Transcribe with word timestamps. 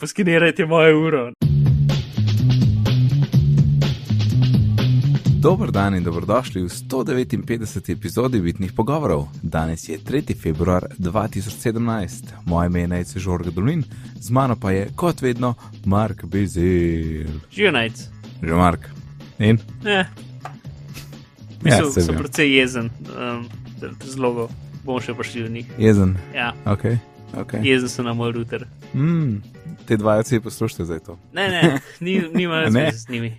poskenirajte 0.00 0.66
mojo 0.66 1.06
uro. 1.06 1.32
Dober 5.40 5.70
dan 5.70 5.94
in 5.94 6.04
dobrodošli 6.04 6.62
v 6.62 6.68
159. 6.68 7.92
epizodi 7.92 8.40
Bitnih 8.40 8.72
pogovorov. 8.72 9.28
Danes 9.42 9.88
je 9.88 9.98
3. 9.98 10.36
februar 10.36 10.84
2017, 10.98 12.10
moje 12.44 12.66
ime 12.66 12.80
je 12.80 12.88
Najce 12.88 13.18
Žorga 13.18 13.50
Dolin, 13.50 13.84
z 14.20 14.30
mano 14.30 14.56
pa 14.56 14.70
je, 14.70 14.88
kot 14.96 15.22
vedno, 15.22 15.54
Mark 15.84 16.24
Bezel. 16.24 17.26
Živijo 17.52 17.72
najc. 17.72 18.08
Že 18.42 18.52
Mark. 18.52 18.80
In? 19.38 19.58
Ja, 19.84 19.90
Ja, 19.90 20.06
Mislim, 21.62 21.92
saj 21.92 22.02
sem 22.02 22.14
vem. 22.14 22.22
precej 22.22 22.56
jezen, 22.56 22.90
um, 23.18 23.48
zlogo. 24.04 24.48
Bom 24.84 25.00
še 25.00 25.14
prišel 25.14 25.42
do 25.42 25.48
njih. 25.48 25.66
Jezen. 25.78 26.16
Ja, 26.34 26.52
Ok. 26.64 26.84
okay. 27.34 27.64
jezen 27.64 27.88
sem 27.88 28.04
na 28.04 28.12
moj 28.14 28.32
router. 28.32 28.66
Mm, 28.94 29.40
te 29.86 29.96
dva 29.96 30.18
jaci 30.20 30.40
poslušate 30.40 30.84
zdaj 30.84 31.00
to. 31.06 31.18
Ne, 31.32 31.48
ne, 31.48 31.80
ni, 32.00 32.20
nima 32.34 32.60
Ne? 32.64 32.70
zveze 32.70 32.98
z 32.98 33.08
njimi. 33.08 33.38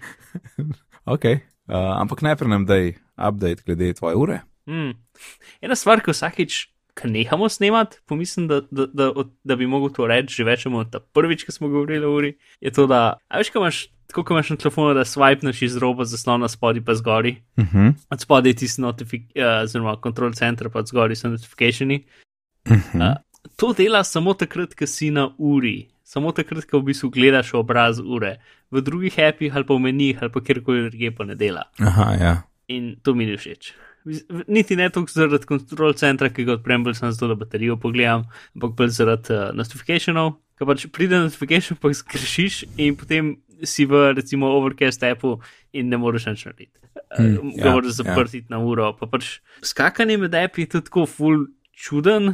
Ok. 1.07 1.23
Uh, 1.23 1.75
ampak 2.01 2.21
najprej 2.21 2.49
nam 2.51 2.65
daj 2.67 2.93
update 3.15 3.63
glede 3.65 3.93
tvoje 3.93 4.15
ure. 4.15 4.39
Mm. 4.67 4.91
Ena 5.63 5.75
stvar, 5.75 6.01
ki 6.03 6.11
vsakič, 6.11 6.57
ko 6.97 7.07
nehamo 7.07 7.49
snemati, 7.49 7.99
pomislim, 8.05 8.47
da, 8.47 8.61
da, 8.71 8.87
da, 8.93 9.11
da, 9.43 9.55
bi 9.55 9.67
mogel 9.67 9.93
to 9.95 10.07
reči 10.07 10.41
že 10.41 10.47
več 10.47 10.65
od 10.65 10.97
prvič, 11.13 11.45
ko 11.47 11.55
smo 11.55 11.69
govorili 11.71 12.05
o 12.05 12.11
uri. 12.15 12.33
Je 12.59 12.71
to, 12.71 12.87
da, 12.87 13.17
a 13.27 13.39
veš, 13.39 13.51
ko 13.53 13.61
imaš, 13.63 13.81
tako 14.11 14.23
ko 14.23 14.35
imaš 14.35 14.49
na 14.49 14.57
telefonu, 14.57 14.95
da 14.97 15.05
swipneš 15.07 15.63
iz 15.63 15.77
roba 15.77 16.05
zaslon 16.05 16.43
na 16.43 16.49
spodaj 16.51 16.83
pa 16.83 16.95
zgori. 16.95 17.37
Uh 17.57 17.65
-huh. 17.65 17.93
Od 18.09 18.21
spodaj 18.21 18.49
je 18.49 18.55
tisti 18.63 18.81
notifik, 18.81 19.31
uh, 19.35 19.63
oziroma 19.63 19.95
control 20.03 20.33
center, 20.33 20.69
pa 20.69 20.83
zgori 20.83 21.15
so 21.15 21.29
notifikationi. 21.29 22.05
Uh 22.65 22.77
-huh. 22.77 23.03
A, 23.03 23.15
to 23.55 23.73
dela 23.73 24.03
samo 24.03 24.33
takrat, 24.33 24.75
ko 24.75 24.87
si 24.87 25.11
na 25.11 25.29
uri, 25.37 25.87
samo 26.07 26.31
takrat, 26.31 26.65
ko 26.69 26.79
v 26.79 26.91
bistvu 26.91 27.11
gledaš 27.11 27.51
obraz 27.59 27.99
ure. 27.99 28.37
V 28.71 28.83
drugih 28.83 29.19
appih 29.19 29.55
ali 29.55 29.67
pa 29.67 29.75
v 29.75 29.83
menijih 29.89 30.23
ali 30.23 30.31
pa 30.31 30.43
kjerkoli 30.43 30.87
drugje 30.87 31.11
pa 31.15 31.27
ne 31.27 31.35
dela. 31.35 31.67
Aha, 31.83 32.07
ja. 32.15 32.33
In 32.71 32.95
to 33.03 33.15
mi 33.15 33.27
ni 33.27 33.35
všeč. 33.37 33.73
Niti 34.47 34.77
ne 34.79 34.87
toliko 34.89 35.11
zaradi 35.11 35.47
kontrol 35.47 35.95
centra, 35.99 36.29
ki 36.31 36.45
ga 36.47 36.55
odprem, 36.55 36.83
bolj 36.83 36.95
sem 36.95 37.11
zato, 37.11 37.27
da 37.27 37.35
baterijo 37.35 37.75
pogledam, 37.79 38.23
ampak 38.55 38.77
bolj 38.79 38.93
zaradi 38.95 39.35
uh, 39.35 39.49
notifikationov. 39.55 40.37
Ko 40.57 40.67
pač 40.69 40.87
pride 40.95 41.19
notifikation, 41.19 41.77
pa 41.79 41.91
zgrešiš 41.91 42.63
in 42.79 42.95
potem 42.97 43.35
si 43.67 43.85
v 43.89 44.13
recimo 44.15 44.49
overcast 44.55 45.03
appu 45.03 45.37
in 45.75 45.91
ne 45.91 45.99
moreš 45.99 46.31
nič 46.31 46.45
narediti. 46.47 46.77
Mm, 47.19 47.35
Uh, 47.37 47.51
ja, 47.55 47.63
ga 47.63 47.71
moraš 47.75 47.99
zaprti 47.99 48.41
na 48.49 48.59
uro. 48.59 48.89
Pa 48.99 49.07
pač 49.07 49.37
skakanje 49.63 50.17
med 50.19 50.35
appi 50.35 50.65
je 50.65 50.71
tudi 50.75 50.89
tako 50.89 51.05
full 51.07 51.45
čuden. 51.71 52.33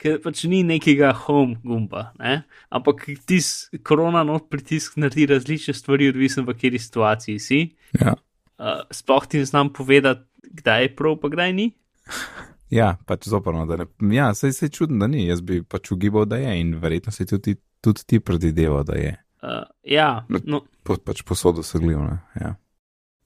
Ker 0.00 0.18
pač 0.24 0.42
ni 0.50 0.62
nekega 0.66 1.12
home 1.24 1.60
gumba, 1.62 2.08
ne? 2.18 2.42
ampak 2.74 3.06
ti 3.26 3.38
korona 3.86 4.24
not 4.26 4.48
pritisk 4.50 4.98
naredi 4.98 5.28
različne 5.30 5.74
stvari, 5.74 6.10
odvisno 6.10 6.42
v 6.42 6.56
kateri 6.56 6.80
situaciji 6.82 7.38
si. 7.38 7.60
ja. 8.00 8.16
Uh, 8.54 8.86
sploh 8.94 9.26
ti 9.26 9.38
ne 9.42 9.46
znam 9.50 9.72
povedati, 9.74 10.22
kdaj 10.42 10.82
je 10.82 10.90
prav, 10.96 11.16
pa 11.22 11.30
kdaj 11.32 11.52
ni. 11.52 11.70
Ja, 12.74 12.96
pač 13.06 13.28
zoprno, 13.28 13.66
da 13.66 13.76
ne. 13.76 13.86
Ja, 14.14 14.32
sej 14.34 14.52
se 14.52 14.68
čudno, 14.72 14.98
da 15.04 15.06
ni. 15.06 15.26
Jaz 15.28 15.42
bi 15.46 15.60
pač 15.62 15.92
ugibal, 15.94 16.24
da 16.26 16.40
je 16.40 16.56
in 16.58 16.72
verjetno 16.82 17.12
si 17.12 17.26
tudi, 17.28 17.54
tudi 17.84 18.02
ti 18.06 18.20
predvideval, 18.20 18.82
da 18.88 18.96
je. 18.98 19.12
Uh, 19.44 19.62
ja, 19.86 20.24
no, 20.28 20.62
Po, 20.82 20.96
pač 20.96 21.22
posodo 21.22 21.62
segljiv, 21.62 22.00
ne. 22.02 22.16
Ja. 22.40 22.54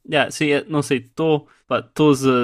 ja 0.04 0.26
se 0.34 0.48
je, 0.48 0.64
no, 0.68 0.82
sej 0.82 1.06
to, 1.14 1.46
pa 1.70 1.80
to 1.82 2.10
z, 2.14 2.34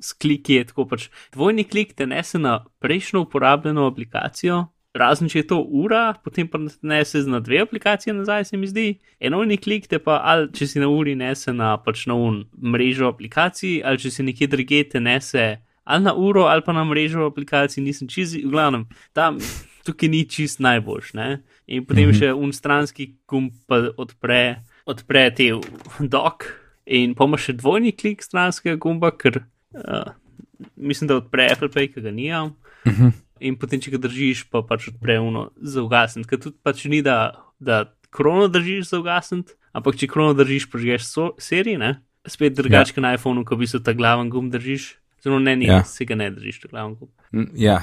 z 0.00 0.12
kliki 0.22 0.58
je 0.60 0.64
tako 0.70 0.86
pač. 0.88 1.08
Dvojni 1.34 1.64
klik 1.64 1.94
te 1.98 2.06
nese 2.06 2.38
na 2.38 2.64
prejšnjo 2.82 3.26
uporabljeno 3.26 3.86
aplikacijo, 3.86 4.66
razen 4.98 5.28
če 5.30 5.42
je 5.42 5.46
to 5.52 5.58
ura, 5.62 6.14
potem 6.24 6.48
pa 6.50 6.60
nese 6.60 7.22
na 7.28 7.40
dve 7.44 7.62
aplikacije 7.64 8.14
nazaj, 8.14 8.48
se 8.50 8.56
mi 8.56 8.68
zdi. 8.70 8.88
Enovni 9.20 9.58
klik 9.60 9.88
te 9.90 10.00
pa, 10.02 10.20
ali 10.24 10.50
če 10.54 10.66
si 10.66 10.82
na 10.82 10.88
uri, 10.92 11.14
nese 11.18 11.54
na 11.56 11.76
pač 11.82 12.06
na 12.10 12.16
un 12.18 12.44
mrežo 12.58 13.10
aplikacij, 13.12 13.80
ali 13.84 14.02
če 14.02 14.12
si 14.14 14.26
nekje 14.26 14.50
druge 14.54 14.84
te 14.92 15.02
nese. 15.02 15.48
Ali 15.88 16.04
na 16.04 16.12
uro, 16.12 16.48
ali 16.52 16.64
pa 16.64 16.74
na 16.76 16.84
mrežo 16.84 17.28
aplikacij, 17.28 17.82
nisem 17.84 18.08
čizi, 18.12 18.42
v 18.44 18.52
glavnem, 18.52 18.88
tam 19.16 19.38
tukaj 19.88 20.10
ni 20.12 20.24
čist 20.28 20.60
najboljš. 20.60 21.14
Ne? 21.16 21.28
In 21.66 21.86
potem 21.86 22.08
mm 22.08 22.12
-hmm. 22.12 22.18
še 22.18 22.32
un 22.32 22.52
stranski 22.52 23.14
gumb 23.28 23.52
pa 23.66 23.88
odpre, 23.96 24.64
odpre 24.86 25.30
te 25.30 25.52
dok, 26.00 26.44
in 26.86 27.14
pa 27.14 27.24
imaš 27.24 27.48
še 27.48 27.52
dvojni 27.52 27.92
klik 27.92 28.22
stranskega 28.22 28.76
gumba, 28.76 29.10
ker 29.10 29.44
uh, 29.74 30.12
mislim, 30.76 31.08
da 31.08 31.16
odpre 31.16 31.48
Apple 31.52 31.68
Pay, 31.68 31.92
ki 31.94 32.00
ga 32.00 32.10
nijam. 32.10 32.54
Uh 32.86 32.92
-huh. 32.92 33.12
In 33.40 33.56
potem, 33.58 33.80
če 33.80 33.90
ga 33.90 33.98
držiš, 33.98 34.50
pa 34.50 34.62
pač 34.62 34.88
odpre 34.88 35.18
uno 35.20 35.50
za 35.56 35.82
ugasniti. 35.82 36.28
Ker 36.28 36.38
tudi 36.40 36.56
pač 36.62 36.84
ni, 36.84 37.02
da, 37.02 37.44
da 37.58 37.94
krono 38.10 38.48
držiš 38.48 38.88
za 38.88 38.98
ugasniti, 38.98 39.52
ampak 39.72 39.96
če 39.96 40.06
krono 40.06 40.34
držiš, 40.34 40.70
požgeš 40.70 41.02
so, 41.04 41.34
serij, 41.38 41.78
ne? 41.78 42.00
Spet 42.26 42.56
drugače, 42.56 42.92
ja. 42.96 43.00
na 43.02 43.14
iPhonu, 43.14 43.44
ko 43.44 43.56
bi 43.56 43.66
se 43.66 43.82
ta 43.82 43.92
glaven 43.92 44.30
gumb 44.30 44.52
držiš. 44.52 44.96
Zelo 45.22 45.38
ne, 45.38 45.56
ni, 45.56 45.64
Ja. 45.66 45.84
se 45.84 46.04
ga 46.04 46.14
ne 46.14 46.30
držiš, 46.30 46.60
ta 46.60 46.68
glaven 46.68 46.94
gumb. 46.94 47.10
N- 47.32 47.50
Ja, 47.54 47.80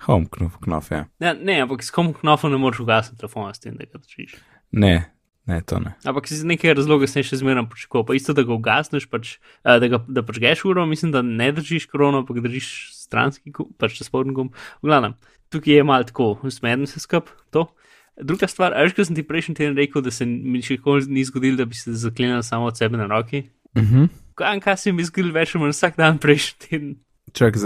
home 0.00 0.26
knof, 0.30 0.56
knof, 0.60 0.90
ja. 0.90 1.06
Ja, 1.18 1.34
ne, 1.34 1.60
ampak 1.60 1.82
s 1.82 1.90
kom 1.90 2.12
knofom 2.12 2.50
ne 2.52 2.58
moreš 2.58 2.80
ugasniti 2.80 3.20
telefona 3.20 3.54
s 3.54 3.60
tem, 3.60 3.76
da 3.76 3.84
ga 3.84 3.98
držiš. 3.98 4.34
Ne, 4.72 5.10
ne, 5.46 5.60
to 5.62 5.78
ne. 5.80 5.94
Ampak 6.04 6.30
iz 6.30 6.44
nekega 6.44 6.76
razloga 6.78 7.08
sem 7.10 7.24
še 7.26 7.38
zmeraj 7.40 7.66
pričakoval. 7.72 8.06
Pa 8.08 8.16
isto, 8.16 8.34
da 8.36 8.44
ga 8.46 8.54
ugasneš, 8.54 9.06
pač, 9.12 9.36
da, 9.64 9.80
ga, 9.90 10.00
da 10.08 10.24
počgeš 10.26 10.64
uro, 10.70 10.86
mislim, 10.88 11.12
da 11.14 11.22
ne 11.24 11.50
držiš 11.52 11.86
krono, 11.92 12.22
ampak 12.24 12.40
držiš 12.44 12.68
stranski, 12.96 13.52
pač 13.80 14.00
spodnji 14.02 14.36
gumb. 14.36 14.58
V 14.82 14.90
glavnem, 14.90 15.16
tukaj 15.52 15.78
je 15.78 15.84
malo 15.84 16.08
tako, 16.08 16.34
usmerjen 16.42 16.88
se 16.90 17.02
skup 17.02 17.30
to. 17.54 17.68
Druga 18.14 18.46
stvar, 18.46 18.76
veš, 18.78 18.94
ko 18.94 19.04
sem 19.04 19.16
ti 19.18 19.26
prejšnji 19.26 19.56
teden 19.58 19.78
rekel, 19.78 20.02
da 20.06 20.12
se 20.14 20.26
mi 20.26 20.62
še 20.62 20.78
nikoli 20.78 21.08
ni 21.10 21.24
zgodilo, 21.26 21.58
da 21.58 21.66
bi 21.66 21.74
se 21.74 21.92
zaklenil 21.98 22.44
samo 22.46 22.70
od 22.70 22.78
sebe 22.78 22.96
na 22.96 23.08
roki. 23.10 23.44
Uh 23.74 23.82
-huh. 23.82 24.08
Kaj, 24.34 24.60
kaj 24.60 24.76
se 24.76 24.92
mi 24.92 25.02
je 25.02 25.10
zgodilo 25.10 25.34
več 25.34 25.54
manj 25.54 25.74
vsak 25.74 25.96
dan 25.96 26.18
prejšnji 26.18 26.68
teden? 26.68 26.94
Čak, 27.32 27.56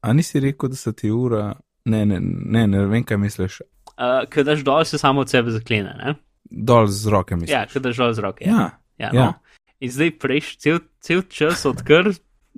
a 0.00 0.12
nisi 0.12 0.40
rekel, 0.40 0.68
da 0.68 0.76
se 0.76 0.92
ti 0.92 1.10
ura. 1.10 1.54
Ne, 1.84 2.06
ne, 2.06 2.20
ne, 2.22 2.66
ne 2.66 2.86
vem, 2.86 3.04
kaj 3.04 3.16
misliš. 3.16 3.60
Uh, 3.98 4.28
Ker 4.30 4.44
daš 4.44 4.64
dol, 4.64 4.84
se 4.84 4.98
samo 4.98 5.20
od 5.20 5.30
sebe 5.30 5.50
zaklene. 5.50 5.94
Ne? 5.98 6.14
Dol 6.50 6.86
z 6.86 7.06
roke 7.06 7.36
misliš. 7.36 7.50
Ja, 7.50 7.80
daš 7.80 7.96
dol 7.96 8.12
z 8.12 8.18
roke. 8.18 8.44
ja. 8.44 8.70
Ja, 8.98 9.10
Ja. 9.12 9.24
no. 9.24 9.34
In 9.80 9.90
zdaj 9.90 10.10
prejš, 10.12 10.56
cel, 10.56 10.78
cel 11.00 11.22
čas, 11.22 11.64
odkar 11.64 12.08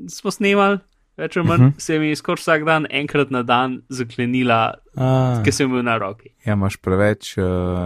smo 0.08 0.30
snemali, 0.30 0.78
več 1.18 1.36
ali 1.36 1.46
manj, 1.46 1.56
uh 1.56 1.60
Mhm. 1.60 1.68
-huh. 1.68 1.80
se 1.80 1.98
mi 1.98 2.08
je 2.08 2.16
skoraj 2.16 2.36
vsak 2.36 2.64
dan, 2.64 2.86
enkrat 2.90 3.30
na 3.30 3.42
dan, 3.42 3.82
zaklenila, 3.90 4.74
A, 4.96 5.42
ker 5.44 5.52
sem 5.52 5.68
imel 5.68 5.82
na 5.82 5.98
roki. 5.98 6.28
ja, 6.46 6.52
imaš 6.52 6.76
preveč 6.76 7.36
uh, 7.36 7.44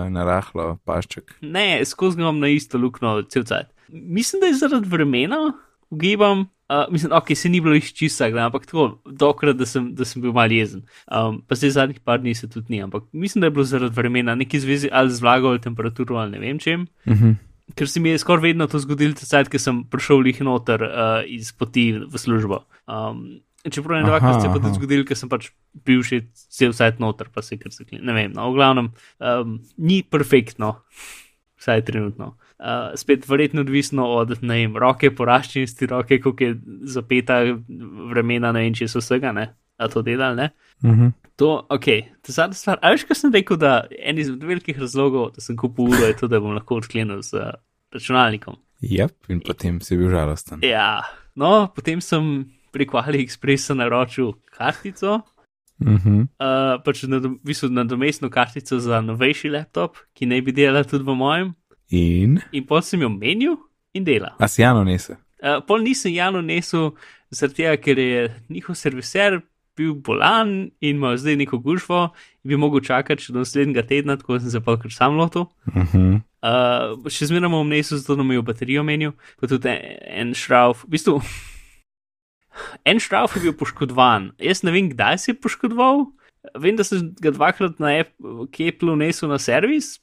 narahlo 0.08 0.78
pašček. 0.84 1.34
Ne, 1.42 1.84
skozi 1.84 2.16
ga 2.16 2.22
imam 2.22 2.38
na 2.38 2.48
isto 2.48 2.78
luknjo 2.78 3.22
cel 3.24 3.44
cajt. 3.44 3.66
Mislim, 3.88 4.40
da 4.40 4.46
je 4.46 4.54
zaradi 4.54 4.88
vremena, 4.88 5.52
ugibam, 5.94 6.44
uh, 6.68 6.84
mislim, 6.92 7.12
ok, 7.14 7.32
se 7.38 7.48
ni 7.48 7.60
bilo 7.62 7.78
izčista, 7.78 8.26
ampak 8.26 8.66
tako, 8.66 8.98
dokrat, 9.06 9.56
da 9.56 9.66
sem, 9.66 9.92
da 9.94 10.04
sem 10.08 10.22
bil 10.22 10.34
mal 10.34 10.52
jezen. 10.52 10.84
Um, 11.06 11.40
pa 11.48 11.56
zdaj 11.58 11.76
zadnjih 11.78 12.02
par 12.04 12.20
dni 12.20 12.34
se 12.34 12.50
tudi 12.50 12.74
ni, 12.74 12.82
ampak 12.82 13.06
mislim, 13.12 13.40
da 13.40 13.50
je 13.50 13.56
bilo 13.56 13.64
zaradi 13.64 13.94
vremena, 13.94 14.34
neki 14.34 14.60
zvezi 14.60 14.90
ali 14.92 15.10
z 15.10 15.22
vlago 15.22 15.54
ali 15.54 15.62
temperaturo 15.62 16.16
ali 16.16 16.36
ne 16.36 16.38
vem 16.38 16.58
čem. 16.58 16.86
Uh 17.06 17.12
-huh. 17.12 17.34
ker 17.74 17.88
se 17.88 18.00
mi 18.00 18.08
je 18.08 18.18
skoraj 18.18 18.42
vedno 18.42 18.66
to 18.66 18.78
zgodilo, 18.78 19.14
takrat, 19.14 19.48
ko 19.48 19.58
sem 19.58 19.84
prišel 19.84 20.20
lih 20.20 20.40
noter 20.40 20.82
uh, 20.82 21.22
iz 21.26 21.52
poti 21.52 21.92
v 21.92 22.18
službo. 22.18 22.64
Um, 22.86 23.40
čeprav 23.70 23.96
ne 23.96 24.02
Aha, 24.02 24.10
dvakrat 24.10 24.40
se 24.40 24.46
je 24.46 24.52
pa 24.52 24.58
tudi 24.60 24.66
aha. 24.66 24.74
zgodilo, 24.74 25.04
ker 25.04 25.16
sem 25.16 25.28
pač 25.28 25.48
bil 25.86 26.02
še 26.04 26.20
cel 26.34 26.72
sajt 26.76 27.00
noter, 27.00 27.30
pa 27.32 27.42
se 27.42 27.56
kar 27.56 27.72
zaklenil. 27.72 28.04
Ne 28.04 28.12
vem, 28.12 28.32
no, 28.36 28.50
v 28.52 28.54
glavnem, 28.60 28.92
um, 29.18 29.58
ni 29.78 30.02
perfektno, 30.02 30.84
vsaj 31.60 31.84
trenutno. 31.88 32.34
Uh, 32.54 32.94
spet 32.94 33.26
verjetno 33.28 33.64
odvisno 33.64 34.06
od 34.14 34.36
vem, 34.40 34.76
roke, 34.78 35.10
poraščenosti 35.10 35.86
roke, 35.90 36.20
koliko 36.22 36.44
je 36.44 36.54
zapeta 36.86 37.40
vremena, 38.12 38.52
ne 38.54 38.62
vem, 38.62 38.76
če 38.78 38.86
so 38.88 39.02
vsega, 39.02 39.32
ne, 39.34 39.48
a 39.76 39.88
to 39.90 40.02
delali, 40.06 40.36
ne. 40.36 40.50
Uh 40.84 40.90
-huh. 40.90 41.12
To, 41.36 41.66
ok, 41.68 41.84
ta 42.22 42.32
zadnja 42.32 42.54
stvar. 42.54 42.78
A 42.82 42.92
veš, 42.94 43.04
kaj 43.04 43.16
sem 43.16 43.32
rekel, 43.34 43.56
da 43.56 43.86
en 43.98 44.18
izmed 44.18 44.44
velikih 44.44 44.78
razlogov, 44.78 45.32
da 45.34 45.40
sem 45.40 45.56
kupil 45.56 45.84
uro, 45.84 46.06
je 46.06 46.16
to, 46.16 46.28
da 46.28 46.40
bom 46.40 46.54
lahko 46.54 46.76
odklenil 46.76 47.22
z 47.22 47.34
uh, 47.34 47.50
računalnikom. 47.92 48.54
Yep, 48.82 49.14
in 49.28 49.40
potem 49.40 49.80
si 49.80 49.96
bil 49.96 50.10
žalosten. 50.10 50.58
Ja, 50.62 51.02
no, 51.34 51.72
potem 51.74 52.00
sem 52.00 52.44
preko 52.72 52.98
AliExpressa 52.98 53.74
naročil 53.74 54.32
kartico, 54.56 55.22
Uh 55.80 55.88
-huh. 55.88 56.20
uh, 56.22 56.82
pač 56.84 57.02
nadom- 57.02 57.38
v 57.42 57.44
bistvu 57.44 57.68
nadomestno 57.68 58.30
kartico 58.30 58.78
za 58.78 59.00
novejši 59.00 59.48
laptop, 59.50 59.96
ki 60.14 60.26
naj 60.26 60.40
bi 60.42 60.52
delala 60.52 60.84
tudi 60.84 61.04
v 61.04 61.14
mojem, 61.14 61.54
In, 61.94 62.40
in 62.52 62.66
pol 62.66 62.82
sem 62.82 63.02
jo 63.04 63.10
menil 63.12 63.58
in 63.94 64.04
dela. 64.06 64.34
a 64.38 64.48
si 64.48 64.62
Jano 64.62 64.84
nese. 64.84 65.16
Uh, 65.44 65.60
pol 65.60 65.82
nisem 65.84 66.14
javno 66.14 66.40
nesel, 66.40 66.94
zaradi 67.34 67.62
tega, 67.62 67.74
ker 67.76 67.98
je 68.00 68.28
njihov 68.48 68.78
serviser 68.80 69.42
bil 69.76 69.94
bolan 70.06 70.70
in 70.80 70.96
ima 70.96 71.16
zdaj 71.18 71.36
neko 71.36 71.58
gužvo 71.58 72.14
in 72.44 72.48
bi 72.48 72.56
mogel 72.56 72.80
čakati 72.80 73.26
še 73.26 73.34
do 73.34 73.42
naslednjega 73.42 73.82
tedna, 73.88 74.16
tako 74.16 74.38
sem 74.38 74.52
se 74.52 74.62
pa 74.64 74.76
kar 74.80 74.92
sam 74.92 75.18
lotil. 75.18 75.48
Uh 75.66 75.82
-huh. 75.92 76.20
Uh, 76.44 77.10
še 77.10 77.26
zmeraj 77.26 77.50
bom 77.50 77.68
nesel, 77.68 77.98
zato 77.98 78.16
da 78.16 78.22
mi 78.22 78.34
je 78.34 78.42
baterijo 78.42 78.82
menil, 78.82 79.12
pa 79.40 79.46
tudi 79.46 79.68
en, 79.68 79.98
en 80.06 80.34
šrauf. 80.34 80.84
V 80.84 80.88
bistvu, 80.88 81.20
en 82.84 83.00
šrauf 83.00 83.36
je 83.36 83.42
bil 83.42 83.52
poškodovan. 83.52 84.32
Jaz 84.38 84.62
ne 84.62 84.72
vem, 84.72 84.90
kdaj 84.90 85.18
se 85.18 85.30
je 85.32 85.40
poškodoval. 85.40 86.06
Vem, 86.60 86.76
da 86.76 86.84
sem 86.84 87.14
ga 87.20 87.30
dvakrat 87.30 87.80
na 87.80 88.04
Apple 88.68 88.96
nesel 88.96 89.28
na 89.28 89.38
servis, 89.38 90.00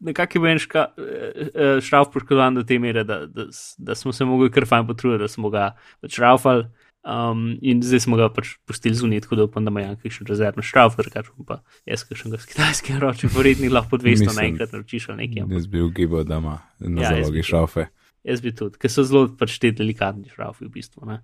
nekako 0.00 0.38
je 0.38 0.42
bil 0.42 0.50
en 0.50 0.60
ška, 0.62 0.84
uh, 0.96 1.78
šrauf 1.84 2.12
poškodovan 2.14 2.58
do 2.58 2.64
te 2.66 2.78
mere, 2.78 3.04
da, 3.04 3.24
da, 3.26 3.48
da 3.78 3.96
smo 3.98 4.12
se 4.12 4.24
mogli 4.24 4.50
kar 4.50 4.66
fajn 4.68 4.86
potruditi, 4.86 5.22
da 5.22 5.28
smo 5.28 5.50
ga 5.54 5.72
pač 6.02 6.18
šraufali. 6.20 6.68
Um, 7.08 7.54
in 7.62 7.78
zdaj 7.80 8.02
smo 8.04 8.18
ga 8.18 8.26
pač 8.34 8.56
pustili 8.68 8.98
zunit, 8.98 9.22
tako 9.24 9.36
da 9.38 9.44
upam, 9.46 9.64
da 9.64 9.70
ima 9.70 9.80
Janka 9.84 10.10
še 10.12 10.26
rezervno 10.28 10.64
šrauf, 10.66 10.96
drugače 10.98 11.30
pa 11.46 11.60
jaz, 11.86 12.02
ki 12.04 12.18
sem 12.18 12.34
ga 12.34 12.40
s 12.42 12.48
kitajskim 12.50 12.98
ročem, 13.00 13.30
verjetno 13.32 13.70
lahko 13.70 13.94
po 13.94 14.00
200 14.02 14.34
naenkrat 14.36 14.74
naročiš 14.74 15.06
ali 15.08 15.22
nekaj. 15.22 15.46
Jaz 15.56 15.68
bi 15.70 15.80
ugibal, 15.80 16.26
da 16.28 16.40
ima 16.42 16.58
na 16.82 17.06
Ja, 17.06 17.14
zalogi 17.14 17.46
šraufe. 17.46 17.86
Jaz 18.28 18.42
bi 18.44 18.52
tudi, 18.52 18.76
ker 18.82 18.92
so 18.92 19.06
zelo 19.08 19.28
pač 19.40 19.56
te 19.62 19.70
delikatni 19.72 20.28
šraufi 20.34 20.66
v 20.66 20.74
bistvu. 20.74 21.06
Ne? 21.08 21.22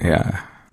Ja. 0.00 0.22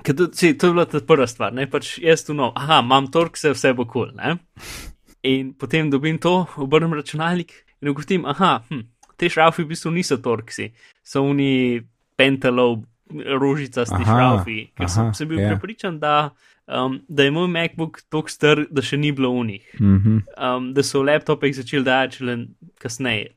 Ker 0.06 0.16
to, 0.22 0.30
sej, 0.38 0.56
to 0.62 0.70
je 0.70 0.78
bila 0.78 0.86
ta 0.88 1.02
prva 1.04 1.28
stvar, 1.28 1.52
ne 1.58 1.66
pač 1.68 1.98
jaz 2.00 2.24
tu 2.28 2.38
no, 2.38 2.54
aha, 2.56 2.80
imam 2.86 3.10
torkse, 3.12 3.52
vse 3.58 3.74
bo 3.76 3.90
kul. 3.90 4.14
Cool, 4.14 4.90
in 5.24 5.54
potem 5.54 5.90
dobim 5.90 6.18
to, 6.20 6.46
obrnem 6.58 6.94
računalnik 6.94 7.54
in 7.82 7.90
ugotovim, 7.90 8.26
aha, 8.26 8.64
hm, 8.70 8.82
te 9.18 9.30
šraufi 9.30 9.64
v 9.64 9.72
bistvu 9.74 9.92
niso 9.92 10.18
torksi, 10.18 10.72
so 11.04 11.24
oni 11.24 11.82
pentalov, 12.20 12.84
rožicasti 13.14 14.00
Aha, 14.00 14.06
šraufi, 14.16 14.58
ker 14.78 14.90
sem, 14.90 15.04
aha, 15.04 15.14
sem 15.14 15.28
bil 15.30 15.40
ja. 15.40 15.52
prepričan, 15.54 16.00
da, 16.00 16.32
um, 16.68 17.00
da 17.08 17.24
je 17.28 17.32
moj 17.32 17.48
MacBook 17.52 18.02
tako 18.10 18.32
star, 18.32 18.64
da 18.72 18.82
še 18.82 18.98
ni 18.98 19.12
bilo 19.12 19.30
v 19.38 19.46
njih. 19.52 19.68
Mhm. 19.80 20.18
Um, 20.38 20.72
da 20.74 20.84
so 20.84 21.04
v 21.04 21.12
laptopih 21.12 21.56
začeli 21.56 21.86
dajati 21.86 22.18
šele 22.22 22.38
kasneje. 22.82 23.34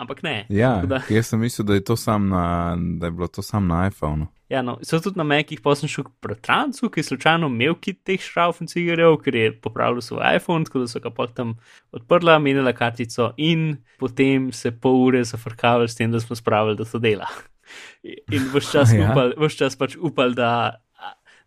Ampak 0.00 0.22
ne. 0.22 0.46
Ja, 0.48 0.80
da- 0.86 1.02
jaz 1.12 1.28
sem 1.32 1.40
mislil, 1.40 1.66
da 1.68 1.74
je, 1.76 1.84
to 1.84 1.96
sam 1.96 2.28
na, 2.28 2.76
da 3.00 3.06
je 3.06 3.10
bilo 3.12 3.28
to 3.28 3.42
sam 3.42 3.68
na 3.68 3.86
iPhonu. 3.88 4.28
Ja, 4.50 4.64
no, 4.66 4.80
so 4.82 4.98
tudi 4.98 5.14
na 5.20 5.22
Mekih, 5.22 5.60
pa 5.62 5.76
sem 5.78 5.86
šel 5.86 6.08
k 6.08 6.10
bratrancu, 6.26 6.88
ki 6.90 6.98
je 6.98 7.06
slučajno 7.06 7.46
imel 7.52 7.76
kit 7.78 8.00
teh 8.02 8.18
šrauf 8.18 8.58
in 8.58 8.66
cigarev, 8.70 9.20
ker 9.22 9.36
je 9.38 9.52
popravil 9.62 10.02
svoj 10.02 10.24
iPhone, 10.40 10.66
tako 10.66 10.82
da 10.82 10.90
so 10.90 11.02
ga 11.04 11.12
potem 11.14 11.52
odprla, 11.94 12.34
menila 12.42 12.72
kartico 12.74 13.30
in 13.38 13.76
potem 14.02 14.50
se 14.50 14.74
pol 14.74 14.98
ure 15.04 15.22
zafrkavali 15.22 15.86
s 15.86 15.94
tem, 15.94 16.10
da 16.10 16.18
smo 16.18 16.34
spravili, 16.34 16.74
da 16.82 16.88
to 16.88 16.98
dela. 16.98 17.30
In 18.34 18.50
vse 18.50 18.74
čas, 18.74 18.90
Ja. 18.98 19.12
upal, 19.12 19.36
čas 19.54 19.78
pač 19.78 19.94
upal, 19.94 20.34
da, 20.34 20.82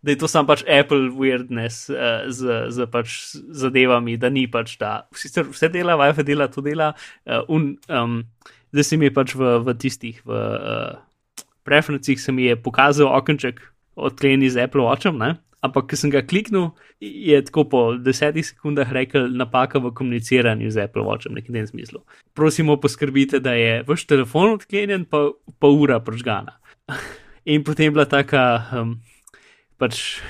da 0.00 0.14
je 0.14 0.16
to 0.24 0.30
sam 0.30 0.48
pač 0.48 0.64
Apple 0.64 1.12
weirdness 1.12 1.90
uh, 1.92 2.24
z, 2.32 2.72
z 2.72 2.88
pač 2.88 3.36
zadevami, 3.36 4.16
da 4.16 4.32
ni 4.32 4.48
pač 4.48 4.78
da. 4.80 5.02
Sicer 5.12 5.44
vse 5.52 5.68
dela, 5.68 6.00
Wi-Fi 6.00 6.24
dela, 6.24 6.48
to 6.48 6.64
dela, 6.64 6.94
uh, 7.28 7.44
un, 7.52 7.74
um, 7.92 8.22
zdaj 8.72 8.88
se 8.88 8.96
mi 8.96 9.12
je 9.12 9.20
pač 9.20 9.36
v, 9.36 9.58
v 9.60 9.76
tistih, 9.76 10.24
v 10.24 10.32
uh, 10.32 11.04
preferencih 11.64 12.20
se 12.20 12.32
mi 12.32 12.50
je 12.50 12.56
pokazal 12.56 13.10
okenček 13.16 13.60
odkleni 13.94 14.50
z 14.50 14.64
Apple 14.64 14.82
Watchem, 14.82 15.18
ne? 15.18 15.36
ampak 15.64 15.88
ko 15.88 15.96
sem 15.96 16.12
ga 16.12 16.20
kliknil, 16.20 16.74
je 17.00 17.38
tako 17.48 17.64
po 17.64 17.80
desetih 17.96 18.44
sekundah 18.44 18.90
rekel 18.92 19.32
napaka 19.32 19.80
v 19.80 19.94
komuniciranju 19.96 20.68
z 20.68 20.84
Apple 20.84 21.06
Watchem, 21.08 21.32
nekaj 21.32 21.56
tem 21.56 21.64
smislu. 21.64 22.04
Prosimo, 22.36 22.76
poskrbite, 22.76 23.40
da 23.40 23.56
je 23.56 23.80
vaš 23.88 24.04
telefon 24.04 24.58
odklenjen, 24.58 25.08
pa, 25.08 25.32
pa 25.32 25.68
ura 25.72 26.02
pržgana. 26.04 26.60
In 27.52 27.64
potem 27.64 27.88
je 27.88 27.94
bila 27.96 28.04
taka 28.04 28.44
um, 28.76 29.00
pač 29.80 30.20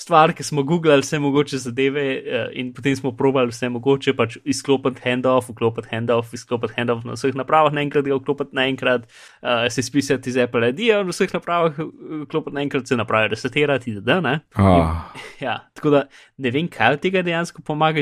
stvar, 0.00 0.32
ki 0.36 0.44
smo 0.46 0.64
googlali 0.66 1.04
vse 1.04 1.18
mogoče 1.20 1.58
zadeve 1.60 2.04
uh, 2.16 2.46
in 2.56 2.72
potem 2.74 2.96
smo 2.96 3.12
probali 3.16 3.52
vse 3.52 3.68
mogoče, 3.72 4.14
pač 4.16 4.38
izklopiti 4.44 5.02
handoff, 5.04 5.50
vklopiti 5.52 5.92
handoff, 5.92 6.34
izklopiti 6.36 6.76
handoff 6.78 7.04
na 7.08 7.18
vseh 7.18 7.36
napravah 7.36 7.74
naenkrat, 7.76 8.06
ga 8.08 8.16
vklopiti 8.16 8.56
naenkrat, 8.56 9.06
uh, 9.42 9.66
se 9.72 9.84
spisati 9.84 10.32
iz 10.32 10.40
Apple 10.40 10.72
ID-ja 10.72 11.02
na 11.04 11.14
vseh 11.14 11.32
napravah, 11.36 11.78
uh, 11.84 12.24
vklopiti 12.24 12.56
naenkrat, 12.56 12.88
se 12.88 12.98
naprave 12.98 13.30
resetirati, 13.34 13.98
da 14.00 14.20
ne. 14.24 14.38
Oh, 14.58 14.96
Ja, 15.40 15.60
tako 15.76 15.94
da 15.96 16.04
ne 16.38 16.50
vem, 16.54 16.68
kaj 16.72 16.96
od 16.96 17.04
tega 17.04 17.24
dejansko 17.26 17.62
pomaga. 17.66 18.00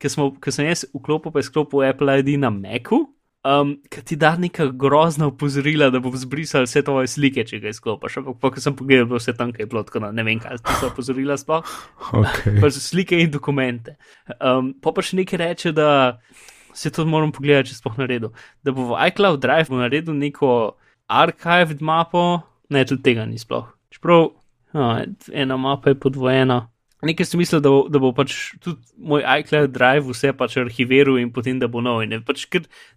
Ker 0.00 0.08
sem 0.52 0.64
jaz 0.64 0.86
vklopil, 0.96 1.32
pa 1.32 1.42
je 1.42 1.50
sklopil 1.50 1.84
Apple 1.84 2.20
ID 2.22 2.38
na 2.40 2.48
Macu, 2.54 3.04
um, 3.44 3.74
ki 3.90 4.02
ti 4.04 4.16
da 4.16 4.34
neka 4.36 4.66
grozna 4.66 5.26
opozorila, 5.30 5.90
da 5.90 6.00
bo 6.00 6.12
zbrisal 6.16 6.66
vse 6.66 6.82
tvoje 6.84 7.08
slike, 7.10 7.44
če 7.48 7.60
ga 7.62 7.72
izklopiš. 7.72 8.20
Ampak, 8.20 8.38
pa, 8.42 8.52
ko 8.54 8.62
sem 8.62 8.76
pogledal, 8.76 9.08
vse 9.14 9.34
tam, 9.36 9.54
kaj 9.56 9.64
je 9.64 9.70
bilo, 9.72 9.84
tako 9.86 10.04
da 10.06 10.12
ne 10.16 10.24
vem, 10.26 10.40
kaj 10.42 10.60
so 10.66 10.90
opozorila 10.90 11.38
sploh. 11.40 11.74
okay. 12.20 12.58
Pač 12.60 12.80
slike 12.82 13.18
in 13.20 13.32
dokumente. 13.32 13.96
Um, 14.38 14.74
pa 14.82 14.94
pa 14.96 15.04
še 15.04 15.20
nekaj 15.20 15.42
reče, 15.44 15.74
da 15.76 15.90
se 16.76 16.92
to 16.94 17.06
moram 17.08 17.32
pogledati, 17.34 17.72
če 17.72 17.80
sploh 17.80 17.98
naredil. 18.00 18.34
Da 18.66 18.74
bo 18.76 18.92
v 18.92 19.10
iCloud 19.10 19.40
Drive 19.42 19.74
naredil 19.74 20.16
neko 20.16 20.76
archived 21.10 21.82
mapo, 21.82 22.42
ne, 22.70 22.84
tudi 22.86 23.02
tega 23.10 23.26
ni 23.26 23.40
sploh. 23.40 23.66
Čeprav 23.90 24.30
oh, 24.30 25.00
ena 25.32 25.56
mapa 25.58 25.90
je 25.90 25.98
podvojena. 25.98 26.62
Nekaj 27.06 27.30
sem 27.30 27.40
mislil, 27.40 27.62
da 27.64 27.70
bo, 27.72 27.84
da 27.88 28.00
bo 28.02 28.10
pač 28.16 28.34
tudi 28.60 28.80
moj 29.00 29.24
iCloud 29.24 29.72
Drive 29.72 30.04
vse 30.10 30.34
pač 30.36 30.58
arhiviral 30.60 31.16
in 31.20 31.30
potem 31.32 31.60
da 31.60 31.68
bo 31.70 31.80
nov. 31.84 32.02
In 32.04 32.12
je 32.12 32.20
pač 32.24 32.44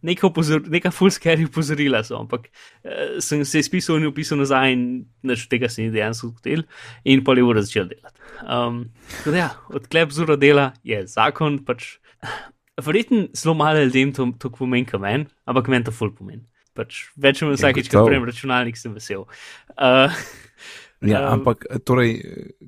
neka, 0.04 0.28
opozor, 0.28 0.64
neka 0.68 0.92
full 0.92 1.14
scary 1.14 1.48
opozorila 1.48 2.04
so, 2.04 2.20
ampak 2.20 2.50
eh, 2.84 3.20
sem 3.24 3.46
se 3.48 3.64
izpisal 3.64 4.02
in 4.02 4.10
upisal 4.10 4.42
nazaj 4.42 4.76
in 4.76 4.86
nič 5.24 5.48
tega 5.52 5.72
se 5.72 5.86
ni 5.86 5.94
dejansko 5.94 6.34
zgodil 6.34 6.66
in 7.08 7.24
pol 7.24 7.40
je 7.40 7.48
ura 7.48 7.64
začel 7.64 7.88
delati. 7.92 8.20
Um, 8.44 8.86
da 9.24 9.38
ja, 9.38 9.50
odklep 9.72 10.12
z 10.12 10.26
uro 10.26 10.40
dela 10.40 10.74
je 10.84 11.00
zakon, 11.08 11.62
pač 11.64 11.96
verjetno 12.84 13.30
zelo 13.38 13.56
malo 13.56 13.84
ljudem 13.84 14.12
to, 14.14 14.32
to 14.40 14.52
pomeni, 14.52 14.86
kot 14.90 15.02
meni, 15.02 15.30
ampak 15.48 15.72
meni 15.72 15.88
to 15.88 15.96
full 15.96 16.12
pomeni. 16.12 16.44
Pač 16.74 17.06
več 17.16 17.44
ali 17.44 17.54
manj 17.54 17.60
vsakeč, 17.62 17.92
ko 17.92 18.02
odprem 18.02 18.24
računalnik, 18.26 18.80
sem 18.80 18.96
vesel. 18.98 19.28
Uh, 19.78 20.10
Ja, 21.04 21.28
Um, 21.28 21.34
ampak 21.34 21.66
torej, 21.86 22.22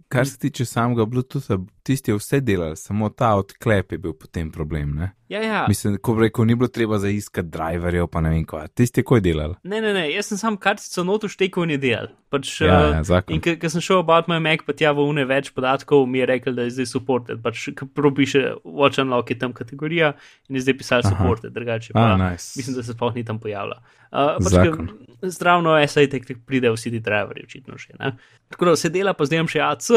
kar 0.08 0.28
se 0.28 0.38
tiče 0.40 0.66
samega 0.66 1.06
Bluetootha, 1.06 1.58
tisti 1.86 2.12
je 2.12 2.18
vse 2.18 2.40
delal, 2.42 2.74
samo 2.76 3.10
ta 3.14 3.36
odklep 3.38 3.92
je 3.94 3.98
bil 4.02 4.14
potem 4.18 4.50
problem. 4.52 4.96
Ne? 4.98 5.12
ja, 5.30 5.42
ja. 5.42 5.66
Mislim, 5.68 5.98
ko 6.02 6.16
rekel, 6.20 6.46
ni 6.46 6.56
bilo 6.56 6.68
treba 6.68 6.98
zaiskati 7.02 7.50
driverjev, 7.50 8.08
pa 8.12 8.22
ne 8.22 8.30
vem 8.34 8.46
kva. 8.46 8.66
Tisti 8.68 9.02
je 9.02 9.06
koj 9.06 9.22
delal. 9.26 9.56
Ne, 9.64 9.82
ne, 9.82 9.94
ne, 9.94 10.06
jaz 10.14 10.32
sem 10.32 10.40
sam 10.42 10.58
kartico 10.62 11.04
noto 11.06 11.30
štekel 11.30 11.66
in 11.66 11.76
je 11.76 11.78
delal. 11.82 12.10
Pač, 12.34 12.50
Ja, 12.62 12.80
eh, 12.80 12.94
ja, 12.98 13.04
zakon. 13.06 13.38
In 13.38 13.42
ker 13.44 13.72
sem 13.72 13.84
šel 13.86 14.02
about 14.02 14.30
my 14.32 14.40
Mac, 14.42 14.66
pa 14.66 14.74
tja 14.78 14.92
v 14.98 15.06
une 15.06 15.26
več 15.30 15.52
podatkov, 15.56 16.08
mi 16.10 16.22
je 16.22 16.30
rekel, 16.30 16.58
da 16.58 16.66
je 16.66 16.76
zdaj 16.78 16.90
supported. 16.94 17.42
Pač, 17.46 17.68
ko 17.78 17.88
prav 17.88 18.16
piše 18.18 18.42
Watch 18.66 19.02
Unlock 19.02 19.30
je 19.34 19.38
tam 19.42 19.54
kategorija 19.54 20.16
in 20.50 20.60
je 20.60 20.66
zdaj 20.66 20.78
pisal 20.82 21.06
supported, 21.06 21.54
drugače 21.54 21.94
pa. 21.94 22.16
nice. 22.18 22.54
Mislim, 22.58 22.78
da 22.78 22.84
se 22.84 22.98
sploh 22.98 23.14
ni 23.16 23.26
tam 23.26 23.40
pojavila. 23.42 23.82
Uh, 24.10 24.38
pač, 24.42 24.58
ker 24.58 25.30
zdravno 25.36 25.78
SAI 25.88 26.10
tek 26.10 26.26
tek 26.26 26.42
pride 26.46 26.74
vsi 26.74 26.94
ti 26.94 27.02
driverji, 27.04 27.46
očitno 27.46 27.78
že. 27.78 27.94
Ne? 28.00 28.16
Tako 28.54 28.72
da 28.72 28.76
se 28.80 28.90
dela, 28.94 29.14
pa 29.14 29.26
zdaj 29.26 29.42
imam 29.42 29.50
še 29.52 29.64
AC, 29.66 29.90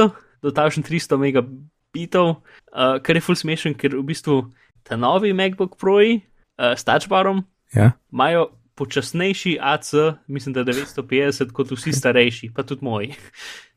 do 0.43 0.53
tašen 0.55 0.87
300 0.87 1.19
megabitov, 1.21 1.67
uh, 2.07 2.99
kar 3.03 3.17
je 3.17 3.21
full 3.25 3.37
smešen, 3.37 3.75
ker 3.75 3.97
v 3.97 4.05
bistvu 4.07 4.53
ta 4.83 4.97
novi 4.97 5.33
MacBook 5.33 5.77
Pro-ji 5.81 6.21
uh, 6.59 6.73
s 6.77 6.85
touchbarom 6.85 7.45
Ja? 7.75 7.93
imajo 8.13 8.49
počasnejši 8.79 9.59
AC, 9.61 9.91
mislim, 10.31 10.55
da 10.55 10.63
950 10.65 11.51
kot 11.53 11.71
vsi 11.75 11.93
starejši, 11.93 12.53
pa 12.55 12.63
tudi 12.63 12.85
moji. 12.87 13.15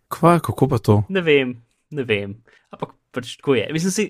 Kva, 0.08 0.40
kako 0.40 0.68
pa 0.68 0.78
to? 0.78 1.04
Ne 1.10 1.22
vem, 1.22 1.56
ne 1.90 2.04
vem. 2.04 2.38
Ampak 2.72 2.94
pač 3.12 3.34
tako 3.40 3.56
je. 3.58 3.66
Mislim, 3.74 3.92
si, 3.92 4.06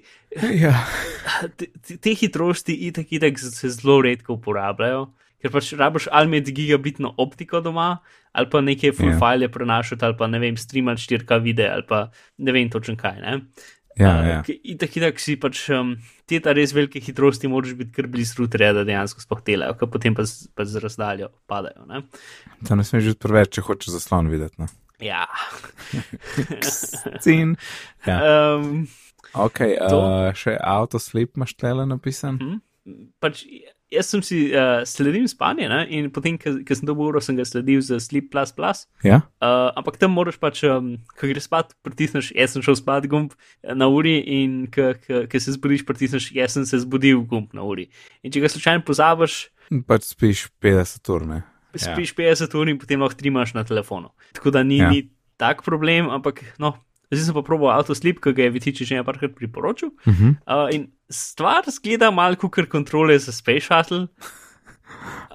Ja, 0.59 0.75
te, 1.57 1.71
te- 1.97 2.13
hitrosti 2.13 2.75
itak, 2.87 3.07
itak 3.11 3.39
se 3.39 3.69
zelo 3.69 4.01
redko 4.03 4.35
uporabljajo, 4.37 5.07
ker 5.41 5.49
pač 5.55 5.71
rabiš 5.73 6.09
ali 6.11 6.27
imeti 6.29 6.51
gigabitno 6.53 7.13
optiko 7.17 7.61
doma, 7.61 7.97
ali 8.31 8.49
pa 8.51 8.61
neke 8.61 8.91
full 8.91 9.09
Ja. 9.09 9.15
yeah. 9.15 9.19
file 9.19 9.49
prenašati, 9.51 10.05
ali 10.05 10.17
pa 10.17 10.27
ne 10.27 10.39
vem, 10.39 10.57
streamati 10.57 11.01
4K 11.07 11.41
videe, 11.41 11.69
ali 11.71 11.87
pa 11.87 12.11
ne 12.37 12.51
vem 12.51 12.69
točno 12.69 12.95
kaj. 12.95 13.17
Ne? 13.21 13.39
Ja, 13.99 14.11
Uh, 14.21 14.27
ja. 14.27 14.39
Itak, 14.63 14.93
itak 14.97 15.19
si 15.19 15.35
pač 15.35 15.65
um, 15.75 15.95
te 16.29 16.39
ta 16.39 16.53
res 16.55 16.71
velike 16.73 17.01
hitrosti, 17.03 17.49
moraš 17.51 17.73
biti 17.75 17.91
kar 17.97 18.07
blizu 18.07 18.39
routerja, 18.43 18.71
da 18.77 18.85
dejansko 18.87 19.19
sploh 19.23 19.41
delajo, 19.45 19.75
ker 19.79 19.89
potem 19.91 20.15
pa 20.15 20.23
z, 20.23 20.47
pa 20.55 20.63
z 20.65 20.79
razdaljo 20.83 21.27
padajo. 21.51 21.83
Ne? 21.89 22.03
To 22.69 22.77
ne 22.79 22.85
smeš 22.87 23.09
že 23.11 23.15
preveč, 23.19 23.55
če 23.57 23.65
hočeš 23.67 23.97
zaslon 23.97 24.31
videti. 24.31 24.55
No. 24.61 24.69
Ja. 25.01 25.25
Cin. 27.21 27.55
Ja. 28.07 28.17
Um, 28.57 28.87
Ok, 29.31 29.61
To. 29.87 29.97
uh, 30.01 30.33
še 30.35 30.57
autoslip 30.59 31.37
imaš 31.39 31.53
tele 31.55 31.85
napisan. 31.87 32.35
pač 33.23 33.45
jaz 33.91 34.09
sem 34.11 34.21
si 34.23 34.39
uh, 34.55 34.81
sledil 34.87 35.27
spanje 35.27 35.67
ne? 35.69 35.83
in 35.91 36.09
potem, 36.13 36.37
ko 36.39 36.75
sem 36.77 36.87
dobil 36.87 37.11
uro, 37.11 37.21
sem 37.23 37.35
ga 37.35 37.45
sledil 37.47 37.81
za 37.83 37.99
Sleep. 37.99 38.31
Ja? 39.03 39.21
Uh, 39.43 39.69
ampak 39.75 39.99
tam 39.99 40.15
moraš 40.15 40.39
pač, 40.39 40.63
um, 40.63 40.95
ko 41.19 41.27
greš 41.27 41.49
spat, 41.49 41.75
pritisneš, 41.83 42.31
jaz 42.37 42.55
sem 42.55 42.63
šel 42.65 42.79
spat 42.79 43.07
gumb 43.11 43.35
eh, 43.35 43.75
na 43.75 43.89
uri 43.91 44.17
in 44.23 44.67
ko 44.71 45.37
se 45.37 45.55
zbudiš, 45.57 45.85
pritisneš, 45.87 46.31
jaz 46.35 46.55
sem 46.55 46.65
se 46.65 46.79
zbudil 46.85 47.25
gumb 47.27 47.51
na 47.57 47.65
uri. 47.67 47.89
In 48.23 48.31
če 48.33 48.43
ga 48.43 48.51
slučajno 48.51 48.87
pozabiš, 48.87 49.43
Pač 49.87 50.09
spiš 50.11 50.49
50 50.59 51.11
ur, 51.15 51.23
ne? 51.23 51.41
spiš 51.79 52.11
50 52.17 52.55
ur 52.59 52.67
in 52.67 52.79
potem 52.79 52.99
lahko 52.99 53.15
trimaš 53.15 53.53
na 53.55 53.63
telefonu. 53.63 54.11
Tako 54.35 54.51
da 54.51 54.63
ni, 54.67 54.81
Ja. 54.81 54.89
ja. 54.89 54.91
ni 54.91 55.09
tak 55.39 55.63
problem, 55.63 56.11
ampak 56.11 56.43
no. 56.59 56.75
Zdaj 57.11 57.27
sem 57.27 57.35
pa 57.35 57.43
proval 57.43 57.73
avtoslip, 57.75 58.21
ki 58.23 58.31
ga 58.31 58.45
je 58.45 58.51
Vitiči 58.55 58.85
že 58.87 58.95
enkrat 58.95 59.35
priporočil. 59.35 59.91
Uh 60.07 60.15
-huh. 60.15 60.35
Uh, 60.47 60.67
in 60.71 60.87
stvar 61.11 61.67
zgleda 61.69 62.09
malo 62.11 62.35
kot 62.35 62.67
kontrole 62.67 63.19
za 63.19 63.31
Space 63.31 63.67
Shuttle, 63.67 64.07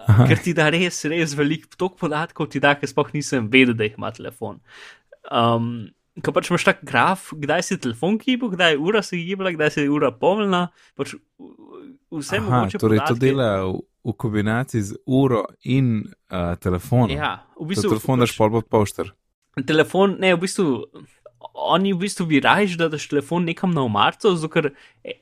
uh, 0.09 0.23
ker 0.29 0.39
ti 0.39 0.53
da 0.53 0.69
res, 0.73 1.03
res 1.05 1.35
veliko 1.37 1.69
tok 1.77 1.99
podatkov, 2.01 2.51
ti 2.51 2.61
da, 2.61 2.75
ker 2.75 2.89
sploh 2.89 3.13
nisem 3.15 3.49
vedel, 3.49 3.75
da 3.75 3.85
jih 3.85 3.99
ima 3.99 4.11
telefon. 4.11 4.61
Um, 5.31 5.89
ko 6.23 6.33
pač 6.33 6.49
imaš 6.49 6.65
tak 6.65 6.79
graf, 6.87 7.31
kdaj 7.35 7.63
si 7.63 7.77
telefon 7.79 8.17
gibal, 8.17 8.49
kdaj 8.49 8.73
je 8.73 8.79
ura 8.81 9.03
se 9.03 9.19
gibala, 9.19 9.53
kdaj 9.53 9.71
se 9.71 9.83
je 9.83 9.91
ura 9.93 10.13
polna, 10.13 10.69
pač 10.97 11.13
vse 12.11 12.39
Aha, 12.39 12.47
mogoče. 12.47 12.79
torej 12.79 13.03
to 13.03 13.05
podatke- 13.05 13.21
dela 13.21 13.49
v, 13.67 13.75
v 14.05 14.15
kombinaciji 14.15 14.83
z 14.83 14.97
uro 15.05 15.43
in 15.65 15.91
uh, 16.31 16.55
telefonom. 16.57 17.13
Ja, 17.13 17.43
v 17.53 17.59
To 17.59 17.69
bistvu. 17.69 17.91
telefon 17.91 18.21
daš 18.21 18.37
pol 18.39 18.51
pod 18.51 18.69
pošter. 18.69 19.13
telefon, 19.67 20.17
ne, 20.21 20.33
v 20.33 20.41
bistvu. 20.41 20.69
Oni 21.55 21.93
v 21.93 22.01
bistvu 22.05 22.27
bi 22.27 22.41
raje, 22.41 22.77
da 22.79 22.89
daš 22.89 23.09
telefon 23.11 23.45
nekam 23.45 23.73
na 23.75 23.85
umarco, 23.87 24.35
zato 24.35 24.51
ker 24.53 24.71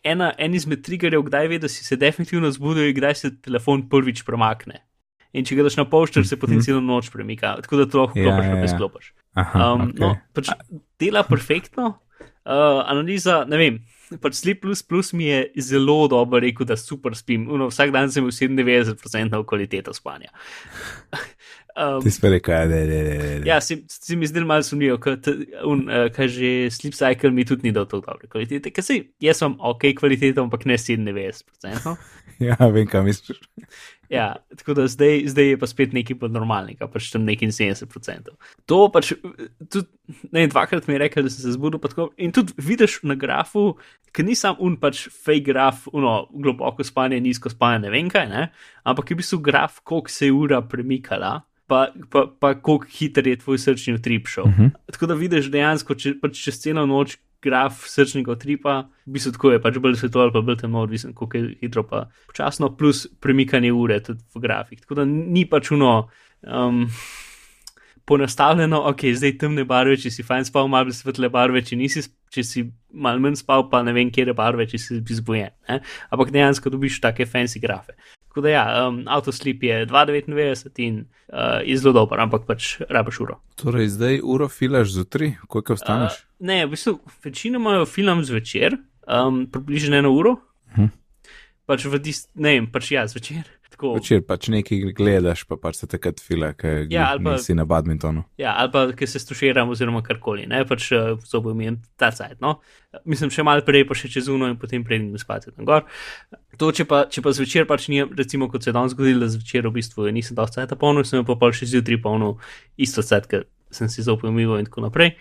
ena, 0.04 0.32
en 0.38 0.54
izmed 0.54 0.84
triggerjev, 0.86 1.26
kdaj 1.28 1.50
ve, 1.52 1.60
da 1.62 1.68
si 1.68 1.84
se 1.84 1.96
definitivno 2.00 2.50
zbudil, 2.54 2.88
je 2.88 2.96
kdaj 2.98 3.14
se 3.20 3.32
telefon 3.44 3.88
prvič 3.88 4.24
premakne. 4.26 4.82
In 5.34 5.46
če 5.46 5.58
ga 5.58 5.66
daš 5.66 5.76
na 5.80 5.84
pošter, 5.90 6.26
se 6.26 6.38
potem 6.38 6.62
celo 6.62 6.80
noč 6.84 7.10
premika, 7.10 7.56
tako 7.64 7.82
da 7.82 7.88
to 7.90 8.04
lahko 8.04 8.20
Ja, 8.20 8.28
klopiš, 8.28 8.46
ja, 8.46 8.52
pa 8.52 8.60
ne 8.60 8.68
ja. 8.68 8.72
sklopiš. 8.76 9.12
Aha, 9.34 9.64
Um, 9.64 9.88
okay. 9.88 9.98
no, 9.98 10.10
pač 10.36 10.50
dela 11.02 11.24
perfektno. 11.26 11.96
Uh, 12.44 12.84
analiza, 12.84 13.40
ne 13.48 13.56
vem, 13.58 13.78
pač 14.20 14.36
Sleep 14.36 14.60
Plus 14.62 14.82
Plus 14.84 15.14
mi 15.16 15.26
je 15.26 15.64
zelo 15.64 16.04
dobro 16.12 16.38
rekel, 16.44 16.68
da 16.68 16.76
super 16.76 17.16
spim. 17.16 17.48
Uno, 17.50 17.70
vsak 17.72 17.90
dan 17.94 18.12
sem 18.12 18.22
imel 18.22 18.36
97% 18.36 19.40
kvaliteto 19.48 19.94
spanja. 19.96 20.30
Um, 21.76 22.02
Ti 22.02 22.10
si 22.10 22.30
rekel, 22.30 22.68
da 22.68 22.76
je, 22.76 22.98
je. 23.04 23.42
ja, 23.46 23.60
se, 23.60 23.78
se 23.88 24.16
mi 24.16 24.26
zdelo 24.26 24.46
malo 24.46 24.62
sumljivo, 24.62 24.98
ker 25.02 25.18
uh, 25.18 26.08
kaj 26.14 26.28
že 26.28 26.52
Sleep 26.70 26.94
Cycle 26.94 27.30
mi 27.30 27.44
tudi 27.44 27.68
ni 27.68 27.72
dal 27.72 27.86
tako 27.86 28.04
dobre 28.10 28.30
kvalitete. 28.30 28.72
Ker 28.74 28.84
se 28.84 29.00
jaz 29.20 29.42
sem 29.42 29.56
ok 29.58 29.90
kvaliteto, 29.98 30.44
ampak 30.44 30.66
ne 30.66 30.78
97%. 30.80 31.94
Ja, 32.42 32.56
vem, 32.66 32.86
kaj 32.90 33.04
misliš. 33.06 33.38
Ja, 34.10 34.36
tako 34.56 34.74
da 34.74 34.86
zdaj, 34.86 35.22
zdaj 35.26 35.48
je 35.48 35.58
pa 35.58 35.66
spet 35.66 35.94
nekaj 35.96 36.18
podnormalnega, 36.20 36.86
pač 36.92 37.08
tam 37.12 37.24
nekaj 37.26 37.50
70%. 37.54 38.34
To 38.70 38.78
pač, 38.92 39.12
tudi, 39.72 39.86
ne 40.30 40.44
vem, 40.44 40.50
dvakrat 40.52 40.88
mi 40.88 40.96
je 40.96 41.02
rekel, 41.06 41.24
da 41.26 41.32
sem 41.32 41.44
se 41.46 41.54
zbudil, 41.56 41.80
pa 41.82 41.90
tako, 41.92 42.10
in 42.20 42.34
tudi 42.34 42.54
vidiš 42.60 43.00
na 43.08 43.16
grafu, 43.18 43.76
ker 44.14 44.26
ni 44.26 44.36
sam 44.38 44.58
un 44.62 44.76
pač 44.80 45.06
fake 45.08 45.46
graf, 45.48 45.88
uno, 45.92 46.16
globoko 46.34 46.84
spanje, 46.86 47.22
nizko 47.24 47.52
spanje, 47.52 47.84
ne 47.86 47.94
vem 47.94 48.10
kaj, 48.12 48.28
ne, 48.30 48.46
ampak 48.84 49.10
je 49.10 49.16
v 49.16 49.22
bistvu 49.22 49.40
graf, 49.44 49.80
koliko 49.86 50.12
se 50.12 50.28
je 50.28 50.36
ura 50.36 50.62
premikala. 50.68 51.38
Pa, 51.66 51.86
pa, 52.12 52.26
pa 52.40 52.54
koliko 52.60 52.86
hiter 52.92 53.26
je 53.26 53.38
tvoj 53.40 53.58
srčni 53.58 53.94
utrip 53.96 54.26
šel. 54.28 54.44
Uh 54.44 54.58
-huh. 54.58 54.70
Tako 54.92 55.06
da 55.06 55.14
vidiš 55.14 55.50
dejansko, 55.50 55.94
če 55.94 56.14
pač 56.20 56.42
čez 56.44 56.60
celo 56.60 56.86
noč 56.86 57.16
graf 57.44 57.84
srčnega 57.88 58.32
utripa, 58.32 58.78
v 59.06 59.16
bistvu 59.16 59.34
tako 59.36 59.52
je, 59.54 59.60
pač 59.62 59.78
bolj 59.82 59.98
svetlo 60.00 60.24
ali 60.24 60.32
pa 60.34 60.42
bolj 60.44 60.56
temno, 60.62 60.84
odvisen, 60.86 61.12
koliko 61.16 61.36
je 61.36 61.56
hitro, 61.60 61.84
pa 61.88 62.06
počasno, 62.26 62.72
plus 62.76 63.04
premikanje 63.20 63.72
ure 63.72 64.00
tudi 64.04 64.24
v 64.34 64.40
grafih. 64.40 64.80
Tako 64.80 64.94
da 64.94 65.04
ni 65.10 65.44
pač 65.50 65.70
uno. 65.70 66.08
Um, 66.42 66.88
Ponastavljeno, 68.04 68.82
ok, 68.90 69.00
zdaj 69.16 69.38
temne 69.40 69.62
barve, 69.64 69.96
če 69.96 70.10
si 70.12 70.22
fajn 70.28 70.44
spal, 70.44 70.66
malo 70.68 70.92
svetle 70.92 71.30
barve, 71.32 71.62
če 71.64 71.78
nisi, 71.80 72.02
če 72.28 72.42
si 72.44 72.64
malo 72.92 73.22
manj 73.24 73.38
spal, 73.40 73.64
pa 73.72 73.80
ne 73.82 73.94
vem, 73.96 74.10
kje 74.12 74.26
je 74.28 74.34
barve, 74.36 74.66
če 74.68 74.80
si 74.82 74.98
zbujen. 75.16 75.54
Ne? 75.70 75.78
Ampak 76.12 76.34
dejansko 76.34 76.68
dobiš 76.68 76.98
take 77.00 77.24
fancy 77.24 77.62
grafe. 77.62 77.96
Tako 78.34 78.42
da 78.42 78.50
ja, 78.50 78.88
um, 78.88 78.96
autoslip 79.06 79.62
je 79.62 79.86
2,99 79.86 80.80
in 80.82 80.96
uh, 81.28 81.62
je 81.62 81.76
zelo 81.78 81.92
dober, 81.94 82.18
ampak 82.18 82.48
pač 82.48 82.80
rabiš 82.90 83.20
uro. 83.22 83.36
Torej, 83.54 83.92
zdaj 83.94 84.18
uro 84.26 84.48
filaš 84.50 84.90
zjutraj, 84.96 85.36
koliko 85.46 85.76
vstaneš? 85.78 86.16
Uh, 86.18 86.48
ne, 86.50 86.56
v 86.66 86.72
bistvu 86.72 86.96
večinoma 87.22 87.76
film 87.86 88.24
zvečer, 88.26 88.74
um, 89.06 89.44
približno 89.46 90.00
eno 90.02 90.10
uro. 90.10 90.34
Hm. 90.74 90.90
Pač 91.70 91.86
v 91.86 92.00
tist, 92.02 92.26
ne 92.34 92.56
vem, 92.56 92.66
pač 92.74 92.90
ja, 92.96 93.06
zvečer. 93.06 93.46
Tako, 93.74 93.96
Večer 93.98 94.20
pač 94.22 94.46
nekaj 94.54 94.92
gledaš, 94.94 95.42
pa 95.50 95.56
pač 95.58 95.80
se 95.82 95.88
takrat 95.90 96.20
fila, 96.22 96.52
ker 96.54 96.86
Ja, 96.92 97.08
pa- 97.18 97.38
si 97.42 97.56
na 97.58 97.64
badmintonu. 97.66 98.22
Ja, 98.38 98.54
ali 98.62 98.70
pa, 98.70 98.84
ker 98.94 99.08
se 99.10 99.18
stuširam, 99.18 99.72
oziroma 99.74 100.02
karkoli, 100.06 100.46
ne 100.46 100.62
pač 100.68 100.92
uh, 100.94 101.16
zobo 101.26 101.54
mi 101.58 101.66
je 101.66 101.72
ta 101.98 102.12
cajt. 102.14 102.38
No? 102.44 102.60
Mislim, 103.04 103.32
še 103.34 103.42
malo 103.42 103.64
prej, 103.66 103.82
pa 103.88 103.96
še 103.98 104.06
čez 104.12 104.30
uno 104.30 104.46
in 104.46 104.54
potem 104.60 104.84
prednji 104.86 105.18
spati 105.18 105.50
tam 105.50 105.66
gor. 105.66 105.88
To, 106.62 106.70
če 106.70 106.86
pa, 106.86 107.02
če 107.10 107.24
pa 107.26 107.32
zvečer 107.34 107.66
pač 107.66 107.88
ni, 107.90 108.04
recimo, 108.06 108.46
kot 108.52 108.62
se 108.62 108.70
je 108.70 108.76
danes 108.76 108.94
zgodilo, 108.94 109.24
da 109.26 109.32
zvečer 109.32 109.66
v 109.66 109.74
bistvu 109.80 110.06
nisem 110.14 110.38
dosti 110.38 110.60
cajta 110.62 110.78
polnil, 110.78 111.02
sem 111.08 111.26
pa 111.26 111.34
pol 111.34 111.50
še 111.50 111.66
zjutraj 111.66 111.98
polnil 112.04 112.36
isto 112.78 113.02
cajt, 113.02 113.26
ker 113.26 113.48
sem 113.74 113.90
si 113.90 114.06
zopet 114.06 114.30
umival 114.30 114.62
in 114.62 114.70
tako 114.70 114.86
naprej. 114.86 115.16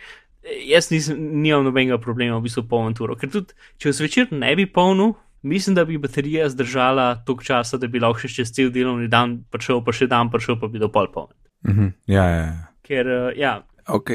E, 0.46 0.60
Jaz 0.70 0.92
nisem, 0.94 1.18
nimam 1.42 1.66
nobenega 1.66 1.98
problema 1.98 2.38
v 2.38 2.46
bistvu 2.46 2.68
polno 2.70 2.94
turo, 2.94 3.18
ker 3.18 3.34
tudi, 3.34 3.58
če 3.82 3.96
zvečer 3.98 4.30
ne 4.36 4.54
bi 4.60 4.70
polnil, 4.70 5.16
mislim, 5.44 5.76
da 5.76 5.86
bi 5.86 5.98
baterija 5.98 6.50
zdržala 6.50 7.24
toliko 7.26 7.44
časa, 7.44 7.78
da 7.78 7.88
bi 7.88 8.00
lahko 8.00 8.24
še 8.24 8.32
čez 8.42 8.52
cel 8.56 8.72
delovni 8.72 9.08
dan 9.08 9.44
prišel, 9.52 9.84
pa 9.86 9.92
še 9.96 10.08
dan 10.08 10.32
prišel, 10.32 10.60
pa 10.60 10.68
bi 10.68 10.80
do 10.80 10.90
pol 10.92 11.08
poln. 11.14 11.32
Mhm. 11.68 11.94
Ja, 12.08 12.24
ja, 12.28 12.44
ja. 12.48 12.56
Ker, 12.84 13.08
uh, 13.08 13.30
ja, 13.38 13.62
Ok, 13.88 14.12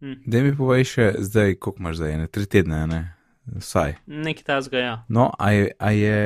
Hm. 0.00 0.14
da 0.24 0.40
mi 0.40 0.54
povej 0.56 0.84
še 0.88 1.06
zdaj, 1.20 1.58
koliko 1.60 1.82
imaš 1.82 1.96
zdaj, 2.00 2.14
ne 2.16 2.26
tri 2.32 2.46
tedne, 2.48 2.86
ne? 2.88 3.00
Vsaj. 3.60 3.98
nekaj 4.06 4.44
tazga, 4.46 4.78
ja. 4.78 4.94
No, 5.08 5.30
a 5.38 5.50
je, 5.52 5.72
a 5.78 5.90
je, 5.92 6.18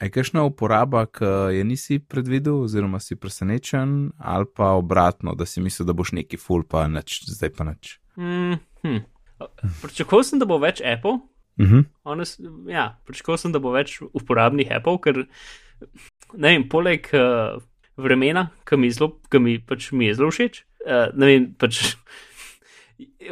a 0.00 0.04
je 0.04 0.10
kakšna 0.12 0.42
uporaba, 0.44 1.06
ki 1.06 1.24
je 1.56 1.64
nisi 1.64 1.98
predvidel, 1.98 2.64
oziroma 2.66 3.00
si 3.00 3.16
presenečen, 3.16 4.12
ali 4.18 4.44
pa 4.56 4.74
obratno, 4.76 5.32
da 5.34 5.46
si 5.46 5.60
mislil, 5.64 5.86
da 5.86 5.96
boš 5.96 6.12
neki 6.12 6.36
full, 6.36 6.66
pa 6.68 6.84
nič, 6.88 7.22
zdaj 7.30 7.52
pa 7.56 7.64
nič. 7.64 7.98
Mm, 8.20 8.58
hm. 8.84 9.00
Pričakoval 9.82 10.24
sem, 10.24 10.38
da 10.38 10.44
bo 10.44 10.58
več 10.60 10.82
Apple. 10.84 11.18
Mhm. 11.60 11.84
Honest, 12.02 12.40
ja, 12.68 12.88
pričakoval 13.06 13.38
sem, 13.38 13.52
da 13.54 13.60
bo 13.62 13.74
več 13.74 14.00
uporabnih 14.12 14.72
Apple, 14.74 14.98
ker 15.04 15.24
ne 16.34 16.50
vem, 16.50 16.66
poleg 16.68 17.06
uh, 17.14 17.60
vremena, 18.00 18.48
ki 18.66 18.78
mi, 18.80 18.90
zelo, 18.94 19.14
ki 19.30 19.40
mi, 19.42 19.58
pač 19.62 19.92
mi 19.94 20.08
je 20.08 20.16
zelo 20.18 20.32
všeč, 20.34 20.64
uh, 20.86 21.08
ne 21.14 21.30
vem, 21.30 21.48
pač 21.58 21.94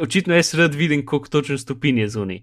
očitno 0.03 0.35
jaz 0.35 0.53
rad 0.59 0.75
vidim, 0.75 1.05
koliko 1.05 1.31
točen 1.37 1.59
stopinj 1.59 2.03
je 2.03 2.09
zunaj. 2.15 2.41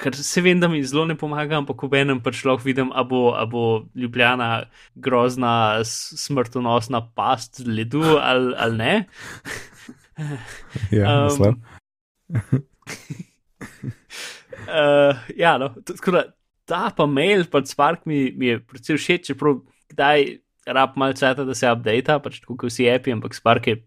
Ker 0.00 0.16
se 0.16 0.40
vem, 0.40 0.60
da 0.60 0.68
mi 0.68 0.80
zelo 0.86 1.04
ne 1.06 1.14
pomaga, 1.18 1.58
ampak 1.60 1.82
ob 1.84 1.94
enem 1.94 2.22
pač 2.24 2.42
lahko 2.48 2.64
vidim, 2.64 2.90
a 2.96 3.04
bo, 3.04 3.34
a 3.36 3.44
bo 3.46 3.84
Ljubljana 3.94 4.64
grozna, 4.96 5.84
smrtonosna 5.84 7.02
past 7.14 7.60
ledu 7.66 8.16
ali, 8.18 8.54
ali 8.56 8.76
ne. 8.76 8.94
Ja, 10.92 11.28
Um. 11.28 11.56
Uh, 14.70 15.18
ja, 15.36 15.56
no, 15.58 15.72
tako 15.82 16.14
da 16.14 16.24
ta 16.70 16.90
pa 16.94 17.06
mail, 17.10 17.44
pa 17.50 17.62
Spark 17.66 18.06
mi, 18.06 18.30
mi 18.36 18.52
je 18.52 18.60
predvsem 18.62 18.98
všeč, 19.00 19.32
čeprav 19.32 19.58
kdaj 19.90 20.26
rab 20.70 20.96
malo 21.00 21.16
ceta, 21.18 21.44
da 21.44 21.54
se 21.54 21.66
updata, 21.66 22.20
pač 22.22 22.38
tako 22.44 22.56
kot 22.60 22.70
vsi 22.70 22.86
api, 22.92 23.14
ampak 23.16 23.34
Spark 23.34 23.66
je, 23.66 23.80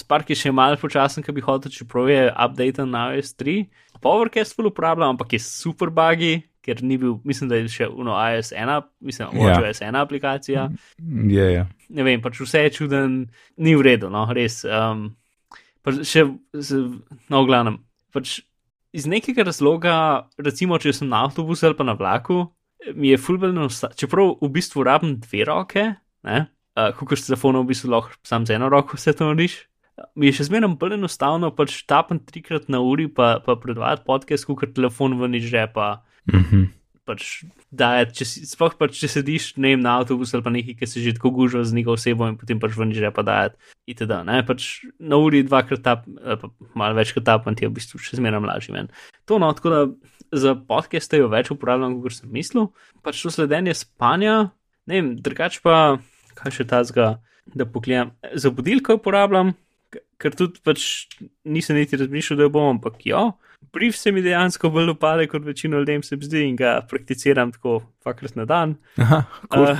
Spark 0.00 0.32
je 0.32 0.36
še 0.36 0.52
malo 0.52 0.76
počasen, 0.80 1.24
ki 1.24 1.32
bi 1.32 1.44
hotel, 1.44 1.72
čeprav 1.72 2.10
je 2.12 2.26
update 2.30 2.84
na 2.88 3.10
iOS 3.16 3.32
3. 3.40 3.62
Powercast 4.02 4.56
full 4.56 4.68
uporabljam, 4.68 5.14
ampak 5.14 5.36
je 5.36 5.40
super 5.44 5.92
buggy, 5.94 6.42
ker 6.62 6.82
ni 6.84 6.98
bil, 7.00 7.16
mislim, 7.26 7.48
da 7.50 7.58
je 7.58 7.70
še 7.72 7.88
uno 7.88 8.18
iOS 8.18 8.52
1, 8.52 8.76
mislim, 9.00 9.32
Ja. 9.38 9.56
WatchOS 9.56 9.82
1 9.86 10.00
aplikacija. 10.02 10.68
Je, 11.32 11.48
je. 11.56 11.66
ne 11.88 12.06
vem, 12.06 12.22
pač 12.22 12.40
vse 12.44 12.66
je 12.66 12.76
čuden, 12.76 13.18
ni 13.56 13.76
v 13.78 13.88
redu, 13.88 14.12
no, 14.12 14.26
res. 14.34 14.62
Um, 14.68 15.14
pač 15.86 16.04
še, 16.12 16.26
no, 16.28 17.42
v 17.42 17.46
glavnem, 17.48 17.80
pač 18.12 18.42
iz 18.92 19.06
nekega 19.08 19.46
razloga, 19.48 19.94
recimo, 20.38 20.78
če 20.78 20.92
sem 20.96 21.08
na 21.08 21.24
avtobusu 21.26 21.68
ali 21.68 21.78
pa 21.78 21.86
na 21.88 21.96
vlaku, 21.98 22.44
mi 22.94 23.12
je 23.12 23.18
fulbelno, 23.20 23.68
čeprav 23.96 24.36
v 24.42 24.50
bistvu 24.52 24.84
rabim 24.86 25.16
dve 25.22 25.44
roke, 25.48 25.84
ne, 26.28 26.38
uh, 26.76 26.90
kot 26.98 27.18
s 27.18 27.28
telefonom 27.28 27.64
v 27.64 27.72
bistvu 27.72 27.92
lahko 27.92 28.16
sam 28.26 28.46
z 28.46 28.58
eno 28.58 28.70
roko 28.72 28.98
vse 28.98 29.14
to 29.16 29.30
narediš. 29.30 29.62
Mi 30.16 30.30
je 30.30 30.38
še 30.38 30.48
zmeraj 30.48 30.72
bolj 30.80 30.96
enostavno, 30.96 31.52
pač 31.54 31.82
tapen 31.86 32.18
trikrat 32.24 32.70
na 32.72 32.80
uri, 32.82 33.06
pa, 33.12 33.36
pa 33.44 33.58
predvajati 33.60 34.06
podcast, 34.08 34.48
kot 34.48 34.72
telefon 34.74 35.18
ven 35.20 35.36
iz 35.38 35.46
žepa 35.52 36.00
Mhm. 36.26 36.62
Pač 37.08 37.42
dajati, 37.74 38.14
če 38.20 38.26
si, 38.28 38.44
sploh 38.46 38.76
pač, 38.78 38.94
če 39.00 39.10
sediš 39.10 39.48
ne 39.58 39.74
vem, 39.74 39.82
na 39.82 39.96
avtobusu 40.00 40.38
ali 40.38 40.46
pa 40.46 40.52
nekaj, 40.54 40.76
ki 40.78 40.86
se 40.86 41.02
že 41.02 41.14
tako 41.16 41.32
gužva 41.34 41.64
z 41.66 41.74
neko 41.74 41.96
osebo 41.98 42.28
in 42.30 42.38
potem 42.38 42.60
pač 42.62 42.76
ven 42.78 42.94
že 42.94 43.10
pa. 43.10 43.50
Itd. 43.82 44.12
Ne, 44.28 44.42
pač 44.46 44.86
na 45.02 45.18
uri 45.18 45.42
dvakrat 45.42 45.82
tap, 45.82 46.06
pa 46.06 46.50
malo 46.78 46.94
večkrat 46.94 47.26
tapant 47.26 47.58
je 47.58 47.66
v 47.66 47.74
bistvu 47.74 47.98
še 47.98 48.20
zmeraj 48.20 48.42
mlajši 48.44 48.74
men. 48.74 48.90
To 49.26 49.42
no, 49.42 49.50
tako 49.50 49.74
da 49.74 49.80
za 50.32 50.54
podcaste 50.54 51.18
jo 51.18 51.26
več 51.32 51.50
uporabljam, 51.50 51.98
kot 52.04 52.14
sem 52.14 52.30
mislil. 52.30 52.70
Pač 53.02 53.20
to 53.22 53.34
sledenje 53.34 53.74
spanja, 53.76 54.52
ne 54.86 54.94
vem, 55.00 55.10
drugač 55.18 55.58
pa, 55.64 55.98
kaj 56.38 56.54
še 56.62 56.68
tazga, 56.70 57.18
da 57.50 57.66
pogledam, 57.66 58.14
za 58.38 58.54
budilko 58.54 59.00
uporabljam, 59.00 59.52
ker 60.22 60.38
tudi 60.38 60.62
pač 60.64 61.10
nisem 61.42 61.76
niti 61.76 61.98
razmišljal, 61.98 62.38
da 62.38 62.46
jo 62.46 62.54
bom, 62.54 62.76
ampak 62.76 63.02
jo. 63.06 63.32
Brief 63.72 63.96
se 63.96 64.12
mi 64.12 64.22
dejansko 64.22 64.70
bolj 64.70 64.90
upade 64.90 65.26
kot 65.26 65.44
večino 65.44 65.78
ljudem 65.78 66.02
se 66.02 66.16
zdi 66.18 66.42
in 66.44 66.56
ga 66.56 66.80
prakticiram 66.82 67.52
tako 67.52 67.72
dvakrat 68.02 68.34
na 68.34 68.44
dan. 68.44 68.74
Aha, 68.98 69.22
cool. 69.48 69.62
Uh, 69.64 69.78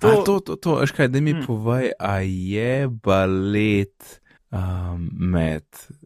To, 0.00 0.08
to- 0.08 0.20
a, 0.20 0.24
to, 0.24 0.40
to, 0.40 0.56
to, 0.56 0.74
veš 0.76 0.90
kaj, 0.90 1.08
da 1.08 1.20
mi 1.20 1.32
Hmm. 1.32 1.44
povej, 1.46 1.92
a 1.98 2.16
je 2.18 2.88
balet 2.88 4.20
um, 4.50 4.58
med 5.12 5.62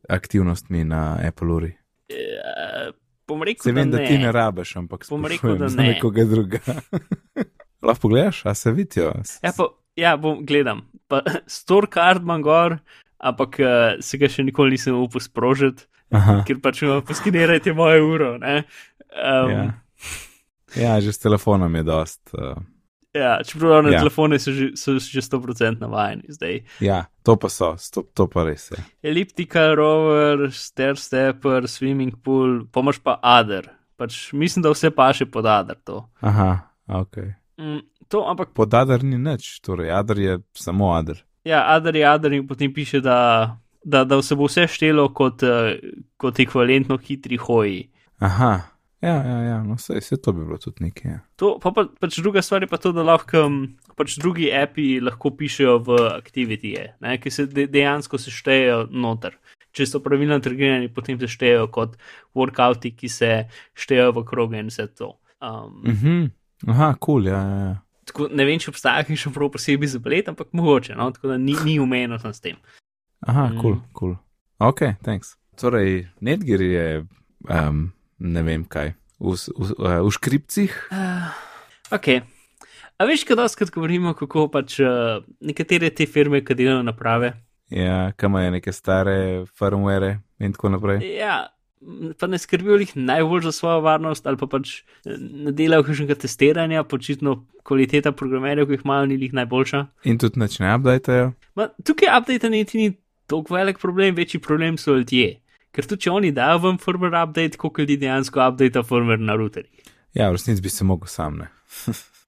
aktivnostmi 0.09 0.85
na 0.85 1.17
Apple 1.19 1.49
uri. 1.49 1.71
uh, 2.11 2.93
bom 3.27 3.43
rekel, 3.43 3.63
Se 3.63 3.73
vem, 3.73 3.91
da, 3.91 3.97
da 3.97 4.03
ne. 4.03 4.09
ti 4.09 4.19
ne 4.19 4.33
rabiš, 4.33 4.77
ampak 4.77 5.07
Bom 5.09 5.25
rekel, 5.25 5.57
da 5.57 5.67
ne. 5.69 5.87
nekoga 5.89 6.25
druga. 6.25 6.59
Lahko 7.83 8.01
pogledaš, 8.01 8.47
a 8.47 8.55
se 8.55 8.73
vidijo. 8.73 9.13
Ja, 9.43 9.53
pa, 9.57 9.65
ja, 9.97 10.17
bom 10.17 10.45
gledam. 10.45 10.83
Pa, 11.09 11.23
Store 11.49 11.87
card 11.87 12.23
imam 12.23 12.43
gor, 12.43 12.79
ampak 13.19 13.57
uh, 13.59 13.67
se 14.01 14.19
ga 14.19 14.29
še 14.29 14.43
nikoli 14.43 14.71
nisem 14.71 14.95
upal 14.95 15.21
sprožiti, 15.21 15.87
Aha, 16.11 16.43
ker 16.47 16.59
pač 16.59 16.83
ima 16.83 17.01
poskenirajte 17.01 17.73
moje 17.73 18.03
uro. 18.03 18.39
ne. 18.39 18.65
Um, 19.11 19.51
ja. 19.51 19.65
ja, 20.77 21.01
že 21.01 21.13
s 21.13 21.19
telefonom 21.19 21.75
je 21.75 21.83
dost. 21.83 22.21
Uh, 22.35 22.59
ja, 23.15 23.41
čeprav 23.43 23.83
na 23.83 23.91
Ja. 23.91 23.99
telefone 24.01 24.39
so 24.39 24.53
že, 24.53 24.75
so 24.79 24.99
že 24.99 25.21
100% 25.21 25.81
navajeni 25.81 26.31
zdaj. 26.31 26.61
ja, 26.81 27.07
to 27.23 27.35
pa 27.37 27.49
so, 27.49 27.75
to, 27.91 28.03
to 28.15 28.27
pa 28.27 28.45
res 28.47 28.71
je. 28.71 28.79
Elliptical 29.03 29.75
rover, 29.75 30.51
stair 30.51 30.95
stepper, 30.95 31.67
swimming 31.67 32.15
pool, 32.23 32.67
pomaž 32.71 32.99
pa 33.03 33.19
ader. 33.23 33.67
Pač 33.99 34.33
mislim, 34.33 34.63
da 34.63 34.71
vse 34.71 34.91
paše 34.91 35.27
pod 35.27 35.47
ader 35.47 35.77
to. 35.85 36.07
Aha, 36.23 36.71
ok. 36.89 37.19
Mm, 37.59 37.83
to, 38.09 38.23
ampak 38.25 38.55
Pod 38.55 38.73
adar 38.75 39.03
ni 39.05 39.19
nič, 39.19 39.61
torej 39.61 39.91
adar 39.91 40.19
je 40.19 40.39
samo 40.55 40.95
adar. 40.95 41.19
ja, 41.45 41.67
ader 41.75 41.97
je 41.97 42.05
ader 42.07 42.33
in 42.33 42.47
potem 42.47 42.73
piše, 42.73 43.01
da, 43.01 43.59
da, 43.85 44.05
da 44.05 44.23
se 44.23 44.37
bo 44.37 44.49
vse 44.49 44.67
štelo 44.69 45.09
kot, 45.15 45.43
uh, 45.43 45.73
kot 46.21 46.41
ekvivalentno 46.41 46.99
hitri 47.03 47.37
hoji. 47.41 47.89
Aha, 48.21 48.53
ja, 49.01 49.15
ja, 49.25 49.39
ja 49.43 49.59
no 49.65 49.79
vse, 49.79 49.99
vse 50.01 50.19
to 50.21 50.33
bi 50.37 50.45
bilo 50.45 50.59
tudi 50.61 50.85
nekaj. 50.85 51.11
Ja. 51.11 51.21
To, 51.41 51.55
pa, 51.63 51.73
pa, 51.73 51.87
pač 52.01 52.19
druga 52.21 52.43
stvar 52.45 52.63
je 52.63 52.71
pa 52.71 52.81
to, 52.81 52.93
da 52.93 53.05
lahko 53.07 53.47
pač 53.97 54.17
drugi 54.21 54.51
api 54.53 55.01
lahko 55.05 55.33
pišejo 55.37 55.79
v 55.85 56.01
aktivitije, 56.15 56.85
ki 57.21 57.33
se 57.33 57.47
de, 57.49 57.67
dejansko 57.71 58.21
seštejejo 58.21 58.87
noter. 58.93 59.37
Če 59.77 59.87
so 59.87 60.01
pravilno 60.03 60.41
trgirani, 60.43 60.89
potem 60.91 61.19
se 61.21 61.29
štejejo 61.31 61.69
kot 61.71 61.95
workouti, 62.35 62.91
ki 62.97 63.09
se 63.13 63.31
štejejo 63.79 64.17
v 64.17 64.25
kroge 64.27 64.59
in 64.59 64.73
vse 64.73 64.89
to. 64.99 65.15
Um, 65.41 65.81
Mhm, 65.87 66.25
aha, 66.69 66.93
kul, 66.99 67.23
cool, 67.23 67.31
ja, 67.31 67.41
ja, 67.41 67.61
ja. 67.69 67.77
tako, 68.05 68.27
ne 68.35 68.45
vem, 68.45 68.59
če 68.61 68.73
obstaja 68.75 69.05
še 69.17 69.31
prav 69.33 69.53
posebej 69.55 69.95
za 69.95 70.01
blet, 70.03 70.29
ampak 70.29 70.51
mogoče, 70.53 70.97
no? 70.99 71.09
tako 71.15 71.33
da 71.33 71.39
ni, 71.39 71.55
ni 71.65 71.79
umejeno 71.81 72.19
sem 72.21 72.35
s 72.35 72.45
tem. 72.45 72.59
Aha, 73.27 73.49
Mm. 73.53 73.61
kul, 73.61 73.77
kul. 73.93 74.17
Ok, 74.61 74.81
thanks. 75.05 75.37
Torej, 75.61 76.07
Netgear 76.21 76.61
je, 76.63 77.07
um, 77.49 77.93
ne 78.19 78.43
vem 78.43 78.65
kaj, 78.65 78.95
v, 79.21 79.35
v, 79.37 79.71
v, 79.77 79.93
v 80.07 80.11
škripcih. 80.11 80.73
Uh, 80.93 81.29
ok. 81.93 82.09
A 83.01 83.05
veš, 83.09 83.25
kaj 83.25 83.37
doskrat 83.37 83.71
govorimo, 83.73 84.15
kako 84.17 84.49
pač 84.53 84.79
uh, 84.81 85.21
nekatere 85.41 85.91
te 85.91 86.07
firme, 86.07 86.41
ki 86.45 86.55
delajo 86.55 86.83
naprave, 86.83 87.35
Ja, 87.71 88.11
kam 88.19 88.35
je 88.35 88.51
neke 88.51 88.73
stare 88.75 89.45
firmware 89.55 90.17
in 90.43 90.51
tako 90.53 90.73
naprej. 90.75 91.05
Ja, 91.07 91.53
pa 92.19 92.27
ne 92.27 92.35
skrbijo 92.39 92.81
jih 92.83 92.97
najbolj 92.99 93.45
za 93.47 93.53
svojo 93.55 93.81
varnost, 93.81 94.27
ali 94.27 94.35
pa 94.37 94.49
pač 94.51 94.73
eh, 95.07 95.15
ne 95.15 95.53
delajo 95.55 95.85
kakšnega 95.87 96.17
testiranja, 96.19 96.83
počitno 96.83 97.45
kvaliteta 97.63 98.11
programerjev, 98.13 98.67
ki 98.67 98.75
jih 98.75 98.83
imajo, 98.85 99.07
ni 99.07 99.21
jih 99.23 99.37
najboljša. 99.39 99.85
In 100.11 100.19
tudi 100.19 100.43
nič 100.43 100.59
ne 100.59 100.73
updatejo. 100.75 101.31
Ma, 101.55 101.69
tukaj 101.87 102.11
update 102.19 102.51
niti 102.51 102.79
ni 102.83 102.89
tako 103.31 103.55
velik 103.55 103.79
problem, 103.79 104.15
večji 104.19 104.43
problem 104.43 104.79
so 104.79 104.99
ljudje. 104.99 105.39
Ker 105.71 105.87
tudi 105.87 106.07
če 106.07 106.13
oni 106.13 106.35
dajo 106.35 106.59
vam 106.67 106.79
firmware 106.83 107.23
update, 107.23 107.59
koliko 107.59 107.85
ljudi 107.85 108.01
dejansko 108.03 108.43
update 108.49 108.83
firmware 108.87 109.23
na 109.23 109.39
routerjih. 109.39 109.91
Ja, 110.15 110.29
v 110.29 110.39
resnici 110.39 110.63
bi 110.63 110.71
se 110.73 110.85
mogel 110.85 111.11
sam 111.11 111.39
ne. 111.39 111.51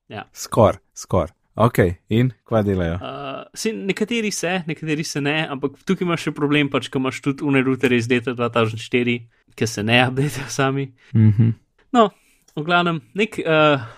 Ja. 0.09 0.27
Skor, 0.45 0.79
skor. 0.95 1.33
Ok, 1.55 1.79
in 2.09 2.31
kva 2.49 2.63
delajo? 2.65 2.95
Uh, 2.97 3.43
se, 3.55 3.75
nekateri 3.77 4.31
se, 4.33 4.63
nekateri 4.67 5.05
se 5.05 5.21
ne, 5.21 5.35
ampak 5.53 5.75
tukaj 5.85 6.07
imaš 6.07 6.29
še 6.29 6.33
problem, 6.37 6.71
pač, 6.73 6.89
ko 6.89 7.03
imaš 7.03 7.19
tudi 7.27 7.45
une 7.45 7.61
routerje 7.67 7.99
iz 8.01 8.09
leta 8.09 8.33
2004, 8.39 9.19
ki 9.59 9.69
se 9.69 9.85
ne 9.85 9.99
updatejo 10.07 10.49
sami. 10.49 10.87
Mhm. 11.13 11.51
No, 11.93 12.09
v 12.57 12.65
glavnem, 12.69 13.03
nek. 13.19 13.43
Uh, 13.45 13.91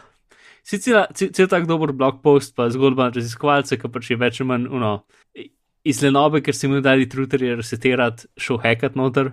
Sicer 0.65 1.11
cel, 1.13 1.29
cel 1.37 1.49
tak 1.53 1.67
dober 1.69 1.91
blog 1.93 2.23
post, 2.25 2.55
pa 2.57 2.71
zgodba 2.73 3.11
raziskovalca, 3.13 3.77
ki 3.77 3.89
pač 3.93 4.07
je 4.09 4.17
več 4.17 4.39
ali 4.41 4.49
manj 4.49 4.71
uno, 4.73 4.93
iz 5.85 6.01
lenobe, 6.03 6.41
ker 6.41 6.55
si 6.57 6.69
mu 6.69 6.81
dali 6.81 7.09
truterje 7.09 7.57
resetirati, 7.61 8.27
šel 8.41 8.59
hekat 8.63 8.97
noter. 8.97 9.33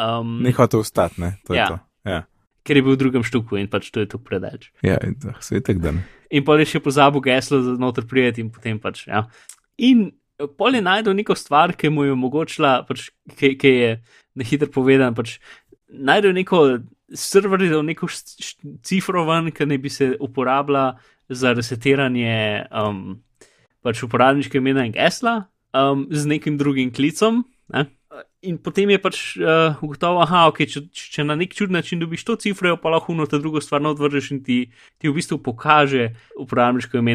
Um, 0.00 0.40
Ni 0.42 0.52
hotel 0.56 0.80
ustati, 0.80 1.20
ne? 1.20 1.36
To 1.46 1.54
je 1.54 1.58
Ja. 1.60 1.66
to. 1.68 1.78
Ja, 2.08 2.22
ker 2.64 2.76
je 2.76 2.82
bil 2.82 2.94
v 2.96 3.00
drugem 3.02 3.22
štuku 3.22 3.58
in 3.60 3.68
pač 3.68 3.90
to 3.92 4.00
je 4.00 4.06
to 4.08 4.18
predaleč. 4.18 4.70
ja 4.82 4.96
svetek 5.40 5.78
dan. 5.80 6.02
In 6.30 6.44
pol 6.44 6.58
je 6.60 6.64
še 6.66 6.80
pozabil 6.80 7.20
geslo 7.20 7.60
za 7.62 7.74
noter 7.76 8.06
prijeti 8.06 8.40
in 8.40 8.50
potem 8.50 8.78
pač. 8.80 9.06
Ja. 9.06 9.26
In 9.78 10.12
pol 10.56 10.74
je 10.74 10.80
najdel 10.80 11.12
neko 11.14 11.34
stvar, 11.36 11.72
ki 11.76 11.88
mu 11.92 12.04
je 12.04 12.12
omogočila, 12.12 12.86
pač, 12.88 13.10
ki, 13.36 13.56
ki 13.60 13.68
je 13.68 14.00
na 14.34 14.44
hitro 14.44 14.68
povedan, 14.72 15.14
pač 15.14 15.38
najdel 15.92 16.32
neko 16.32 16.80
server, 17.12 17.60
neko 17.60 18.06
cifro 18.82 19.26
ven, 19.26 19.50
ki 19.52 19.66
naj 19.66 19.78
bi 19.78 19.90
se 19.90 20.16
uporabila 20.20 20.96
za 21.28 21.52
resetiranje 21.52 22.64
um, 22.72 23.20
pač 23.82 24.02
uporabniške 24.02 24.56
imena 24.58 24.86
in 24.86 24.92
gesla 24.92 25.49
um, 25.72 26.06
z 26.10 26.26
nekim 26.26 26.58
drugim 26.58 26.92
klicom. 26.92 27.44
Ne? 27.74 27.86
In 28.42 28.56
potem 28.58 28.90
je 28.90 28.98
pač 28.98 29.18
uh, 29.38 29.76
ugotovil, 29.84 30.24
da 30.24 30.46
okay, 30.48 30.66
če, 30.66 30.86
če 30.90 31.24
na 31.28 31.36
nek 31.38 31.52
čudni 31.54 31.78
način 31.78 32.00
dobiš 32.00 32.24
to 32.26 32.36
cifro, 32.40 32.74
pa 32.80 32.90
lahko 32.90 33.14
na 33.14 33.28
ta 33.28 33.38
drugo 33.38 33.60
stvar 33.60 33.84
odvržeš 33.86 34.30
in 34.34 34.40
ti, 34.44 34.58
ti 34.98 35.10
v 35.10 35.14
bistvu 35.18 35.38
pokaže 35.44 36.10
uporabniško 36.40 36.98
ime, 36.98 37.14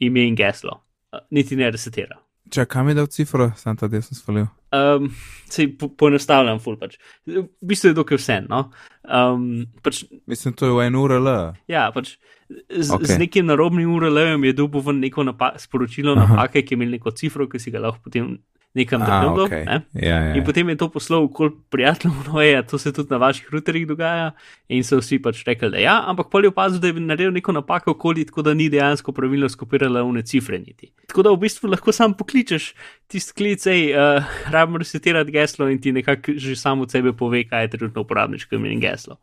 ime 0.00 0.26
in 0.28 0.36
geslo. 0.36 0.82
Uh, 1.14 1.22
niti 1.30 1.56
ne 1.56 1.70
resetira. 1.70 2.23
Če 2.52 2.66
kam 2.68 2.88
je 2.90 2.94
dal 2.94 3.06
cifro, 3.08 3.48
sem 3.56 3.76
ta 3.76 3.88
del 3.88 4.02
sem 4.04 4.16
svalil. 4.18 4.46
Um, 4.74 5.06
se 5.48 5.64
po, 5.78 5.88
poenostavljam, 5.88 6.58
ful 6.60 6.76
pač. 6.76 6.98
V 7.24 7.46
bistvu 7.64 7.92
je 7.92 7.96
dokaj 7.96 8.18
vse. 8.20 8.36
No? 8.50 8.66
Um, 9.06 9.64
pač, 9.82 10.02
Mislim, 10.28 10.52
to 10.58 10.66
je 10.68 10.74
v 10.76 10.86
en 10.86 10.98
URL. 10.98 11.28
ja, 11.70 11.86
pač 11.94 12.16
z, 12.50 12.90
Ok. 12.90 13.00
okay. 13.00 13.06
z 13.06 13.18
nekim 13.22 13.46
narobnim 13.46 13.88
URL-jem 13.88 14.44
je 14.44 14.52
dobil 14.52 14.82
ven 14.84 15.00
neko 15.00 15.24
napa 15.24 15.54
sporočilo 15.56 16.12
Aha. 16.12 16.26
napake, 16.26 16.62
ki 16.66 16.74
je 16.74 16.76
imel 16.76 16.90
neko 16.98 17.14
cifro, 17.16 17.48
ki 17.48 17.58
si 17.58 17.70
ga 17.72 17.80
lahko 17.80 18.04
potem 18.04 18.36
nekam 18.74 19.02
A, 19.02 19.06
downloadal. 19.06 19.46
ok. 19.46 19.50
ne. 19.50 19.76
Ja, 19.94 20.18
ja. 20.18 20.32
In 20.34 20.42
ja. 20.42 20.44
potem 20.44 20.68
je 20.68 20.76
to 20.76 20.88
poslal 20.90 21.28
kol 21.30 21.52
prijateljem, 21.70 22.16
no 22.28 22.42
je, 22.42 22.62
to 22.66 22.78
se 22.78 22.92
tudi 22.92 23.10
na 23.10 23.20
vaših 23.22 23.48
routerjih 23.52 23.86
dogaja. 23.86 24.32
In 24.68 24.82
so 24.84 24.98
vsi 24.98 25.20
pač 25.22 25.44
rekli, 25.46 25.70
da 25.70 25.78
ja, 25.82 25.94
ampak 26.10 26.30
pol 26.32 26.46
je 26.46 26.50
opazil, 26.50 26.82
da 26.82 26.90
je 26.90 26.98
naredil 26.98 27.32
neko 27.34 27.54
napako 27.54 27.94
okoli, 27.94 28.26
tako 28.26 28.42
da 28.42 28.54
ni 28.54 28.68
dejansko 28.72 29.14
pravilno 29.14 29.48
skopirala 29.48 30.02
une 30.02 30.24
cifre 30.26 30.58
niti. 30.58 30.90
Tako 31.06 31.22
da 31.22 31.34
v 31.34 31.42
bistvu 31.46 31.70
lahko 31.70 31.94
sam 31.94 32.16
pokličeš 32.18 32.72
tisti 33.06 33.36
klic, 33.38 33.64
hej, 33.70 33.94
uh, 33.94 34.34
rabim 34.50 34.82
resetirati 34.82 35.32
geslo 35.34 35.70
in 35.70 35.80
ti 35.80 35.92
nekako 35.92 36.34
že 36.36 36.56
samo 36.58 36.82
od 36.82 36.90
sebe 36.90 37.12
pove, 37.12 37.44
kaj 37.48 37.68
je 37.68 37.74
trenutno 37.76 38.02
uporabniško 38.02 38.58
ime 38.58 38.72
in 38.74 38.82
geslo. 38.82 39.20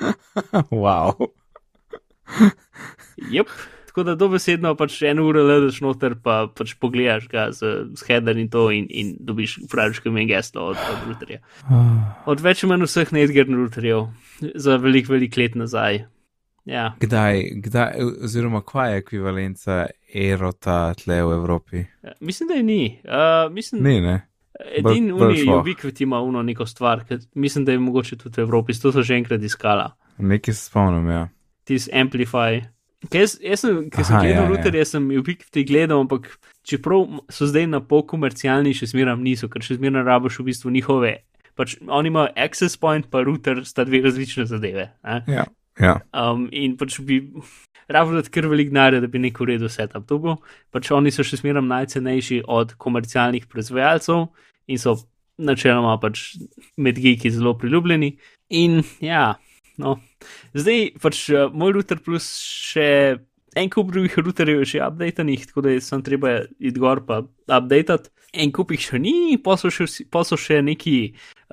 wow. 0.82 1.12
Jep. 3.30 3.52
Tako 3.94 4.02
da 4.08 4.14
dobesedno 4.18 4.72
pač 4.74 4.96
en 5.06 5.20
uro 5.22 5.44
ledaš 5.46 5.76
noter, 5.84 6.16
pa 6.18 6.48
pač 6.50 6.72
pogledaš 6.82 7.28
ga 7.30 7.44
z, 7.54 7.68
z 7.94 8.06
header 8.08 8.34
in 8.42 8.48
to 8.50 8.64
in, 8.74 8.88
in 8.90 9.12
dobiš 9.22 9.60
uporabniško 9.68 10.10
ime 10.10 10.24
in 10.24 10.32
geslo 10.32 10.64
od, 10.72 10.80
od 10.90 11.04
routerja. 11.06 11.38
Od 12.26 12.42
več 12.42 12.64
ali 12.64 12.72
manj 12.72 12.88
vseh 12.88 13.12
Nedger 13.14 13.46
routerjev 13.54 14.08
za 14.58 14.80
velik, 14.82 15.06
velik 15.08 15.38
let 15.38 15.54
nazaj. 15.54 16.00
Ja. 16.66 16.88
Kdaj, 16.98 17.42
kdaj, 17.62 18.02
oziroma 18.24 18.64
kva 18.66 18.88
je 18.90 18.98
ekvivalenca 19.04 19.78
erota 20.10 20.94
tle 20.98 21.20
v 21.22 21.38
Evropi? 21.38 21.84
Ja, 22.02 22.18
Mislim, 22.20 22.48
da 22.50 22.54
je 22.58 22.62
ni. 22.62 22.82
Uh, 23.04 23.52
mislim, 23.54 23.84
Ni, 23.84 24.00
ne? 24.00 24.18
edin 24.74 25.12
bolj- 25.12 25.18
bolj 25.18 25.30
Uni 25.30 25.42
šlo. 25.44 25.60
Ubiquit 25.60 26.00
ima 26.00 26.18
uno 26.20 26.42
neko 26.42 26.66
stvar, 26.66 27.04
ki 27.04 27.22
mislim, 27.34 27.64
da 27.64 27.72
je 27.72 27.78
mogoče 27.78 28.16
tudi 28.16 28.40
v 28.40 28.44
Evropi, 28.48 28.74
to 28.74 28.92
so 28.92 29.02
že 29.02 29.14
enkrat 29.14 29.42
iskala. 29.42 29.92
Nekaj 30.18 30.54
se 30.54 30.64
spomnim, 30.66 31.10
ja. 31.10 31.28
Tis 31.64 31.88
Amplify. 31.92 32.64
Kaj 33.10 33.20
Jaz, 33.20 33.36
jaz 33.42 33.62
sem, 33.64 33.78
ki 33.92 34.04
sem 34.04 34.16
Aha, 34.16 34.22
gledal 34.24 34.42
ja, 34.42 34.46
ja. 34.46 34.50
routerje, 34.50 34.84
sem 34.88 35.06
Ubiquiti 35.18 35.64
gledal, 35.68 36.04
ampak 36.04 36.28
čeprav 36.66 37.04
so 37.32 37.48
zdaj 37.50 37.68
na 37.70 37.80
pol 37.84 38.04
komercialni, 38.08 38.74
še 38.76 38.88
zmeram 38.92 39.22
niso, 39.24 39.50
ker 39.52 39.64
še 39.64 39.78
zmeram 39.78 40.06
rabiš 40.06 40.40
v 40.40 40.48
bistvu 40.48 40.72
njihove. 40.74 41.12
Pač 41.58 41.76
oni 41.86 42.10
imajo 42.10 42.32
access 42.40 42.80
point, 42.80 43.06
pa 43.10 43.22
router 43.26 43.62
sta 43.68 43.84
dve 43.86 44.02
različne 44.04 44.46
zadeve. 44.50 44.88
Ne? 45.06 45.20
Ja, 45.30 45.44
ja. 45.80 45.94
Um, 46.10 46.48
in 46.50 46.74
pač 46.80 46.98
bi 47.04 47.20
rabili 47.88 48.22
dati 48.22 48.32
kar 48.34 48.48
velik 48.50 48.72
denar, 48.72 48.96
da 49.00 49.10
bi 49.10 49.22
nek 49.22 49.40
uredil 49.40 49.70
setup. 49.70 50.06
To 50.10 50.18
bo, 50.18 50.36
pač 50.74 50.90
oni 50.94 51.12
so 51.14 51.26
še 51.26 51.38
zmeraj 51.42 51.64
najcenejši 51.68 52.44
od 52.50 52.74
komercialnih 52.80 53.46
proizvajalcev 53.50 54.26
in 54.70 54.80
so 54.80 54.96
načeloma 55.38 55.96
pač 56.02 56.34
med 56.76 56.98
geeki 57.02 57.32
zelo 57.34 57.54
priljubljeni. 57.58 58.14
In 58.54 58.82
ja, 59.02 59.34
no, 59.82 59.98
zdaj 60.56 60.90
pač 61.02 61.28
uh, 61.32 61.46
moj 61.52 61.78
router 61.78 62.00
plus 62.02 62.28
še 62.40 62.88
en 63.54 63.70
kup 63.70 63.92
drugih 63.94 64.18
routerjev 64.18 64.62
je 64.64 64.70
še 64.74 64.82
updatenih, 64.86 65.46
tako 65.50 65.64
da 65.64 65.74
je 65.74 65.82
sem 65.84 66.02
treba 66.04 66.34
iti 66.58 66.80
gor 66.80 67.04
pa 67.06 67.22
updatati. 67.46 68.10
En 68.34 68.50
kup 68.50 68.72
jih 68.74 68.82
še 68.82 68.98
ni, 68.98 69.36
pa 69.38 69.54
so 69.60 69.70
še, 69.70 69.86
pa 70.10 70.24
so 70.26 70.34
še 70.40 70.58
neki 70.66 70.96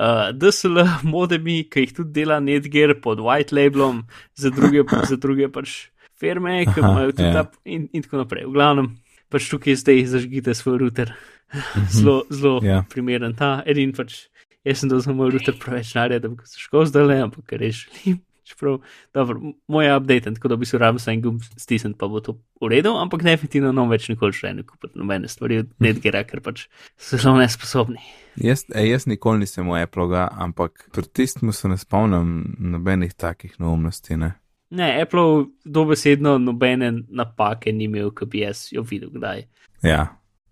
uh, 0.01 0.31
DSL 0.33 0.81
modemi, 1.05 1.61
ki 1.69 1.85
jih 1.85 1.93
tudi 1.99 2.15
dela 2.15 2.39
Netgear 2.41 2.95
pod 3.03 3.21
white 3.21 3.53
labelom 3.53 4.01
za 4.33 4.49
druge, 4.49 4.81
za 5.11 5.19
druge 5.21 5.51
pač 5.53 5.91
firme, 6.21 6.63
ki 6.65 6.81
imajo 6.81 7.13
tudi 7.13 7.29
ja. 7.29 7.43
ta 7.45 7.69
in, 7.69 7.85
in 7.93 8.05
tako 8.05 8.23
naprej. 8.23 8.47
V 8.49 8.55
glavnem, 8.57 8.89
pač 9.29 9.49
tukaj 9.53 9.77
zdaj 9.83 10.07
zažgite 10.15 10.57
svoj 10.57 10.81
router. 10.81 11.13
Zelo, 11.93 12.23
zelo 12.31 12.61
Ja. 12.65 12.81
primeren 12.89 13.35
ta. 13.37 13.59
Edin 13.67 13.93
pač, 13.93 14.30
jaz 14.63 14.81
sem 14.81 14.89
dal 14.89 14.99
za 15.01 15.13
moj 15.13 15.31
router 15.35 15.55
preveč 15.59 15.93
narja, 15.95 16.19
da 16.19 16.29
bi 16.29 16.43
zašel 16.45 16.85
zdaj 16.89 17.07
le, 17.07 17.21
ampak 17.27 17.57
res 17.59 17.85
želim. 17.85 18.21
Čeprav, 18.51 18.79
dobro, 19.13 19.53
moj 19.67 19.85
je 19.85 19.95
update, 19.95 20.33
tako 20.33 20.47
da 20.47 20.55
bi 20.55 20.65
se 20.65 20.77
rabim 20.77 20.99
sam 20.99 21.21
gumb 21.21 21.41
stisniti, 21.57 21.97
pa 21.97 22.07
bo 22.07 22.19
to 22.19 22.33
uredil, 22.59 22.97
ampak 22.99 23.23
definitivno 23.23 23.71
ne 23.71 23.77
bom 23.77 23.91
več 23.93 24.09
nikoli 24.09 24.35
še 24.35 24.51
ne 24.57 24.65
kupiti 24.67 24.99
nobene 24.99 25.29
stvari 25.31 25.61
od 25.61 25.69
Nedgera, 25.85 26.23
ker 26.27 26.41
pač 26.43 26.65
so 26.97 27.19
zelo 27.21 27.37
nesposobni. 27.39 28.01
Jaz, 28.41 28.65
e, 28.73 28.83
jaz 28.89 29.05
nikoli 29.07 29.45
nisem 29.45 29.69
v 29.69 29.83
Apple, 29.85 30.09
ampak 30.17 30.89
pri 30.91 31.05
tistem 31.13 31.53
se 31.55 31.69
ne 31.71 31.77
spomnim 31.79 32.55
nobenih 32.73 33.13
takih 33.13 33.55
neumnosti. 33.61 34.17
Ne? 34.19 34.33
Ne, 34.71 34.89
Apple 35.01 35.45
dobesedno 35.65 36.37
nobene 36.41 36.91
napake 37.07 37.71
ni 37.71 37.87
imel, 37.87 38.11
ki 38.15 38.25
bi 38.25 38.43
jaz 38.45 38.69
jo 38.71 38.83
videl 38.87 39.13
kdaj. 39.13 39.45
Ja. 39.83 40.05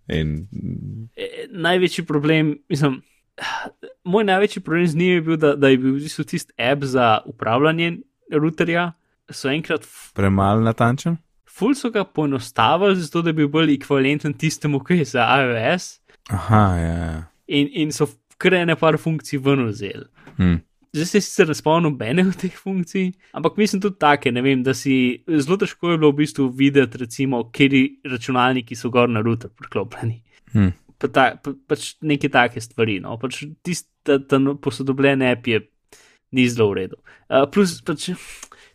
In... 0.07 0.47
E, 1.15 1.47
največji 1.51 2.05
problem, 2.05 2.57
mislim, 2.69 3.01
moj 4.03 4.23
največji 4.23 4.61
problem 4.63 4.87
z 4.87 4.95
njim 4.95 5.13
je 5.13 5.21
bil, 5.21 5.37
da, 5.37 5.55
da 5.55 5.69
je 5.69 5.77
bil 5.77 5.95
v 5.95 6.03
bistvu 6.03 6.23
tisti 6.23 6.53
app 6.57 6.83
za 6.83 7.19
upravljanje 7.25 7.97
routerja, 8.31 8.91
so 9.31 9.49
enkrat. 9.49 9.85
Premalo 10.13 10.61
natančen? 10.61 11.17
Ful 11.49 11.75
so 11.75 11.91
ga 11.91 12.03
poenostavili, 12.03 12.95
zato 12.95 13.21
da 13.21 13.31
bi 13.31 13.43
bil 13.43 13.51
bolj 13.51 13.73
ekvivalenten 13.73 14.33
tistemu, 14.33 14.79
ki 14.83 15.01
je 15.01 15.05
za 15.05 15.27
iOS. 15.41 15.99
Aha, 16.29 16.63
ja. 16.77 16.95
ja. 16.95 17.21
In, 17.47 17.69
in 17.73 17.91
so 17.91 18.07
krene 18.37 18.75
par 18.79 18.97
funkcij 18.97 19.41
ven 19.43 19.67
vzeli. 19.67 20.05
Hmm. 20.37 20.59
Zdaj 20.93 21.05
se 21.05 21.21
sicer 21.21 21.47
ne 21.47 21.53
spomnim 21.53 21.91
nobene 21.91 22.23
od 22.25 22.37
teh 22.41 22.55
funkcij, 22.57 23.11
ampak 23.37 23.57
mislim 23.57 23.81
tudi 23.81 23.99
take, 24.01 24.31
ne 24.31 24.41
vem, 24.41 24.63
da 24.65 24.73
si 24.73 25.21
zelo 25.27 25.57
težko 25.61 25.91
je 25.91 25.99
bilo 26.01 26.09
v 26.11 26.23
bistvu 26.23 26.47
videti, 26.49 26.97
recimo, 26.97 27.43
kje 27.53 27.83
računalniki 28.09 28.75
so 28.75 28.89
gor 28.89 29.09
na 29.09 29.21
router 29.21 29.51
priklopljeni. 29.53 30.21
Hmm 30.53 30.73
pa 30.99 31.07
ta, 31.07 31.25
pa, 31.43 31.55
pač 31.71 31.93
neke 32.05 32.29
take 32.31 32.61
stvari. 32.63 32.99
No? 33.03 33.17
Pač 33.21 33.43
Tista 33.65 34.19
ta 34.19 34.39
posodobljen 34.61 35.23
app 35.25 35.47
je 35.47 35.63
ni 36.35 36.45
zelo 36.49 36.69
v 36.71 36.83
redu. 36.83 36.99
Uh, 37.29 37.45
plus, 37.49 37.79
pač, 37.85 38.11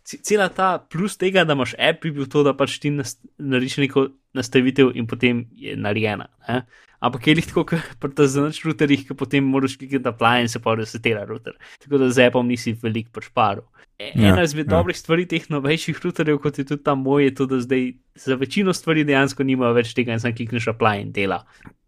cela 0.03 0.49
ta 0.49 0.77
plus 0.79 1.17
tega, 1.21 1.45
da 1.47 1.55
imaš 1.55 1.75
app, 1.79 2.01
bi 2.03 2.13
bil 2.15 2.27
to, 2.31 2.43
da 2.45 2.55
pač 2.57 2.79
ti 2.83 2.91
narediš 2.91 3.79
neko 3.85 4.09
nastavitev 4.35 4.91
in 4.97 5.07
potem 5.07 5.45
je 5.55 5.77
narejena. 5.79 6.27
Ne? 6.49 6.65
Ampak 7.05 7.27
je 7.27 7.35
jih 7.37 7.47
tako, 7.51 7.65
kot 7.69 8.01
pri 8.01 8.27
zanač 8.31 8.63
routerjih, 8.65 9.05
ki 9.07 9.17
potem 9.17 9.45
moraš 9.45 9.77
klikati 9.77 10.09
apply 10.09 10.45
in 10.45 10.51
se 10.51 10.59
pa 10.59 10.73
resetira 10.75 11.25
router. 11.27 11.53
Tako 11.83 12.01
da 12.01 12.09
z 12.09 12.27
appom 12.31 12.47
nisi 12.47 12.73
velik 12.81 13.11
pač 13.13 13.29
paru. 13.35 13.65
E, 13.99 14.09
ja, 14.15 14.33
ena 14.33 14.43
izmed 14.43 14.65
ja. 14.65 14.73
dobrih 14.73 14.97
stvari 14.97 15.27
teh 15.29 15.45
novejših 15.51 16.01
routerjev, 16.03 16.41
kot 16.43 16.57
je 16.59 16.65
tudi 16.67 16.83
ta 16.83 16.97
moj, 16.99 17.27
je 17.27 17.35
to, 17.37 17.47
da 17.51 17.61
zdaj 17.63 17.85
za 18.19 18.35
večino 18.39 18.73
stvari 18.75 19.05
dejansko 19.07 19.45
nima 19.47 19.69
več 19.75 19.93
tega 19.95 20.15
in 20.15 20.23
sam 20.23 20.35
klikneš 20.35 20.67
apply 20.73 21.05
in 21.05 21.13
dela 21.15 21.45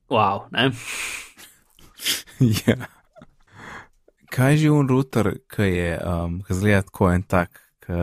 wow. 0.10 0.48
ja. 2.68 2.76
Kaj 4.32 4.52
je 4.52 4.58
že 4.58 4.72
un 4.72 4.90
router, 4.90 5.34
ki 5.50 5.64
je 5.64 6.00
um, 6.04 6.44
zgleda 6.50 6.82
tako 6.82 7.12
en 7.12 7.24
tak, 7.24 7.62
ki 7.86 7.94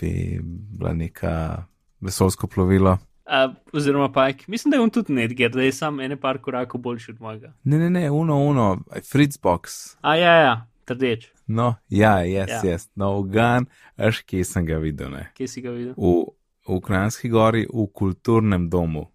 bi 0.00 0.40
bila 0.42 0.92
neka 0.92 1.64
vesolsko 2.00 2.46
plovilo? 2.46 2.98
Uh, 3.26 3.54
oziroma, 3.72 4.12
pajk. 4.12 4.48
mislim, 4.48 4.70
da 4.70 4.76
je 4.76 4.80
on 4.80 4.90
tudi 4.90 5.12
Nedger, 5.12 5.50
da 5.50 5.62
je 5.62 5.72
sam 5.72 6.00
ene 6.00 6.16
par 6.16 6.38
korakov 6.38 6.80
boljši 6.80 7.10
od 7.10 7.20
mojega. 7.20 7.52
Ne, 7.64 7.78
ne, 7.78 7.90
ne, 7.90 8.10
uno, 8.10 8.38
uno, 8.38 8.78
Fritzbox. 9.12 9.96
A 10.00 10.16
ja, 10.16 10.34
ja, 10.34 10.66
trdeč. 10.84 11.28
No, 11.46 11.74
ja, 11.88 12.24
jaz, 12.24 12.48
ja. 12.48 12.70
jaz, 12.70 12.88
no, 12.94 13.22
gan, 13.22 13.66
až 13.96 14.22
kje 14.22 14.44
sem 14.44 14.66
ga 14.66 14.78
videl, 14.78 15.10
ne. 15.10 15.30
Kje 15.34 15.48
si 15.48 15.62
ga 15.62 15.70
videl? 15.70 15.94
V, 15.96 16.35
v 16.68 16.80
Kranjski 16.80 17.28
gori, 17.28 17.66
v 17.66 17.86
kulturnem 17.94 18.68
domu. 18.70 19.06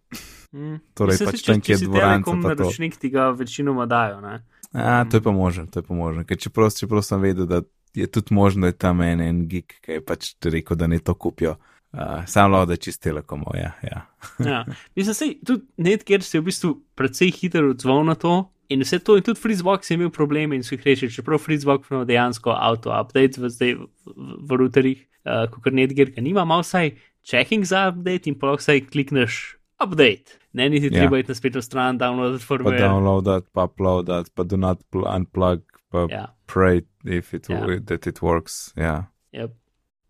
Mm. 0.51 0.79
Torej, 0.93 1.15
Mislim, 1.15 1.29
pač 1.31 1.43
tam, 1.47 1.61
kjer 1.63 1.77
je 1.77 1.87
dvorana. 1.87 2.23
Kot 2.25 2.41
naročnik 2.43 2.97
ti 2.99 3.09
ga 3.09 3.29
večinoma 3.35 3.85
dajo. 3.85 4.21
Ne? 4.21 4.41
A, 4.73 5.05
to 5.09 5.17
je 5.17 5.23
pa 5.23 5.31
možno, 5.31 5.65
to 5.67 5.79
je 5.79 5.83
pa 5.87 5.93
možno. 5.93 6.23
Ker 6.27 6.39
čeprav, 6.39 6.71
čeprav 6.75 7.03
sem 7.07 7.21
vedel, 7.21 7.47
da 7.47 7.61
je 7.95 8.07
tudi 8.07 8.33
možno, 8.35 8.61
da 8.61 8.67
je 8.67 8.77
tam 8.79 9.01
en, 9.01 9.21
en 9.21 9.45
gig, 9.47 9.75
ki 9.83 9.99
je 9.99 10.05
pač 10.05 10.33
rekel, 10.43 10.77
da 10.77 10.87
ne 10.87 10.99
to 10.99 11.15
kupijo. 11.15 11.57
Uh, 11.91 12.23
Sam 12.27 12.51
lahko 12.51 12.69
da 12.69 12.77
čist 12.79 13.01
telekomo, 13.03 13.51
ja. 13.55 13.73
ja. 13.83 14.05
ja. 14.51 14.65
Mislim, 14.95 15.29
je 15.29 15.37
tudi 15.45 15.65
net, 15.77 16.03
ker 16.07 16.23
se 16.23 16.37
je 16.37 16.41
v 16.41 16.47
bistvu 16.47 16.73
precej 16.95 17.33
hitro 17.35 17.71
odzval 17.73 18.05
na 18.07 18.15
to. 18.15 18.45
In 18.71 18.85
vse 18.85 19.01
to, 19.03 19.17
in 19.19 19.23
tudi 19.27 19.39
Fritzbox 19.39 19.91
je 19.91 19.97
imel 19.97 20.09
probleme 20.15 20.55
in 20.55 20.63
so 20.63 20.77
jih 20.77 20.85
rešili, 20.85 21.11
čeprav 21.11 21.41
Fritzbox 21.43 21.91
ima 21.91 22.05
dejansko 22.07 22.53
auto-update 22.55 23.41
v, 23.41 23.49
v, 23.51 23.71
v, 24.07 24.37
v 24.47 24.59
routerjih, 24.61 25.01
uh, 25.27 25.49
kot 25.51 25.75
netgear, 25.75 26.13
ki 26.15 26.23
nima, 26.23 26.45
ima 26.47 26.61
vsaj 26.61 26.93
checking 27.23 27.65
za 27.65 27.87
update 27.89 28.29
in 28.29 28.37
pa 28.39 28.55
vsaj 28.57 28.85
klikneš 28.91 29.57
update. 29.83 30.39
Ne, 30.53 30.69
niti 30.69 30.91
ja. 30.91 31.01
treba 31.01 31.19
iti 31.19 31.31
na 31.31 31.35
spletno 31.35 31.61
stran, 31.61 31.97
downloadati 31.97 32.45
firmware. 32.45 32.77
Pa 32.77 32.87
downloadati, 32.87 33.47
pa 33.53 33.63
uploadati, 33.63 34.31
pa 34.35 34.43
do 34.43 34.57
not 34.57 34.83
unplug, 34.91 35.63
pa 35.89 36.07
ja. 36.11 36.25
pray 36.45 36.81
if 37.05 37.33
it, 37.33 37.49
ja. 37.49 37.65
that 37.85 38.07
it 38.07 38.21
works. 38.21 38.73
Ja, 38.75 39.11
yep. 39.31 39.55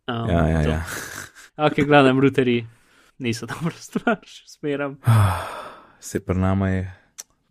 um, 0.07 0.29
ja, 0.29 0.47
ja. 0.47 0.61
ja. 0.61 0.83
ok, 1.55 1.83
gledam, 1.85 2.19
routeri 2.19 2.65
niso 3.21 3.45
dobro 3.51 3.75
stvar, 3.77 4.19
še 4.25 4.49
smeram. 4.57 4.97
Se 6.01 6.19
pri 6.25 6.41
nama 6.41 6.69
je, 6.71 6.85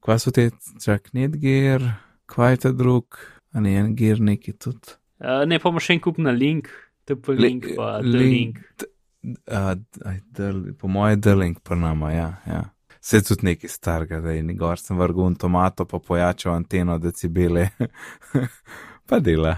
kva 0.03 0.18
so 0.18 0.35
te, 0.35 0.49
čak 0.83 1.12
netgear, 1.14 1.85
kva 2.31 2.51
je 2.51 2.64
ta 2.66 2.73
drug, 2.75 3.20
a 3.55 3.62
ne 3.62 3.77
en 3.79 3.92
gear 3.94 4.18
neki 4.18 4.57
tudi. 4.59 4.96
Uh, 5.23 5.44
ne, 5.46 5.61
pa 5.62 5.70
še 5.79 5.94
en 5.94 6.03
kup 6.03 6.18
na 6.18 6.35
link, 6.35 6.73
te 7.07 7.14
pa 7.14 7.37
link, 7.37 7.68
pa 7.79 8.01
link. 8.03 8.59
link. 8.59 8.88
Uh, 9.22 10.72
po 10.78 10.88
mojem, 10.88 11.20
deling 11.20 11.59
pa 11.62 11.74
nama, 11.74 12.12
ja. 12.12 12.28
ja. 12.46 12.62
Se 13.00 13.22
tudi 13.22 13.46
neki 13.46 13.68
starega, 13.68 14.20
da 14.20 14.33
je 14.33 14.42
gor 14.54 14.78
sem 14.78 14.98
vrgul 14.98 15.30
in 15.33 15.37
tomato, 15.40 15.85
pa 15.85 15.98
pojačal 15.98 16.54
anteno 16.54 16.98
decibele, 16.98 17.68
pa 19.09 19.20
dela. 19.20 19.56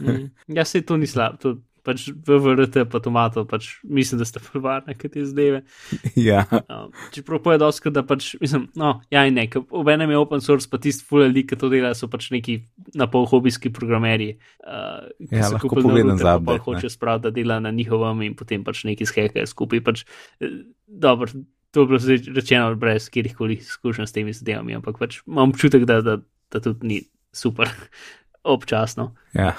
mm. 0.00 0.30
Ja, 0.46 0.64
se 0.64 0.82
to 0.82 0.96
ni 0.96 1.06
slabo, 1.06 1.36
to 1.36 1.56
pač 1.86 2.08
VVRT 2.26 2.84
pa 2.90 3.00
tomato, 3.02 3.44
pač 3.48 3.68
mislim, 3.84 4.20
da 4.20 4.26
ste 4.28 4.42
prvarne, 4.44 4.94
kaj 4.98 5.12
te 5.14 5.24
zdaj. 5.28 5.60
ja. 6.30 6.44
Um, 6.66 6.90
čeprav 7.14 7.42
poje 7.44 7.60
dosko, 7.62 7.92
da 7.94 8.02
pač, 8.06 8.32
mislim, 8.42 8.68
no, 8.78 8.96
ja 9.12 9.24
in 9.28 9.38
ne, 9.38 9.46
ob 9.70 9.88
enem 9.92 10.14
je 10.14 10.20
open 10.20 10.44
source, 10.44 10.68
pa 10.70 10.80
tisti 10.82 11.06
fulali, 11.06 11.44
ki 11.46 11.58
to 11.60 11.70
dela, 11.72 11.92
so 11.98 12.10
pač 12.10 12.30
neki 12.34 12.58
na 12.98 13.08
pol 13.10 13.28
hobijski 13.30 13.72
programerji. 13.74 14.36
Uh, 14.64 15.08
ja, 15.30 15.48
lahko 15.54 15.72
pogledam 15.80 16.18
za 16.20 16.36
to. 16.38 16.44
Pa 16.50 16.58
hoče 16.64 16.92
spraviti, 16.92 17.28
da 17.28 17.34
dela 17.34 17.60
na 17.60 17.72
njihovem 17.74 18.26
in 18.28 18.36
potem 18.38 18.66
pač 18.66 18.84
neki 18.88 19.08
skekajo 19.08 19.48
skupaj. 19.50 19.84
Pač, 19.86 20.04
eh, 20.40 20.60
dobro, 20.86 21.30
to 21.70 21.80
je 21.80 21.86
bilo 21.86 22.34
rečeno 22.34 22.74
brez 22.74 23.08
kjerkoli 23.10 23.54
izkušenj 23.54 24.06
s 24.06 24.12
temi 24.12 24.32
zadevami, 24.32 24.74
ampak 24.74 24.98
pač 24.98 25.20
imam 25.26 25.50
občutek, 25.50 25.84
da, 25.84 26.00
da, 26.02 26.18
da 26.50 26.60
tudi 26.60 26.86
ni 26.86 27.00
super 27.32 27.70
občasno. 28.54 29.14
Ja. 29.34 29.54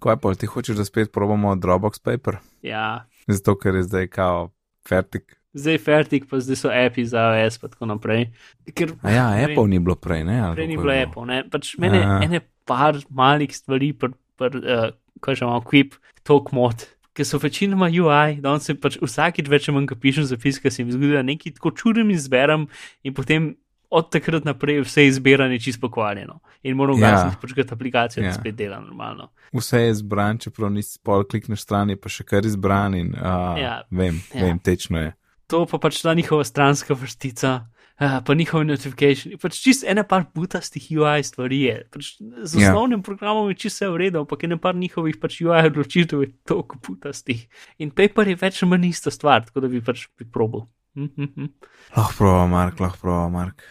Kaj 0.00 0.16
pa 0.20 0.32
ti 0.34 0.48
hočeš, 0.48 0.76
da 0.80 0.84
spet 0.84 1.12
probamo 1.12 1.52
Dropbox 1.56 2.00
Paper? 2.02 2.40
Ja. 2.62 3.04
Zato, 3.28 3.56
ker 3.60 3.76
je 3.76 3.82
zdaj 3.82 4.08
kao 4.08 4.48
fertik. 4.88 5.36
Zdaj 5.52 5.74
je 5.74 5.82
fertik, 5.82 6.28
pa 6.30 6.38
zdaj 6.40 6.56
so 6.56 6.70
api 6.70 7.04
za 7.04 7.26
OS, 7.34 7.58
pa 7.58 7.68
tako 7.68 7.90
naprej. 7.90 8.30
Ker, 8.74 8.94
A 9.02 9.10
ja, 9.10 9.26
ne, 9.34 9.44
Apple 9.44 9.66
ni 9.68 9.80
bilo 9.82 9.96
prej, 9.98 10.22
ne? 10.24 10.38
Prej 10.54 10.70
ni 10.70 10.78
bilo 10.78 10.94
Apple, 10.94 11.26
ne. 11.26 11.42
Pač 11.50 11.74
mene 11.82 12.00
ene 12.22 12.40
par 12.68 13.00
malih 13.10 13.50
stvari, 13.50 13.90
pr, 13.92 14.14
pr, 14.38 14.56
uh, 14.62 14.86
kaj 15.20 15.40
že 15.40 15.44
imamo, 15.44 15.64
Quip, 15.66 15.98
Talk 16.22 16.52
Mod, 16.54 16.86
ki 17.18 17.26
so 17.26 17.40
večinoma 17.42 17.90
UI, 17.90 18.38
da 18.40 18.54
on 18.54 18.62
se 18.62 18.76
pač 18.78 19.00
vsakič 19.02 19.50
več 19.50 19.66
manj 19.74 19.90
pišem 19.98 20.28
zapis, 20.30 20.62
ker 20.62 20.72
se 20.72 20.86
mi 20.86 20.94
zgodi, 20.94 21.16
da 21.18 21.26
nekaj 21.26 21.58
tako 21.58 21.74
čudem 21.74 22.14
izberem 22.14 22.70
in 23.02 23.16
potem 23.16 23.56
od 23.90 24.10
takrat 24.10 24.44
naprej 24.44 24.80
vse 24.80 25.06
izbiranje 25.06 25.58
čisto 25.58 25.80
pokvarjeno 25.80 26.38
in 26.62 26.76
moram 26.76 26.98
ja. 27.00 27.10
gasiti, 27.10 27.40
počkati 27.40 27.74
aplikacijo, 27.74 28.22
da 28.22 28.28
ja. 28.28 28.34
spet 28.34 28.54
dela 28.54 28.80
normalno. 28.80 29.30
Vse 29.52 29.80
je 29.80 29.90
izbran, 29.90 30.38
čeprav 30.38 30.70
nisi 30.70 30.98
pol 31.02 31.24
klikneš 31.24 31.64
stran, 31.66 31.90
pa 32.02 32.08
še 32.08 32.24
kar 32.24 32.46
izbran 32.46 32.94
in 32.94 33.14
uh, 33.16 33.58
ja. 33.58 33.80
vem, 33.90 34.22
ja. 34.34 34.44
vem, 34.44 34.58
tečno 34.58 35.02
je. 35.02 35.12
To 35.50 35.64
pa 35.66 35.80
pač 35.82 36.02
ta 36.02 36.14
njihova 36.14 36.44
stranska 36.44 36.94
vrstica. 36.94 37.60
Uh, 38.00 38.22
pa 38.24 38.34
njihovi 38.34 38.64
notifikacije, 38.64 39.36
pač 39.36 39.58
čist 39.60 39.84
ena 39.84 40.06
par 40.08 40.22
putastih 40.32 40.86
UI 40.96 41.24
stvari 41.26 41.58
je. 41.66 41.74
Pač 41.92 42.06
z 42.16 42.62
ja. 42.62 42.70
osnovnim 42.70 43.02
yeah. 43.02 43.04
programom 43.04 43.50
je 43.50 43.58
čisto 43.60 43.84
vse 43.84 43.90
v 43.92 43.98
redu, 44.00 44.22
ampak 44.22 44.46
ena 44.48 44.56
par 44.56 44.78
njihovih 44.78 45.18
pač 45.20 45.42
UI 45.44 45.66
odločitev 45.68 46.22
je 46.24 46.30
toliko 46.48 46.78
putastih. 46.80 47.42
In 47.76 47.90
paper 47.92 48.30
je 48.32 48.38
več 48.40 48.62
manj 48.64 48.88
ista 48.88 49.12
stvar, 49.12 49.44
tako 49.44 49.66
da 49.66 49.68
bi 49.68 49.82
pač 49.84 50.06
priprobil. 50.16 50.64
Lahko 51.96 52.14
prova, 52.18 52.46
Mark, 52.46 52.80
lahko 52.80 52.98
prova, 53.00 53.28
Mark. 53.28 53.62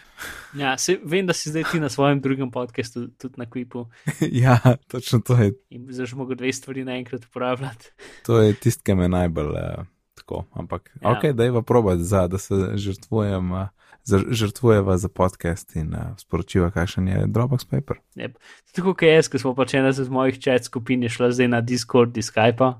Ja, 0.58 0.78
se, 0.78 0.98
vem, 1.04 1.28
da 1.28 1.34
si 1.34 1.50
zdaj 1.50 1.64
ti 1.72 1.80
na 1.80 1.90
svojem 1.90 2.22
drugem 2.22 2.52
podkastu, 2.52 3.08
tudi 3.08 3.34
na 3.38 3.46
Kvipu. 3.46 3.86
ja, 4.44 4.60
točno 4.88 5.20
to 5.20 5.36
je. 5.36 5.54
In 5.70 5.88
zdaj 5.90 6.16
mogel 6.16 6.36
dve 6.36 6.54
stvari 6.54 6.84
naenkrat 6.84 7.26
uporabljati. 7.26 7.92
to 8.26 8.42
je 8.42 8.54
tisto, 8.54 8.84
kar 8.86 8.96
me 8.96 9.08
najbolj 9.08 9.52
uh, 9.52 9.86
tako. 10.16 10.46
Ampak, 10.52 10.92
ja. 11.02 11.12
ok, 11.12 11.32
da 11.34 11.44
je 11.44 11.54
pa 11.54 11.62
probati, 11.62 12.04
za, 12.04 12.28
da 12.28 12.38
se 12.38 12.56
žrtvujem. 12.76 13.52
Uh, 13.52 13.68
Žrtvujeva 14.10 14.98
za 14.98 15.10
podcast 15.10 15.76
in 15.76 15.92
uh, 15.94 16.16
sporočiva, 16.18 16.72
kakšen 16.72 17.08
je 17.08 17.26
Dropbox 17.28 17.68
Paper. 17.70 18.00
Yep. 18.18 18.40
Tako 18.74 18.94
kot 18.96 19.06
jaz, 19.06 19.28
ki 19.30 19.42
smo 19.44 19.52
pač 19.54 19.76
ena 19.78 19.92
z 19.94 20.08
mojih 20.10 20.40
čet 20.42 20.66
skupin, 20.66 21.04
je 21.06 21.12
šla 21.14 21.30
zdaj 21.36 21.50
na 21.52 21.60
Discord 21.62 22.18
in 22.18 22.26
Skype. 22.26 22.72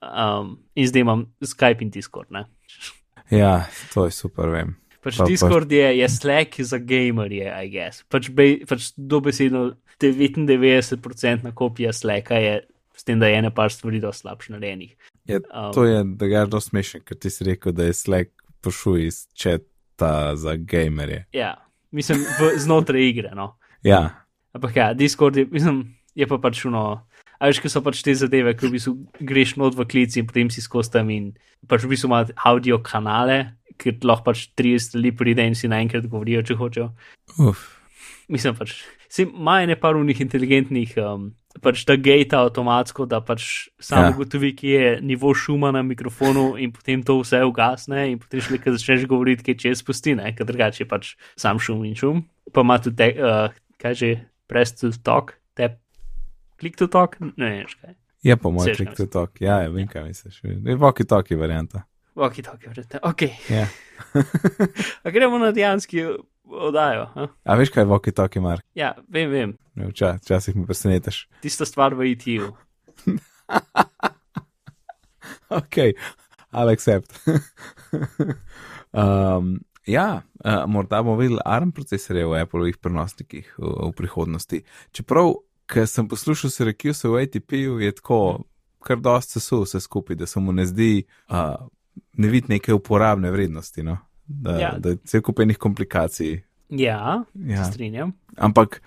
Um, 0.00 0.54
in 0.74 0.88
zdaj 0.88 1.04
imam 1.04 1.26
Skype 1.44 1.84
in 1.84 1.90
Discord. 1.92 2.30
Ne? 2.32 2.46
Ja, 3.30 3.66
to 3.94 4.06
je 4.06 4.14
super, 4.14 4.50
vem. 4.52 4.76
Pač 5.02 5.18
pa, 5.20 5.26
Discord 5.28 5.72
je, 5.72 5.86
je 5.98 6.08
Slack 6.10 6.60
za 6.60 6.78
gamerje, 6.78 7.46
I 7.46 7.70
guess. 7.70 8.02
Pač, 8.10 8.30
be, 8.34 8.66
pač 8.66 8.90
dobesedno 8.96 9.76
99% 10.02 11.52
kopija 11.54 11.92
Slacka 11.94 12.40
je 12.42 12.60
s 12.96 13.04
tem, 13.04 13.20
da 13.20 13.30
je 13.30 13.38
ena 13.38 13.50
par 13.54 13.72
stvari 13.72 14.00
dosti 14.00 14.26
slabše 14.26 14.56
narejenih. 14.56 14.96
Ja, 15.26 15.40
Um, 15.50 15.72
to 15.74 15.84
je, 15.84 16.04
da 16.04 16.26
ga 16.26 16.38
je 16.38 16.46
zelo 16.46 16.60
smešen, 16.60 17.02
ker 17.04 17.18
ti 17.18 17.30
si 17.30 17.44
rekel, 17.44 17.74
da 17.74 17.88
je 17.88 17.94
Slack 17.94 18.30
pošul 18.62 18.98
iz 19.04 19.26
četa 19.34 20.36
za 20.36 20.54
gamerje. 20.56 21.26
Ja, 21.34 21.54
mislim, 21.90 22.22
v, 22.40 22.54
znotraj 22.62 23.08
igre. 23.08 23.34
No. 23.34 23.56
Ja, 23.82 24.26
Ampak 24.56 24.76
ja, 24.76 24.94
Discord 24.94 25.36
je, 25.36 25.46
mislim, 25.50 25.84
je 26.14 26.26
pa 26.26 26.38
pač 26.40 26.64
uno. 26.64 27.05
A 27.40 27.50
veš, 27.50 27.60
ki 27.60 27.68
so 27.68 27.82
pač 27.84 28.02
te 28.02 28.14
zadeve, 28.16 28.54
ki 28.56 28.66
v 28.68 28.72
bistvu 28.78 28.94
greš 29.20 29.56
not 29.60 29.74
v 29.76 29.84
klici 29.84 30.20
in 30.22 30.26
potem 30.26 30.48
si 30.50 30.64
skozi 30.64 30.90
tam 30.94 31.10
in 31.10 31.32
pač 31.68 31.84
v 31.84 31.92
bistvu 31.92 32.08
imaš 32.08 32.32
audio 32.48 32.78
kanale, 32.80 33.56
ker 33.76 33.96
lahko 34.02 34.30
pač 34.32 34.48
30 34.56 34.96
ljudi 34.96 35.12
pride 35.16 35.44
in 35.44 35.54
si 35.54 35.68
naenkrat 35.68 36.06
govorijo, 36.08 36.42
če 36.42 36.54
hočejo. 36.56 36.92
uf. 37.38 37.72
Mislim 38.28 38.56
pač, 38.58 38.72
se 39.08 39.22
ima 39.22 39.60
ene 39.62 39.76
par 39.78 39.94
unih 39.94 40.18
inteligentnih, 40.20 40.96
um, 40.98 41.28
pač 41.62 41.84
da 41.86 41.94
gate 41.94 42.34
avtomatsko, 42.34 43.06
da 43.06 43.20
pač 43.22 43.68
samo 43.78 44.08
Ja. 44.08 44.10
ugotovi, 44.10 44.50
kje 44.56 44.80
je 44.80 45.00
nivo 45.00 45.30
šuma 45.34 45.70
na 45.72 45.82
mikrofonu 45.86 46.56
in 46.58 46.72
potem 46.72 47.02
to 47.06 47.20
vse 47.22 47.44
ugasne 47.46 48.10
in 48.10 48.18
potem 48.18 48.40
šele, 48.42 48.58
ko 48.58 48.74
začneš 48.74 49.06
govoriti, 49.06 49.44
kaj 49.46 49.54
če 49.62 49.74
spusti, 49.78 50.16
ne, 50.18 50.34
ker 50.34 50.44
drugače 50.48 50.82
je 50.82 50.88
pač 50.88 51.14
sam 51.36 51.58
šum 51.62 51.84
in 51.86 51.94
šum. 51.94 52.24
Pa 52.52 52.66
ima 52.66 52.80
tudi, 52.82 52.96
te, 52.96 53.08
uh, 53.22 53.54
kaj 53.78 53.94
že, 53.94 54.10
press 54.50 54.74
to 54.74 54.90
talk, 55.04 55.36
tap, 55.54 55.78
click 56.60 56.78
to 56.78 56.86
talk, 56.86 57.16
ne 57.20 57.50
vem, 57.50 57.66
kaj. 57.80 57.94
Je 58.26 58.36
pa 58.36 58.50
moj 58.50 58.64
Seš, 58.66 58.78
kaj 58.78 58.86
klik 58.86 58.96
to 58.98 59.06
tok. 59.06 59.40
Ja, 59.40 59.60
ja, 59.62 59.70
vem, 59.70 59.86
kaj 59.88 60.04
misliš. 60.08 60.40
Je 60.44 60.76
voki 60.76 61.04
toki 61.06 61.36
varianta. 61.38 61.84
Ok, 62.14 62.40
tako 62.42 62.64
je, 62.64 62.70
vrete. 62.70 62.98
Ok, 63.02 63.22
Ja. 63.52 63.66
a 65.04 65.10
gremo 65.10 65.38
na 65.38 65.52
dejanski 65.52 66.02
oddajo. 66.44 67.06
A? 67.14 67.26
A 67.44 67.56
veš, 67.56 67.70
kaj 67.70 67.84
je 67.84 67.90
voki 67.92 68.12
toki, 68.12 68.40
Mark? 68.40 68.64
Ja, 68.74 68.94
vem, 69.08 69.30
vem, 69.30 69.56
Včasih 69.76 70.22
včasih 70.24 70.56
me 70.56 70.66
presenetiš. 70.66 71.28
tista 71.40 71.64
stvar 71.68 71.94
v 71.94 72.12
ITU. 72.16 72.52
Ok, 75.48 75.76
I'll 76.52 76.68
accept. 76.72 77.12
um, 78.92 79.60
ja, 79.86 80.22
uh, 80.44 80.64
morda 80.66 81.02
bomo 81.02 81.16
videli 81.16 81.40
ARM 81.44 81.70
procesorje 81.72 82.26
v 82.26 82.40
Appleovih 82.42 82.78
prenosnikih 82.82 83.54
v, 83.58 83.70
v 83.86 83.92
prihodnosti. 83.94 84.62
Čeprav, 84.90 85.34
ker 85.66 85.86
sem 85.86 86.08
poslušal 86.08 86.50
Syracuse 86.50 87.08
v 87.08 87.22
ATP-ju, 87.22 87.78
je 87.80 87.92
tako 87.92 88.44
kar 88.86 88.96
dosti 89.02 89.40
sesul 89.40 89.64
vse 89.64 89.80
skupaj, 89.80 90.16
da 90.16 90.26
se 90.26 90.40
mu 90.40 90.52
ne 90.52 90.66
zdi, 90.66 91.04
uh, 91.30 91.54
ne 92.12 92.28
vidi 92.28 92.46
neke 92.54 92.74
uporabne 92.74 93.30
vrednosti, 93.30 93.82
no? 93.82 93.98
da, 94.26 94.58
Ja. 94.58 94.70
da 94.78 94.88
je 94.94 94.96
cel 95.04 95.22
kup 95.22 95.38
enih 95.40 95.58
komplikacij. 95.58 96.42
Ja, 96.68 97.24
Ja. 97.34 97.56
ja. 97.56 97.64
strinjam. 97.64 98.12
Ampak, 98.36 98.82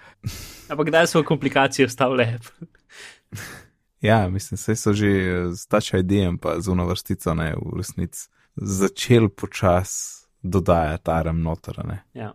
Ampak 0.70 0.88
kdaj 0.88 1.08
so 1.08 1.24
komplikacije 1.24 1.86
ostale? 1.86 2.40
ja, 4.02 4.30
mislim, 4.30 4.56
vse 4.58 4.76
so 4.76 4.94
že 4.94 5.08
s 5.56 5.68
Touch 5.68 5.94
ID-jem 5.94 6.38
pa 6.38 6.60
z 6.60 6.68
unovrstico, 6.68 7.34
ne 7.34 7.56
v 7.56 7.78
resnici, 7.78 8.28
začel 8.56 9.30
počas 9.30 10.20
dodajati 10.44 11.12
ARM 11.12 11.42
noter. 11.44 11.76
Ja. 12.14 12.34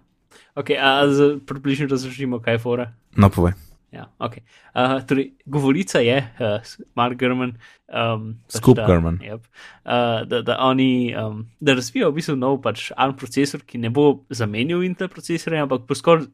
Okay, 0.55 0.77
a 0.81 1.09
z, 1.13 1.41
približno 1.47 1.87
razložimo, 1.87 2.41
kaj 2.41 2.55
je 2.55 2.59
fora. 2.59 2.93
No, 3.17 3.29
povej. 3.31 3.53
Ja, 3.95 4.09
okay. 4.19 4.43
uh, 4.75 4.99
torej, 5.07 5.29
govorica 5.47 6.01
je, 6.03 6.17
uh, 6.43 6.73
Mark 6.99 7.19
Gurman, 7.21 7.53
um, 7.87 8.33
Scoop 8.51 8.81
da, 8.81 8.87
Gurman. 8.89 9.21
Yep, 9.23 9.45
uh, 9.87 10.25
da, 10.27 10.41
da 10.43 10.57
oni 10.67 11.15
um, 11.15 11.45
da 11.63 11.77
razvijajo 11.79 12.11
v 12.11 12.19
bistvu 12.19 12.35
nov 12.41 12.59
pač 12.65 12.89
ARM 12.97 13.15
procesor, 13.21 13.63
ki 13.63 13.79
ne 13.85 13.93
bo 13.95 14.25
zamenjal 14.35 14.83
Intel 14.83 15.13
procesorja, 15.13 15.63
ampak 15.69 15.87
bo 15.87 15.95
skoraj 15.95 16.27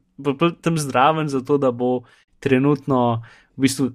tam 0.65 0.79
zdraven, 0.81 1.29
zato 1.29 1.59
da 1.61 1.69
bo 1.69 1.99
trenutno 2.41 3.21
v 3.53 3.67
bistvu 3.67 3.91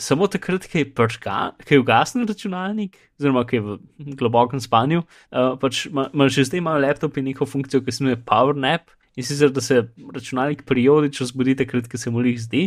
samo 0.00 0.26
takrat, 0.26 0.64
ko 0.72 0.80
je, 0.80 0.88
prčka, 0.88 1.36
ko 1.60 1.74
je 1.74 1.80
ugasnen 1.82 2.26
računalnik, 2.28 2.96
oziroma 3.20 3.44
ko 3.44 3.56
je 3.56 3.62
v 3.66 3.78
globokem 4.16 4.60
spanju, 4.62 5.04
uh, 5.04 5.52
pač 5.60 5.86
ima 5.90 6.08
ima 6.14 6.28
že 6.32 6.48
zdaj 6.48 6.64
ima 6.64 6.78
laptop 6.80 7.20
in 7.20 7.28
neko 7.28 7.46
funkcijo, 7.46 7.84
ki 7.84 7.92
se 7.92 8.04
imenuje 8.04 8.24
Power 8.24 8.56
Nap. 8.56 8.88
In 9.16 9.24
sicer, 9.24 9.50
da 9.52 9.60
se 9.60 9.82
računalnik 10.14 10.62
periodično 10.64 11.26
zbudi 11.26 11.56
takrat, 11.56 11.88
ko 11.88 11.98
se 12.00 12.10
mu 12.10 12.22
jih 12.24 12.40
zdi, 12.40 12.62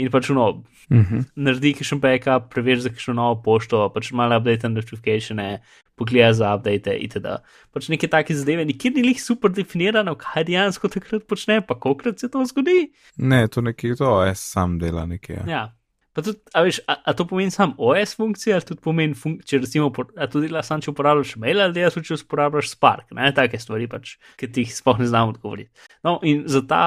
in 0.00 0.10
pač 0.10 0.30
no, 0.32 0.62
Uh 0.90 0.98
-huh. 0.98 1.24
naredi 1.36 1.74
kakšen 1.74 2.00
backup, 2.00 2.48
preveri 2.50 2.80
za 2.80 2.88
kakšno 2.88 3.14
novo 3.14 3.42
pošto, 3.42 3.92
pač 3.94 4.10
malo 4.12 4.36
update 4.36 4.68
notifikatione, 4.68 5.60
pogleda 5.94 6.32
za 6.32 6.54
update 6.54 6.96
itd. 6.98 7.26
Pač 7.72 7.88
neke 7.88 8.08
take 8.08 8.34
zadeve, 8.34 8.64
nikjer 8.64 8.92
ni 8.94 9.08
jih 9.08 9.22
super 9.22 9.50
definirano, 9.50 10.14
kaj 10.14 10.44
dejansko 10.44 10.88
takrat 10.88 11.26
počne, 11.28 11.60
pa 11.66 11.74
kolikrat 11.74 12.18
se 12.18 12.30
to 12.30 12.44
zgodi. 12.44 12.90
Ne, 13.16 13.48
to 13.48 13.60
nekje 13.60 13.96
to, 13.96 14.24
jaz 14.24 14.38
sam 14.38 14.78
dela 14.78 15.06
nekje. 15.06 15.36
Ja. 15.46 15.50
Ja. 15.52 15.79
Pa 16.20 16.24
tudi, 16.26 16.36
a, 16.52 16.60
veš, 16.66 16.82
a, 16.84 16.98
a 17.08 17.12
to 17.16 17.24
pomeni 17.24 17.52
sam 17.54 17.70
OS 17.80 18.12
funkcija, 18.18 18.58
ali 18.58 18.66
tudi 18.68 18.82
pomeni, 18.84 19.16
funk 19.16 19.40
če 19.48 19.62
recimo, 19.62 19.88
a 20.20 20.26
to 20.28 20.42
dela 20.42 20.60
sam, 20.66 20.82
če 20.84 20.90
uporabljaš 20.92 21.32
mail 21.40 21.62
ali 21.64 21.72
dejansko, 21.78 22.02
če 22.04 22.18
uporabljaš 22.26 22.74
Spark, 22.74 23.14
ne, 23.16 23.30
take 23.32 23.56
stvari 23.62 23.88
pač, 23.88 24.18
ki 24.36 24.50
ti 24.52 24.66
jih 24.66 24.74
sploh 24.76 25.00
ne 25.00 25.08
znam 25.08 25.32
odgovoriti. 25.32 25.70
No, 26.04 26.18
in 26.26 26.42
za 26.50 26.60
ta, 26.68 26.82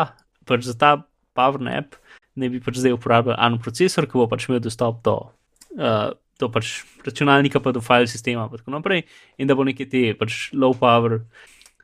pač 0.46 0.68
za 0.68 0.76
ta 0.78 0.92
PowerNap 1.34 1.98
ne 2.38 2.52
bi 2.54 2.62
pač 2.62 2.78
zdaj 2.84 2.94
uporabljal 2.94 3.40
ARM 3.42 3.58
procesor, 3.64 4.06
ki 4.06 4.22
bo 4.22 4.28
pač 4.30 4.46
imel 4.46 4.62
dostop 4.62 5.02
do, 5.08 5.16
uh, 5.80 6.14
do 6.38 6.52
pač 6.54 6.76
računalnika, 7.08 7.64
pa 7.64 7.74
do 7.74 7.82
file 7.82 8.12
sistema 8.12 8.46
in 8.46 8.62
tako 8.62 8.76
naprej, 8.78 9.08
in 9.42 9.50
da 9.50 9.58
bo 9.58 9.66
neke 9.66 9.90
te 9.90 10.12
pač 10.20 10.52
low 10.54 10.78
power 10.78 11.24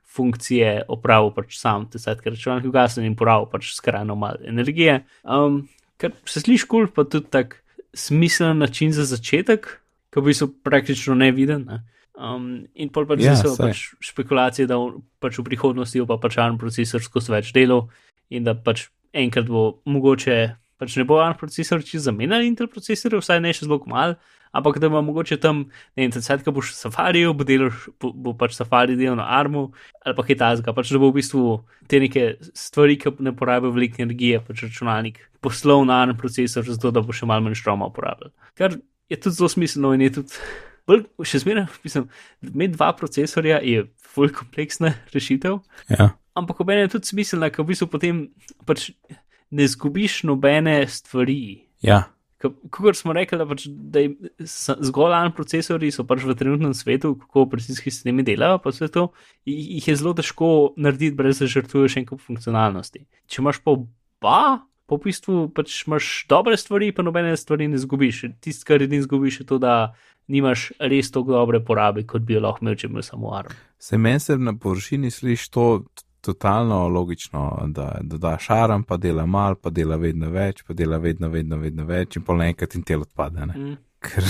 funkcije 0.09 0.85
opravil 0.93 1.33
pač 1.33 1.57
sam, 1.57 1.89
te 1.89 1.97
sedke 2.01 2.29
računalnik 2.29 2.69
ugasnil 2.69 3.09
in 3.09 3.17
porabil 3.17 3.49
pač 3.49 3.73
skrajno 3.77 4.17
malo 4.17 4.45
energije. 4.45 5.01
Um, 5.23 5.63
kar 5.99 6.15
se 6.25 6.41
sliši 6.43 6.67
kul, 6.67 6.87
cool, 6.87 6.93
pa 6.95 7.05
tudi 7.05 7.29
tak 7.31 7.59
smiselen 7.93 8.57
način 8.57 8.93
za 8.95 9.05
začetek, 9.09 9.67
ki 10.09 10.21
v 10.21 10.29
bistvu 10.29 10.49
praktično 10.65 11.15
neviden. 11.19 11.65
Ne? 11.67 11.81
Um, 12.19 12.67
in 12.75 12.91
pol 12.91 13.07
pač 13.07 13.23
Ja, 13.23 13.35
so 13.39 13.53
pač 13.55 13.93
špekulacije, 14.03 14.67
da 14.67 14.79
pač 15.23 15.39
v 15.39 15.45
prihodnosti 15.47 16.01
bo 16.03 16.15
pa 16.15 16.27
pač 16.27 16.39
ARM 16.41 16.57
procesor 16.59 17.03
skozi 17.03 17.31
več 17.31 17.51
delov 17.55 17.87
in 18.27 18.43
da 18.43 18.55
pač 18.55 18.89
enkrat 19.15 19.47
bo 19.47 19.79
mogoče, 19.87 20.39
pač 20.79 20.97
ne 20.99 21.05
bo 21.07 21.21
ARM 21.23 21.37
procesor 21.39 21.83
čisto 21.83 22.09
zamenjal 22.09 22.43
Intel 22.43 22.67
procesorje, 22.71 23.21
vsaj 23.23 23.39
ne 23.43 23.53
še 23.55 23.67
zelo 23.67 23.79
malo, 23.87 24.19
ampak 24.51 24.79
da 24.79 24.89
bo 24.89 25.01
mogoče 25.01 25.37
tam, 25.37 25.65
ne 25.95 26.05
vem, 26.07 26.11
sedaj, 26.15 26.43
ko 26.45 26.51
boš 26.55 26.73
safaril, 26.77 27.33
bo, 27.33 27.45
bo, 28.01 28.11
bo 28.13 28.33
pač 28.33 28.55
safari 28.57 28.95
delal 28.97 29.19
na 29.19 29.27
ARMu 29.37 29.67
ali 30.05 30.15
pa 30.15 30.23
kaj 30.25 30.37
tasga, 30.41 30.73
pač 30.73 30.89
da 30.89 31.01
bo 31.01 31.11
v 31.11 31.19
bistvu 31.19 31.43
te 31.87 31.99
neke 31.99 32.37
stvari, 32.53 32.97
ki 32.97 33.13
ne 33.19 33.35
porabijo 33.35 33.71
veliko 33.75 34.01
energije, 34.01 34.39
pač 34.45 34.63
računalnik 34.65 35.19
poslal 35.41 35.85
na 35.85 36.01
ARM 36.01 36.17
procesor, 36.17 36.63
zato 36.65 36.91
da 36.91 37.01
bo 37.01 37.13
še 37.13 37.25
malo 37.29 37.45
manj 37.45 37.59
štroma 37.61 37.87
uporabljal. 37.91 38.31
Kar 38.57 38.77
je 39.09 39.17
tudi 39.19 39.35
zelo 39.35 39.49
smiselno 39.49 39.93
in 39.93 40.01
je 40.07 40.11
tudi. 40.21 40.33
Bolj, 40.89 41.03
še 41.21 41.43
zmeraj, 41.43 41.67
mislim, 41.85 42.07
imeti 42.41 42.73
dva 42.73 42.87
procesorja 42.97 43.59
je 43.61 43.83
fulj 44.09 44.31
kompleksna 44.33 44.95
rešitev, 45.13 45.59
Ja. 45.93 46.15
ampak 46.33 46.63
obenem 46.63 46.87
je 46.87 46.95
tudi 46.95 47.11
smiselna, 47.11 47.51
ker 47.53 47.61
v 47.61 47.69
bistvu 47.69 47.85
potem 47.93 48.23
pač 48.65 48.87
ne 49.53 49.67
zgubiš 49.69 50.23
nobene 50.25 50.81
stvari. 50.89 51.67
ja. 51.85 52.07
Kot 52.39 52.95
smo 52.95 53.13
rekli, 53.13 53.37
da, 53.37 53.45
pač, 53.49 53.65
da 53.67 54.05
zgolj 54.87 55.15
en 55.17 55.33
procesori 55.35 55.89
so 55.91 56.05
pač 56.07 56.23
v 56.23 56.35
trenutnem 56.39 56.71
svetu, 56.77 57.17
kako 57.19 57.43
operacijski 57.49 57.91
sistemi 57.91 58.23
delajo, 58.23 58.61
vse 58.63 58.87
to, 58.93 59.09
jih 59.49 59.87
je 59.91 59.95
zelo 59.99 60.13
težko 60.15 60.49
narediti, 60.79 61.17
brez 61.19 61.41
da 61.43 61.49
žrtvuješ 61.51 61.97
en 61.99 62.07
kup 62.07 62.23
funkcionalnosti. 62.23 63.03
Če 63.27 63.41
imaš 63.43 63.59
pa 63.65 63.75
oba, 63.75 64.39
pa 64.87 64.95
v 64.95 65.01
bistvu 65.03 65.49
pač 65.51 65.81
imaš 65.83 66.13
dobre 66.31 66.55
stvari, 66.57 66.93
pa 66.95 67.03
nobene 67.03 67.35
stvari 67.37 67.67
ne 67.67 67.81
zgubiš. 67.81 68.23
Tisto, 68.39 68.69
kar 68.71 68.87
edin 68.87 69.03
zgubiš, 69.03 69.41
je 69.43 69.49
to, 69.51 69.59
da 69.59 69.93
nimaš 70.31 70.69
res 70.79 71.11
tako 71.11 71.35
dobre 71.35 71.59
porabe, 71.65 72.05
kot 72.07 72.23
bi 72.23 72.37
jo 72.37 72.45
lahko 72.47 72.63
imel, 72.63 72.79
če 72.79 72.87
bi 72.87 72.97
imel 72.97 73.05
samo 73.05 73.35
ARM. 73.35 73.51
Se 73.79 73.99
meni 73.99 74.23
se 74.23 74.37
na 74.39 74.55
površini 74.55 75.11
sliši 75.11 75.51
to 75.51 75.65
totalno 76.21 76.87
logično, 76.87 77.43
da 77.75 77.91
dodaš 78.01 78.49
aram, 78.49 78.83
pa 78.83 78.97
dela 78.97 79.25
mal, 79.25 79.55
pa 79.55 79.69
dela 79.69 79.95
vedno 79.95 80.29
več, 80.33 80.63
pa 80.67 80.73
dela 80.73 80.97
vedno, 80.97 81.29
vedno, 81.29 81.57
vedno 81.57 81.85
več 81.87 82.17
in 82.17 82.25
pol 82.27 82.41
naenkrat 82.41 82.75
in 82.75 82.83
tel 82.87 83.05
odpade. 83.05 83.45
Ne? 83.45 83.57
Mm. 83.57 83.77
Ker, 84.03 84.27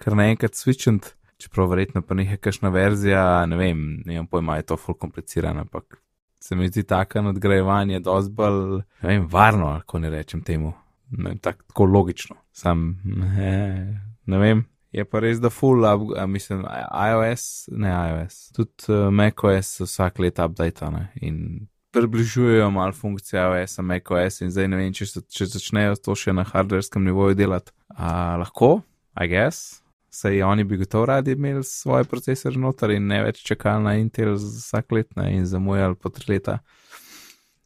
ker 0.00 0.16
naenkrat 0.16 0.56
switchant, 0.56 1.14
čeprav 1.42 1.72
verjetno 1.72 2.04
pa 2.06 2.16
nekaj 2.16 2.40
kakšna 2.40 2.72
verzija, 2.72 3.24
ne 3.50 3.58
vem, 3.60 3.82
ne 4.06 4.20
vem 4.20 4.28
pojma, 4.30 4.60
je 4.60 4.68
to 4.70 4.78
ful 4.80 4.96
komplicirano, 4.98 5.66
ampak 5.66 6.00
se 6.42 6.56
mi 6.56 6.68
zdi 6.68 6.82
tako 6.88 7.22
nadgrajevanje 7.28 8.00
dosti 8.00 8.32
bolj, 8.34 8.82
ne 9.02 9.08
vem, 9.08 9.26
varno, 9.30 9.74
ko 9.86 10.00
ne 10.02 10.10
rečem 10.10 10.42
temu. 10.42 10.72
Ne, 11.12 11.36
tak, 11.44 11.62
tako 11.68 11.84
logično. 11.84 12.36
Sam, 12.56 13.00
ne, 13.04 13.52
ne 14.26 14.38
vem. 14.38 14.64
Je 14.92 15.04
pa 15.08 15.20
res, 15.24 15.40
da 15.40 15.48
full, 15.50 15.84
up, 15.88 16.02
a, 16.18 16.26
mislim, 16.26 16.64
iOS, 16.92 17.68
ne 17.72 17.92
iOS, 18.10 18.50
tudi 18.52 18.92
uh, 18.92 19.06
macOS 19.14 19.78
vsak 19.80 20.18
let 20.20 20.38
update 20.38 20.84
in 21.20 21.66
približujejo 21.92 22.70
malo 22.70 22.92
funkcije 22.92 23.40
iOS, 23.40 23.78
macOS 23.78 24.40
in 24.40 24.50
zdaj 24.50 24.68
ne 24.68 24.76
vem, 24.76 24.92
če, 24.92 25.06
se- 25.06 25.24
če 25.28 25.46
začnejo 25.46 25.96
to 25.96 26.14
še 26.16 26.32
na 26.32 26.44
hardverskem 26.44 27.04
nivoju 27.04 27.34
delati. 27.36 27.72
A, 27.96 28.36
lahko, 28.40 28.82
I 29.16 29.28
guess, 29.28 29.80
saj 30.12 30.42
oni 30.42 30.64
bi 30.64 30.76
gotovo 30.76 31.06
radi 31.06 31.32
imeli 31.32 31.64
svoje 31.64 32.04
procesore 32.04 32.60
noter 32.60 32.90
in 32.96 33.06
ne 33.06 33.22
več 33.24 33.42
čakali 33.44 33.84
na 33.84 33.94
Intel 34.00 34.34
vsak 34.36 34.92
let 34.92 35.16
ne, 35.16 35.30
in 35.36 35.44
zamujali 35.46 35.96
po 35.96 36.08
tri 36.12 36.34
leta. 36.34 36.58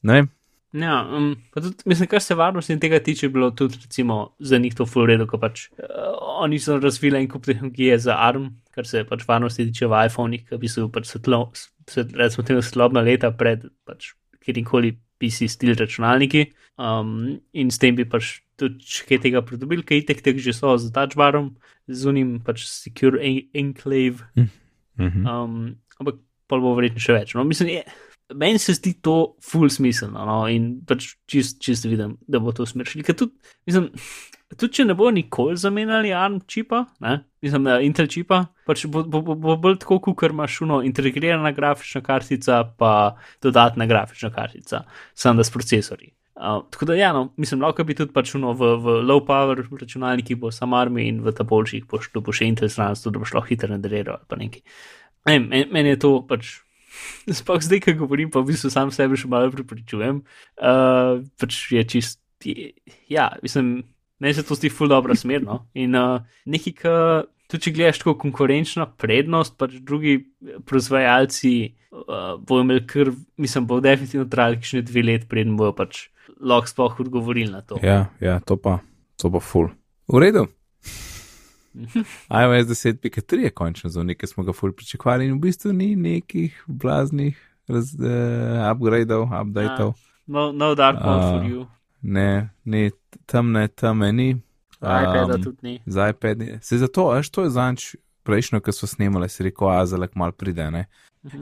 Ne 0.03 0.13
vem, 0.21 0.29
Ja, 0.73 0.97
um, 1.17 1.37
tudi, 1.55 1.77
mislim, 1.87 2.09
kar 2.11 2.21
se 2.21 2.35
varnosti 2.35 2.75
in 2.75 2.81
tega 2.83 2.99
tiče, 3.01 3.29
bilo 3.33 3.51
tudi 3.51 3.79
recimo, 3.83 4.35
za 4.39 4.59
njih 4.59 4.75
to 4.75 4.87
full 4.87 5.07
redo, 5.07 5.27
ko 5.31 5.39
pač 5.41 5.69
uh, 5.79 5.87
oni 6.43 6.59
so 6.59 6.79
razvili 6.83 7.21
en 7.21 7.29
kup 7.31 7.47
tehnologije 7.47 7.99
za 7.99 8.17
ARM, 8.19 8.51
kar 8.75 8.87
se 8.87 9.05
pač 9.09 9.25
varnosti 9.29 9.65
tiče 9.71 9.87
v 9.87 10.03
iPhonih, 10.11 10.45
ki 10.49 10.59
bi 10.61 10.69
so 10.69 10.89
pač 10.93 11.09
svetlo, 11.13 11.47
svet, 11.89 12.13
recimo 12.19 12.45
temu 12.45 12.65
slobna 12.67 13.05
leta 13.07 13.31
pred 13.31 13.65
pač 13.87 14.13
kjerkoli 14.45 14.97
PC 15.19 15.49
stil 15.49 15.75
računalniki 15.79 16.45
um, 16.77 17.39
in 17.53 17.71
s 17.71 17.81
tem 17.81 17.97
bi 17.97 18.05
pač 18.05 18.41
tudi 18.61 19.07
kaj 19.09 19.23
tega 19.25 19.43
pridobili, 19.47 19.85
kaj 19.87 20.05
itek 20.05 20.23
teh 20.25 20.39
že 20.43 20.53
so 20.57 20.77
z 20.81 20.93
touch 20.93 21.17
barom, 21.17 21.55
z 21.89 22.11
unim 22.11 22.37
pač 22.45 22.67
secure 22.69 23.21
en 23.23 23.41
enclave. 23.55 24.27
Mm 24.37 24.49
-hmm. 24.99 25.25
Um, 25.25 25.77
ampak 26.01 26.21
pa 26.47 26.59
bo 26.59 26.75
verjetno 26.75 27.01
še 27.01 27.13
več. 27.13 27.35
No, 27.35 27.45
mislim, 27.45 27.69
je, 27.69 27.83
meni 28.35 28.59
se 28.59 28.75
zdi 28.75 28.95
to 29.03 29.37
full 29.43 29.69
smiselno 29.71 30.25
no, 30.27 30.39
in 30.51 30.81
pač 30.87 31.13
čist, 31.31 31.61
čist 31.63 31.87
vidim, 31.87 32.17
da 32.29 32.41
bo 32.43 32.53
to 32.53 32.67
smer 32.67 32.89
šli. 32.89 33.05
Tudi, 33.07 33.33
mislim, 33.69 33.89
tudi 34.57 34.81
če 34.81 34.87
ne 34.89 34.97
bo 34.99 35.11
nikoli 35.15 35.57
zamenjali 35.61 36.13
ARM 36.15 36.41
čipa, 36.51 36.85
ne, 37.05 37.21
mislim, 37.45 37.69
da 37.69 37.79
Intel 37.85 38.11
čipa, 38.11 38.43
pač 38.67 38.87
bo, 38.91 39.05
bo, 39.07 39.23
bo, 39.23 39.39
bo 39.39 39.57
bolj 39.63 39.81
tako, 39.85 40.01
kot 40.09 40.31
imaš 40.31 40.61
uno 40.67 40.83
integrirana 40.87 41.53
grafična 41.55 42.03
kartica, 42.07 42.65
pa 42.79 42.93
dodatna 43.43 43.87
grafična 43.87 44.33
kartica, 44.35 44.85
samo 45.15 45.43
da 45.43 45.47
s 45.47 45.55
procesori. 45.55 46.13
Uh, 46.37 46.67
tako 46.71 46.85
da, 46.91 46.95
ja, 46.99 47.15
no, 47.17 47.31
mislim, 47.41 47.63
lahko 47.65 47.85
bi 47.89 47.95
tudi 47.97 48.13
pač 48.13 48.35
uno 48.37 48.51
v, 48.53 48.75
v 48.77 48.99
low 49.09 49.23
power 49.25 49.63
računalnikih 49.81 50.37
bo 50.37 50.51
sam 50.53 50.75
armi 50.77 51.07
in 51.09 51.23
v 51.25 51.33
ta 51.33 51.47
boljših 51.49 51.87
boš 51.89 52.11
to 52.13 52.21
bo 52.21 52.35
še 52.37 52.51
Intel 52.51 52.69
stran, 52.69 52.93
da 52.93 53.23
boš 53.23 53.33
lahko 53.39 53.49
hitro 53.49 53.71
nadaljeval 53.73 54.19
ali 54.19 54.29
pa 54.29 54.37
nekaj. 54.37 54.61
Meni 55.27 55.63
men 55.73 55.89
je 55.89 55.97
to 56.05 56.11
pač, 56.29 56.59
sploh 57.39 57.63
zdaj, 57.63 57.83
ko 57.85 57.97
govorim, 58.05 58.31
pa 58.33 58.43
v 58.43 58.53
bistvu 58.53 58.71
sam 58.73 58.93
sebe 58.95 59.19
še 59.19 59.31
malo 59.31 59.53
pripričujem. 59.55 60.23
Uh, 60.57 61.23
pač 61.41 61.61
je 61.75 61.85
čist, 61.85 62.21
je, 62.45 62.73
ja, 63.13 63.31
mislim, 63.43 63.81
meni 64.23 64.37
se 64.37 64.45
to 64.47 64.59
zdi 64.59 64.71
ful 64.73 64.91
dobro 64.93 65.17
smerno. 65.19 65.65
In 65.79 65.97
uh, 65.99 66.25
nekaj, 66.47 66.77
kar 66.83 67.01
tudi 67.51 67.69
če 67.69 67.75
gledaš 67.77 68.03
tako 68.03 68.17
konkurenčno 68.27 68.89
prednost, 68.99 69.57
pač 69.59 69.79
drugi 69.87 70.19
proizvajalci 70.67 71.55
uh, 71.67 72.35
bodo 72.41 72.65
imeli 72.65 72.85
kar, 72.89 73.13
mislim, 73.41 73.69
bo 73.71 73.81
definitivno 73.85 74.27
trajali 74.31 74.63
še 74.67 74.85
dve 74.87 75.07
let, 75.07 75.27
preden 75.31 75.57
bojo 75.59 75.75
pač 75.77 76.07
lahko 76.41 76.73
sploh 76.73 77.01
odgovorili 77.07 77.53
na 77.53 77.63
to. 77.63 77.81
Ja, 77.83 78.07
ja, 78.21 78.41
to 78.45 78.59
pa, 78.61 78.81
to 79.21 79.31
pa 79.33 79.41
full. 79.41 79.71
V 80.11 80.23
redu. 80.23 80.47
iOS 82.43 82.67
10.3 82.67 83.43
je 83.43 83.51
končno 83.51 83.91
za 83.91 84.03
nekaj, 84.03 84.27
smo 84.27 84.45
ga 84.45 84.53
ful 84.53 84.73
pričakovali 84.73 85.27
in 85.27 85.35
v 85.35 85.39
bistvu 85.39 85.73
ni 85.73 85.97
nekih 85.97 86.65
blaznih 86.67 87.39
raz, 87.69 87.95
uh, 87.95 88.71
upgradeov, 88.73 89.29
updateov. 89.41 89.95
No, 90.27 90.53
no 90.53 90.75
dark 90.75 91.01
mode 91.05 91.27
uh, 91.27 91.31
for 91.31 91.51
you. 91.51 91.67
Ne, 92.03 92.51
ne, 92.65 92.91
tam 93.27 93.53
ne, 93.53 93.69
tam 93.69 93.99
ni. 93.99 94.31
iPad 94.81 95.43
tudi 95.43 95.57
ni. 95.63 95.81
Za 95.87 96.09
iPad 96.09 96.43
je. 96.43 96.59
Se 96.63 96.79
zato, 96.79 97.11
veš, 97.11 97.31
to 97.31 97.43
je 97.43 97.51
zanč 97.51 97.95
prejšnjo, 98.23 98.61
ko 98.61 98.73
so 98.73 98.87
snemali, 98.87 99.29
se 99.29 99.45
reko, 99.45 99.71
azalek 99.71 100.15
mal 100.15 100.33
pride, 100.33 100.71
ne. 100.71 100.87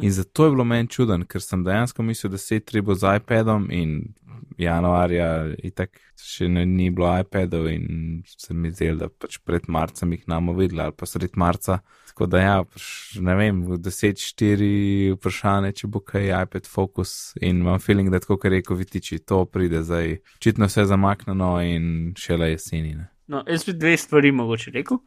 In 0.01 0.13
zato 0.13 0.45
je 0.45 0.51
bilo 0.51 0.65
meni 0.65 0.89
čuden, 0.89 1.25
ker 1.29 1.43
sem 1.43 1.65
dejansko 1.65 2.03
mislil, 2.03 2.31
da 2.33 2.39
se 2.39 2.57
je 2.57 2.61
treba 2.61 2.95
z 2.95 3.17
iPadom 3.17 3.69
in 3.71 4.15
januarja 4.59 5.29
itak 5.65 6.01
še 6.21 6.49
ne, 6.49 6.65
ni 6.67 6.91
bilo 6.95 7.11
iPadov 7.21 7.69
in 7.71 8.23
se 8.27 8.55
mi 8.55 8.71
zdelo, 8.73 9.05
da 9.05 9.09
pač 9.09 9.39
pred 9.45 9.69
marcem 9.69 10.13
jih 10.15 10.25
namo 10.31 10.55
videli 10.57 10.85
ali 10.85 10.97
pa 10.97 11.09
sred 11.09 11.39
marca. 11.41 11.81
Tako 12.11 12.29
da 12.31 12.43
ja, 12.43 12.59
pač, 12.63 12.85
ne 13.27 13.35
vem, 13.35 13.63
v 13.67 13.79
10-4 13.83 14.69
vprašanje, 15.17 15.73
če 15.81 15.91
bo 15.91 16.03
kaj 16.05 16.31
iPad 16.45 16.69
Focus 16.71 17.35
in 17.41 17.65
imam 17.65 17.83
feeling, 17.83 18.13
da 18.13 18.23
tako, 18.23 18.39
kar 18.39 18.55
reko 18.55 18.79
vitiči, 18.79 19.19
to 19.27 19.43
pride 19.51 19.83
zdaj, 19.83 20.21
čitno 20.39 20.71
vse 20.71 20.87
zamaknjeno 20.91 21.57
in 21.67 21.89
šele 22.19 22.53
jeseni. 22.53 22.95
Ne. 23.01 23.09
No, 23.27 23.41
jaz 23.49 23.65
bi 23.65 23.73
dve 23.73 23.97
stvari 23.97 24.33
mogoče 24.33 24.71
rekel. 24.75 25.01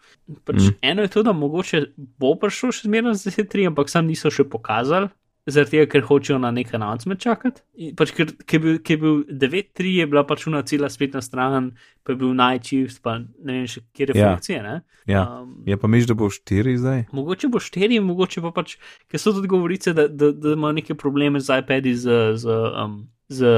Pač 0.43 0.55
mm. 0.55 0.75
Eno 0.81 1.05
je 1.05 1.13
to, 1.13 1.23
da 1.23 1.33
mogoče 1.37 1.83
bo 1.95 2.33
prišel 2.41 2.73
še 2.73 2.89
zmeraj 2.89 3.15
z 3.21 3.31
10-3, 3.31 3.67
ampak 3.71 3.93
sam 3.93 4.09
niso 4.09 4.31
še 4.33 4.47
pokazali, 4.49 5.11
zaradi 5.47 5.77
tega, 5.77 5.87
ker 5.91 6.03
hočejo 6.07 6.37
na 6.43 6.51
nek 6.51 6.73
announcement 6.75 7.21
čakati. 7.23 7.63
Pač, 7.97 8.11
ker 8.17 8.33
je 8.35 8.59
bil, 8.59 8.77
bil 8.83 9.17
9-3, 9.31 9.93
je 10.01 10.07
bila 10.11 10.25
pač 10.27 10.47
una 10.49 10.61
cela 10.67 10.89
spletna 10.91 11.21
stran, 11.23 11.71
pa 12.03 12.13
je 12.13 12.19
bil 12.19 12.35
najčivst, 12.37 13.01
pa 13.05 13.17
ne 13.19 13.59
vem 13.61 13.69
še, 13.71 13.85
kje 13.95 14.09
je 14.11 14.17
ja. 14.19 14.33
funkcija. 14.33 14.61
Ne? 14.65 14.75
Ja. 15.07 15.23
Um, 15.41 15.63
je 15.67 15.79
pa 15.79 15.91
miš, 15.91 16.09
da 16.11 16.17
bo 16.19 16.29
4 16.33 16.75
zdaj? 16.83 17.05
Mogoče 17.15 17.51
bo 17.53 17.63
4, 17.63 18.01
mogoče 18.03 18.43
pa 18.43 18.51
pač, 18.59 18.75
ker 19.07 19.23
so 19.23 19.35
tudi 19.37 19.51
govorice, 19.51 19.95
da, 19.97 20.09
da, 20.11 20.33
da 20.35 20.55
imajo 20.57 20.79
neke 20.81 20.97
probleme 20.99 21.39
z 21.43 21.61
iPadi, 21.63 21.95
z, 21.95 22.19
z, 22.43 22.61
um, 22.83 23.01
z 23.31 23.55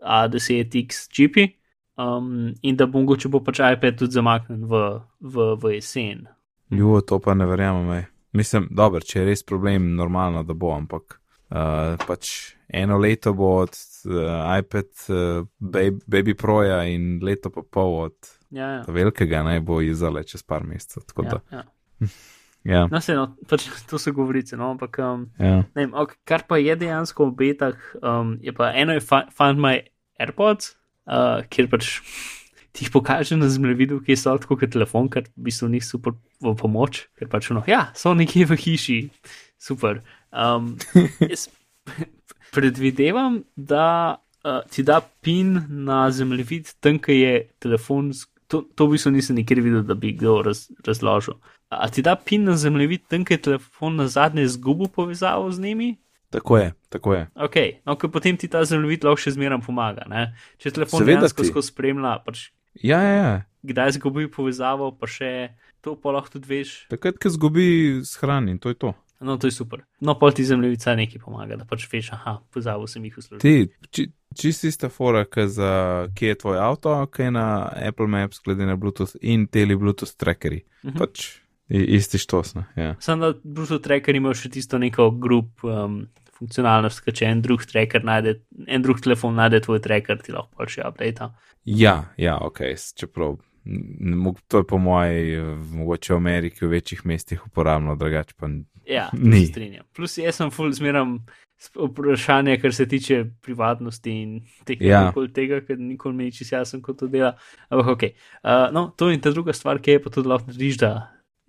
A10X 0.00 1.08
čipi 1.12 1.50
um, 2.00 2.54
in 2.62 2.76
da 2.76 2.86
bo 2.86 3.00
mogoče 3.04 3.28
bo 3.28 3.42
pač 3.44 3.60
iPad 3.60 3.98
tudi 4.00 4.16
zamaknjen 4.16 4.64
v, 4.64 5.00
v, 5.20 5.52
v 5.60 5.74
jesen. 5.76 6.24
Ljubo, 6.70 7.00
to 7.00 7.18
pa 7.18 7.34
ne 7.34 7.46
verjamem. 7.46 8.06
Mislim, 8.32 8.68
dobro, 8.70 9.00
če 9.00 9.20
je 9.20 9.26
res 9.26 9.42
problem, 9.42 9.94
normalno, 9.98 10.42
da 10.46 10.54
bo, 10.54 10.70
ampak 10.76 11.18
uh, 11.50 11.96
pač 12.06 12.54
eno 12.68 12.98
leto 12.98 13.32
bo 13.34 13.56
od 13.64 13.74
uh, 14.06 14.58
iPad 14.58 14.90
uh, 15.08 15.46
baby, 15.58 15.98
baby 16.06 16.34
Proja 16.38 16.84
in 16.86 17.18
leto 17.22 17.50
pa 17.50 17.64
pol 17.66 17.96
od 18.04 18.34
ja, 18.50 18.68
ja. 18.78 18.82
velikega 18.86 19.42
naj 19.46 19.62
bo 19.66 19.80
izdale 19.82 20.22
čez 20.24 20.46
par 20.46 20.66
mesecev. 20.66 21.02
Ja, 21.26 21.40
ja. 21.50 21.64
ja. 22.74 22.86
No, 22.92 23.00
se, 23.02 23.18
no, 23.18 23.32
pač, 23.50 23.66
to 23.90 23.98
so 23.98 24.14
govorice, 24.14 24.58
no, 24.60 24.70
ampak 24.76 25.00
um, 25.02 25.26
ja. 25.38 25.64
vem, 25.74 25.94
okay, 25.94 26.20
kar 26.24 26.46
pa 26.46 26.60
je 26.62 26.76
dejansko 26.78 27.32
v 27.32 27.38
betah, 27.42 27.88
um, 27.98 28.36
je 28.42 28.54
pa 28.54 28.70
eno 28.78 28.94
je 28.94 29.02
Find 29.02 29.58
My 29.58 29.80
AirPods 30.20 30.76
uh, 31.10 31.42
kjer 31.50 31.70
pač 31.72 31.96
ti 32.72 32.84
jih 32.84 32.92
pokaže 32.94 33.36
na 33.36 33.48
zemljevidu, 33.50 34.00
ki 34.04 34.16
so 34.16 34.36
tako 34.38 34.58
kot 34.60 34.72
telefon, 34.74 35.08
ker 35.10 35.26
v 35.28 35.48
bistvu 35.48 35.68
njih 35.72 35.84
super 35.84 36.14
v 36.42 36.54
pomoč, 36.58 37.04
ker 37.18 37.30
pač 37.30 37.50
no, 37.54 37.62
ja, 37.66 37.88
so 37.98 38.14
nekje 38.14 38.46
v 38.50 38.58
hiši, 38.58 38.98
super. 39.60 40.02
Um, 40.30 40.76
jaz 41.32 41.48
predvidevam, 42.54 43.42
da 43.56 44.18
uh, 44.44 44.60
ti 44.70 44.86
da 44.86 45.00
pin 45.22 45.56
na 45.68 46.04
zemljevid, 46.14 46.76
tam, 46.80 46.98
ki 47.02 47.20
je 47.20 47.34
telefon. 47.62 48.12
To, 48.50 48.64
to 48.74 48.86
v 48.88 48.96
bistvu 48.96 49.14
nisem 49.14 49.38
nikjer 49.38 49.62
videl, 49.62 49.82
da 49.86 49.94
bi 49.94 50.10
kdo 50.16 50.40
raz, 50.42 50.66
razložil. 50.86 51.36
A 51.70 51.86
ti 51.86 52.02
da 52.02 52.16
pin 52.18 52.48
na 52.50 52.56
zemljevid, 52.58 53.06
tam, 53.10 53.22
ki 53.26 53.38
je 53.38 53.44
telefon 53.50 53.98
na 54.00 54.08
zadnje 54.10 54.46
izgubil 54.48 54.90
povezavo 54.90 55.50
z 55.54 55.62
njimi, 55.62 55.90
Tako 56.30 56.58
je, 56.58 56.72
tako 56.88 57.14
je. 57.14 57.26
Okay. 57.34 57.72
No, 57.86 57.96
potem 57.96 58.36
ti 58.36 58.48
ta 58.48 58.62
zemljevid 58.64 59.04
lahko 59.04 59.18
še 59.18 59.34
zmeraj 59.34 59.64
pomaga. 59.66 60.06
Ne? 60.06 60.28
Če 60.62 60.70
telefon 60.76 61.02
dejansko 61.02 61.62
spremlja, 61.66 62.20
pač, 62.22 62.44
ja, 62.82 63.02
ja, 63.02 63.14
ja. 63.14 63.36
kdaj 63.62 63.96
zgubi 63.98 64.28
povezavo, 64.30 64.90
pa 64.96 65.08
še 65.10 65.52
to 65.84 65.96
pa 65.96 66.14
lahko 66.16 66.36
tudi 66.36 66.50
veš. 66.50 66.74
Takrat, 66.92 67.20
ko 67.20 67.32
zgubi 67.32 67.68
shrani, 68.08 68.58
to 68.60 68.72
je 68.72 68.78
to. 68.80 68.94
No, 69.20 69.36
to 69.36 69.50
je 69.50 69.52
super. 69.52 69.82
No, 70.00 70.14
pol 70.16 70.32
ti 70.32 70.46
zemljevica 70.48 70.94
nekaj 70.96 71.20
pomaga, 71.20 71.58
da 71.60 71.66
pač 71.68 71.84
veš, 71.92 72.14
aha, 72.16 72.38
povezavo 72.52 72.88
sem 72.88 73.04
jih 73.04 73.18
uslužil. 73.20 73.42
Ti, 73.42 73.90
či, 73.92 74.06
čisti 74.32 74.72
sta 74.72 74.88
fora, 74.88 75.26
za, 75.28 75.72
kje 76.16 76.32
je 76.32 76.38
tvoj 76.40 76.56
avto, 76.56 76.94
kaj 77.12 77.28
je 77.28 77.34
na 77.36 77.46
Apple 77.68 78.08
Maps, 78.08 78.40
glede 78.44 78.64
na 78.64 78.78
Bluetooth 78.80 79.20
in 79.20 79.44
teli 79.46 79.76
Bluetooth 79.76 80.16
trackerji. 80.16 80.64
Uh 80.64 80.88
mhm. 80.88 80.96
-huh. 80.96 80.98
pač, 80.98 81.28
Isti 81.70 82.18
štosno. 82.18 82.64
Ja. 82.76 82.96
Sam 83.00 83.20
da 83.20 83.34
Bluetooth 83.44 83.82
tracker 83.82 84.16
ima 84.16 84.32
še 84.34 84.48
tisto 84.50 84.78
neko 84.78 85.10
grup 85.10 85.62
um, 85.62 86.08
funkcionalnost, 86.40 87.04
če 87.04 87.28
en 87.28 87.44
drug 87.44 87.66
tracker 87.68 88.04
najde, 88.06 88.38
en 88.66 88.82
drug 88.84 89.02
telefon 89.04 89.38
najde 89.38 89.62
tvoj 89.66 89.82
tracker, 89.84 90.18
ti 90.24 90.34
lahko 90.34 90.68
še 90.68 90.82
update. 90.88 91.30
Ja, 91.68 92.00
ja, 92.20 92.38
ok, 92.40 92.64
čeprav. 92.96 93.38
To 94.48 94.62
je 94.62 94.64
po 94.64 94.78
moji, 94.80 95.36
mogoče 95.76 96.14
v 96.14 96.16
Ameriki, 96.16 96.64
v 96.64 96.72
večjih 96.78 97.04
mestih 97.06 97.42
uporabno, 97.44 97.92
drugače 98.00 98.34
pa 98.40 98.48
ja, 98.88 99.10
ni. 99.12 99.44
Strinjam. 99.46 99.84
Plus, 99.94 100.16
jaz 100.18 100.40
sem 100.40 100.50
full 100.54 100.72
zmeram 100.74 101.18
vprašanje, 101.76 102.56
kar 102.60 102.74
se 102.74 102.86
tiče 102.88 103.24
privatnosti 103.44 104.10
in 104.10 104.40
ja. 104.80 105.12
tega, 105.34 105.60
ker 105.60 105.78
nikoli 105.78 106.16
mi 106.16 106.30
ni 106.30 106.32
čisto 106.32 106.56
jasno, 106.56 106.80
kako 106.80 107.04
to 107.04 107.08
dela. 107.12 107.34
Ampak 107.68 107.92
ok. 107.94 108.02
Uh, 108.02 108.66
no, 108.72 108.88
to 108.96 109.10
in 109.12 109.20
ta 109.20 109.30
druga 109.30 109.52
stvar, 109.52 109.78
ki 109.78 109.98
je 109.98 110.02
pa 110.02 110.10
tudi 110.10 110.32
lahko 110.32 110.48
narediš, 110.48 110.80
da 110.80 110.92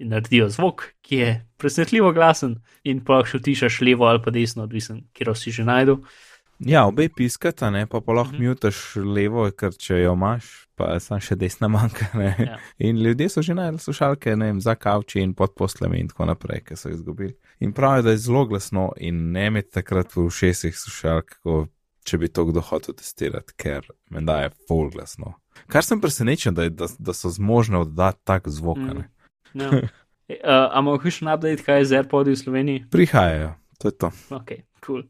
in 0.01 0.11
naredijo 0.13 0.49
zvok, 0.49 0.83
ki 1.05 1.21
je 1.21 1.31
presenetljivo 1.61 2.11
glasen, 2.17 2.57
in 2.83 3.03
pa 3.05 3.21
še 3.27 3.41
tišaš 3.45 3.81
levo 3.85 4.09
ali 4.09 4.21
pa 4.23 4.33
desno, 4.33 4.65
odvisen, 4.65 5.05
kjer 5.13 5.35
si 5.37 5.53
že 5.53 5.65
najdu. 5.67 6.01
Ja, 6.61 6.83
obe 6.85 7.07
piskata, 7.09 7.71
ne, 7.73 7.87
pa 7.89 8.01
pa 8.01 8.13
lahko 8.13 8.35
mm 8.35 8.39
-hmm. 8.39 8.49
mutaš 8.49 8.95
levo, 8.95 9.51
ker 9.51 9.73
če 9.73 9.95
jo 10.01 10.13
imaš, 10.13 10.67
pa 10.75 10.99
sam 10.99 11.19
še 11.19 11.35
desna 11.35 11.67
manjka. 11.67 12.05
Ja. 12.47 12.57
In 12.77 12.97
ljudje 13.01 13.29
so 13.29 13.41
že 13.41 13.53
najdel 13.53 13.77
slušalke, 13.77 14.35
ne 14.35 14.45
vem, 14.45 14.61
za 14.61 14.75
kavči 14.75 15.21
in 15.21 15.33
pod 15.33 15.55
poslemi 15.57 15.99
in 15.99 16.07
tako 16.07 16.25
naprej, 16.25 16.61
ker 16.65 16.77
so 16.77 16.89
izgubili. 16.89 17.35
In 17.59 17.73
pravijo, 17.73 18.01
da 18.01 18.11
je 18.11 18.17
zelo 18.17 18.45
glasno 18.45 18.91
in 18.97 19.31
ne 19.31 19.47
imeti 19.47 19.71
takrat 19.71 20.15
v 20.15 20.25
ušesih 20.25 20.77
slušalk, 20.77 21.37
če 22.03 22.17
bi 22.17 22.27
to 22.27 22.45
kdo 22.45 22.61
hotel 22.61 22.95
testirati, 22.95 23.53
ker 23.57 23.87
menda 24.09 24.41
je 24.41 24.51
full 24.67 24.89
glasno. 24.89 25.33
Kar 25.67 25.83
sem 25.83 26.01
presenečen, 26.01 26.53
da, 26.53 26.69
da, 26.69 26.87
da 26.99 27.13
so 27.13 27.29
zmožni 27.29 27.77
oddati 27.77 28.19
tak 28.23 28.47
zvok. 28.47 28.77
Mm 28.77 28.89
-hmm. 28.89 29.03
No. 29.53 29.71
Uh, 30.31 30.71
Ampak, 30.71 31.01
hočeš 31.03 31.21
update, 31.21 31.63
kaj 31.63 31.77
je 31.77 31.85
z 31.85 31.91
AirPods 31.99 32.29
v 32.29 32.35
Sloveniji? 32.39 32.85
Prihajajo, 32.91 33.53
to 33.77 33.87
je 33.87 33.95
to. 33.97 34.11
Ok, 34.31 34.51
cool. 34.85 35.03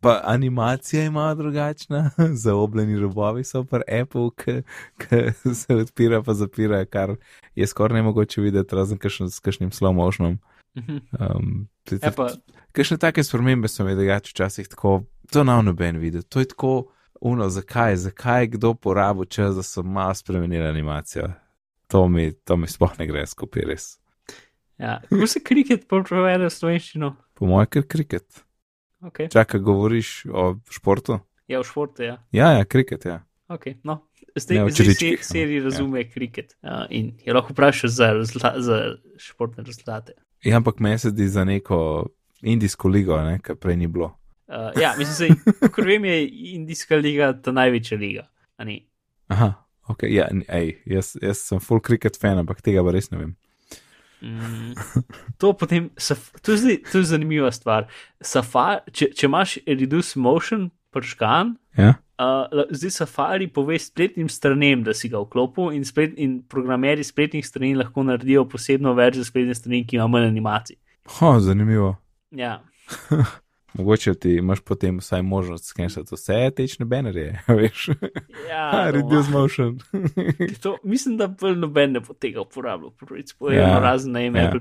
Pa 0.00 0.20
animacija 0.24 1.04
ima 1.04 1.34
drugačna, 1.34 2.10
zaobljeni 2.44 2.98
robovi 2.98 3.44
so 3.44 3.64
pa 3.64 3.80
Apple, 4.02 4.30
ki 4.36 5.54
se 5.60 5.74
odpira 5.74 6.22
pa 6.22 6.34
zapira, 6.34 6.84
kar 6.84 7.16
je 7.54 7.66
skoraj 7.66 7.96
ne 7.96 8.02
mogoče 8.02 8.40
videti, 8.40 8.76
razen 8.76 8.98
s 9.30 9.40
kakšnim 9.40 9.70
slow 9.70 9.94
motionom. 9.94 10.38
Um, 10.76 11.68
Kakšne 12.72 12.98
take 12.98 13.24
spremembe 13.24 13.68
so 13.68 13.84
mi 13.84 13.96
drugače 13.96 14.30
včasih 14.30 14.68
tako, 14.68 15.02
to 15.32 15.44
na 15.44 15.62
noben 15.62 15.98
videl, 15.98 16.22
to 16.22 16.40
je 16.40 16.48
tako 16.48 16.92
uno, 17.20 17.48
zakaj, 17.48 17.96
zakaj 17.96 18.46
kdo 18.46 18.74
porabi 18.74 19.26
čas, 19.26 19.56
da 19.56 19.62
so 19.62 19.82
malo 19.82 20.14
spremenili 20.14 20.66
animacijo. 20.66 21.32
To 21.88 22.08
mi, 22.08 22.32
to 22.44 22.56
mi 22.56 22.68
sploh 22.68 22.98
ne 22.98 23.06
gre 23.08 23.24
skupaj 23.26 23.64
res. 23.68 23.86
Ja, 24.78 25.00
kako 25.08 25.26
se 25.26 25.40
kriket 25.42 25.88
prevede 25.88 26.46
v 26.46 26.52
slovenščino? 26.52 27.14
Po 27.34 27.48
mojem, 27.48 27.70
ker 27.72 27.86
kriket. 27.88 28.44
Okay. 29.02 29.30
Čakaj, 29.30 29.62
govoriš 29.62 30.10
o 30.30 30.52
športu? 30.70 31.20
Ja, 31.48 31.62
v 31.62 31.66
športu, 31.66 32.04
ja. 32.04 32.18
Ja, 32.34 32.52
ja, 32.58 32.66
kriket, 32.68 33.06
ja. 33.08 33.22
Okay, 33.48 33.78
no. 33.82 34.02
Zdaj, 34.36 34.70
zdaj 34.70 34.94
se 34.94 35.16
seri 35.24 35.60
razume 35.64 36.02
ja. 36.02 36.08
kriket 36.12 36.52
uh, 36.62 36.84
in 36.90 37.14
je 37.24 37.34
lahko 37.34 37.54
vprašal 37.56 37.90
za, 37.90 38.08
za 38.60 38.78
športne 39.18 39.64
rezultate. 39.64 40.12
Ja, 40.44 40.60
ampak 40.60 40.78
me 40.84 40.92
se 40.98 41.10
zdi 41.10 41.28
za 41.28 41.44
neko 41.44 42.06
indijsko 42.42 42.88
ligo, 42.88 43.16
ne, 43.24 43.38
kar 43.42 43.56
prej 43.56 43.76
ni 43.76 43.86
bilo. 43.86 44.12
Uh, 44.46 44.70
ja, 44.80 44.92
mislim, 44.98 45.40
da 45.60 45.68
kot 45.68 45.84
vem, 45.84 46.04
je 46.04 46.28
indijska 46.54 46.96
liga 46.96 47.32
ta 47.42 47.52
največja 47.52 47.98
liga. 47.98 48.28
Aha, 49.28 49.52
ok, 49.88 50.06
ja, 50.12 50.28
ej, 50.48 50.74
jaz, 50.86 51.14
jaz 51.22 51.42
sem 51.50 51.60
full 51.60 51.82
cricket 51.84 52.18
fan, 52.20 52.40
ampak 52.42 52.62
tega 52.64 52.84
pa 52.84 52.94
res 52.94 53.10
ne 53.12 53.22
vem. 53.22 53.36
Mm, 54.20 54.74
to, 55.38 55.52
potem, 55.54 55.90
to, 56.42 56.52
je 56.52 56.80
to 56.82 56.98
je 56.98 57.04
zanimiva 57.12 57.50
stvar. 57.54 57.86
Safari, 58.20 58.82
če, 58.92 59.12
če 59.14 59.26
imaš 59.28 59.56
reduce 59.66 60.18
motion, 60.18 60.68
prškan, 60.94 61.52
ja. 61.78 61.94
uh, 62.18 62.64
zdaj 62.74 62.94
Safari 62.96 63.48
pove 63.52 63.78
spletnim 63.78 64.28
stranem, 64.32 64.82
da 64.86 64.94
si 64.96 65.10
ga 65.12 65.20
vklopil, 65.22 65.70
in, 65.76 65.84
splet, 65.86 66.16
in 66.18 66.40
programeri 66.50 67.04
spletnih 67.06 67.46
strani 67.46 67.76
lahko 67.78 68.06
naredijo 68.08 68.46
posebno 68.48 68.94
verzijo 68.98 69.28
spletne 69.28 69.54
strani, 69.54 69.84
ki 69.86 70.00
ima 70.00 70.08
manj 70.10 70.30
animacij. 70.32 70.80
Ha, 71.18 71.36
zanimivo. 71.44 71.94
Ja. 72.30 72.58
Mogoče 73.74 74.14
ti 74.14 74.32
imaš 74.34 74.60
potem 74.60 74.98
vsaj 74.98 75.22
možnost 75.22 75.64
skenirati 75.64 76.14
vse 76.14 76.50
tečne 76.56 76.86
banerje, 76.86 77.38
veš. 77.58 77.88
Ja, 78.48 78.70
reduce 78.94 79.30
motion. 79.30 79.78
to, 80.62 80.76
mislim, 80.84 81.16
da 81.16 81.26
bolj 81.26 81.56
noben 81.56 81.92
ne 81.92 82.00
bo 82.00 82.14
tega 82.14 82.40
uporabljal. 82.40 82.90
Prvič, 82.90 83.34
ja, 83.52 83.78
razen 83.80 84.12
na 84.12 84.20
ime, 84.20 84.40
ja. 84.40 84.52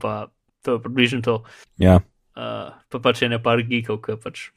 pa 0.00 0.26
to 0.62 0.72
je 0.72 0.82
približno 0.82 1.20
to. 1.20 1.42
Ja. 1.78 2.00
Uh, 2.34 2.74
pa 2.90 2.98
pač 2.98 3.22
ene 3.22 3.38
par 3.42 3.62
geekov, 3.62 4.00
ki 4.02 4.16
pač 4.22 4.48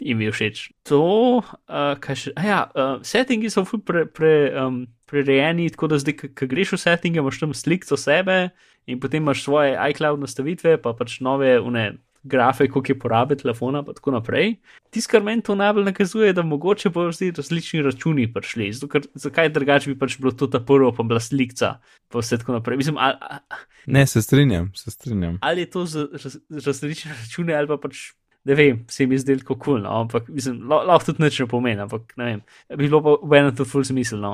jim 0.00 0.20
je 0.20 0.32
všeč. 0.32 0.64
To, 0.90 1.40
uh, 1.42 1.94
kaj 2.00 2.16
še. 2.16 2.32
Ja, 2.44 2.66
uh, 2.74 2.98
settingi 3.02 3.50
so 3.50 3.64
pre, 3.64 4.04
pre, 4.06 4.50
um, 4.54 4.82
prerejeni, 5.08 5.70
tako 5.74 5.88
da 5.94 5.98
zdaj, 5.98 6.18
ko 6.36 6.48
greš 6.50 6.76
v 6.76 6.82
settinge, 6.82 7.22
imaš 7.22 7.40
tam 7.40 7.54
sliko 7.56 7.96
sebe 7.98 8.50
in 8.86 9.00
potem 9.00 9.24
imaš 9.24 9.42
svoje 9.46 9.74
iCloud 9.90 10.20
nastavitve, 10.20 10.76
pa 10.82 10.94
pač 10.96 11.18
nove 11.24 11.56
une 11.60 11.98
grafe, 12.22 12.68
koliko 12.68 12.92
je 12.92 12.98
porabe 12.98 13.36
telefona, 13.36 13.82
in 13.86 13.94
tako 13.94 14.10
naprej. 14.10 14.54
Tisto, 14.90 15.10
kar 15.10 15.22
meni 15.22 15.42
to 15.42 15.54
najbolj 15.54 15.84
nakazuje, 15.84 16.32
da 16.32 16.42
mogoče 16.42 16.90
bodo 16.90 17.12
zdaj 17.12 17.32
različni 17.36 17.82
računi 17.82 18.26
prišli. 18.32 18.72
Zato, 18.72 19.00
zakaj 19.14 19.48
drugače 19.54 19.90
bi 19.90 19.98
pač 19.98 20.18
bilo 20.18 20.32
to 20.32 20.46
ta 20.46 20.60
prvo, 20.60 20.92
pa 20.92 21.02
bila 21.02 21.20
slika, 21.20 21.78
pa 22.08 22.22
vse 22.22 22.38
tako 22.38 22.58
naprej. 22.58 22.76
Mislim, 22.76 22.98
a, 22.98 23.12
a, 23.20 23.38
ne, 23.86 24.06
se 24.06 24.22
strinjam, 24.22 24.72
se 24.74 24.90
strinjam. 24.90 25.38
Ali 25.42 25.66
je 25.66 25.70
to 25.70 25.84
za 25.86 26.06
raz, 26.12 26.38
različne 26.66 27.12
račune, 27.22 27.54
ali 27.54 27.68
pa 27.68 27.76
pač. 27.76 28.10
Ne 28.48 28.54
vem, 28.54 28.78
se 28.88 29.04
mi 29.06 29.18
zdi 29.18 29.34
tako 29.42 29.58
kul, 29.58 29.64
cool, 29.64 29.80
no? 29.82 29.90
ampak 30.00 30.28
mislim, 30.32 30.62
lahko 30.70 31.10
tudi 31.10 31.22
neče 31.22 31.46
pomeni, 31.50 31.82
ampak 31.84 32.14
ne 32.16 32.24
vem, 32.24 32.38
bilo 32.80 33.02
pa 33.04 33.16
v 33.20 33.40
enem 33.40 33.56
tudi 33.56 33.68
ful 33.68 33.84
smiselno. 33.84 34.30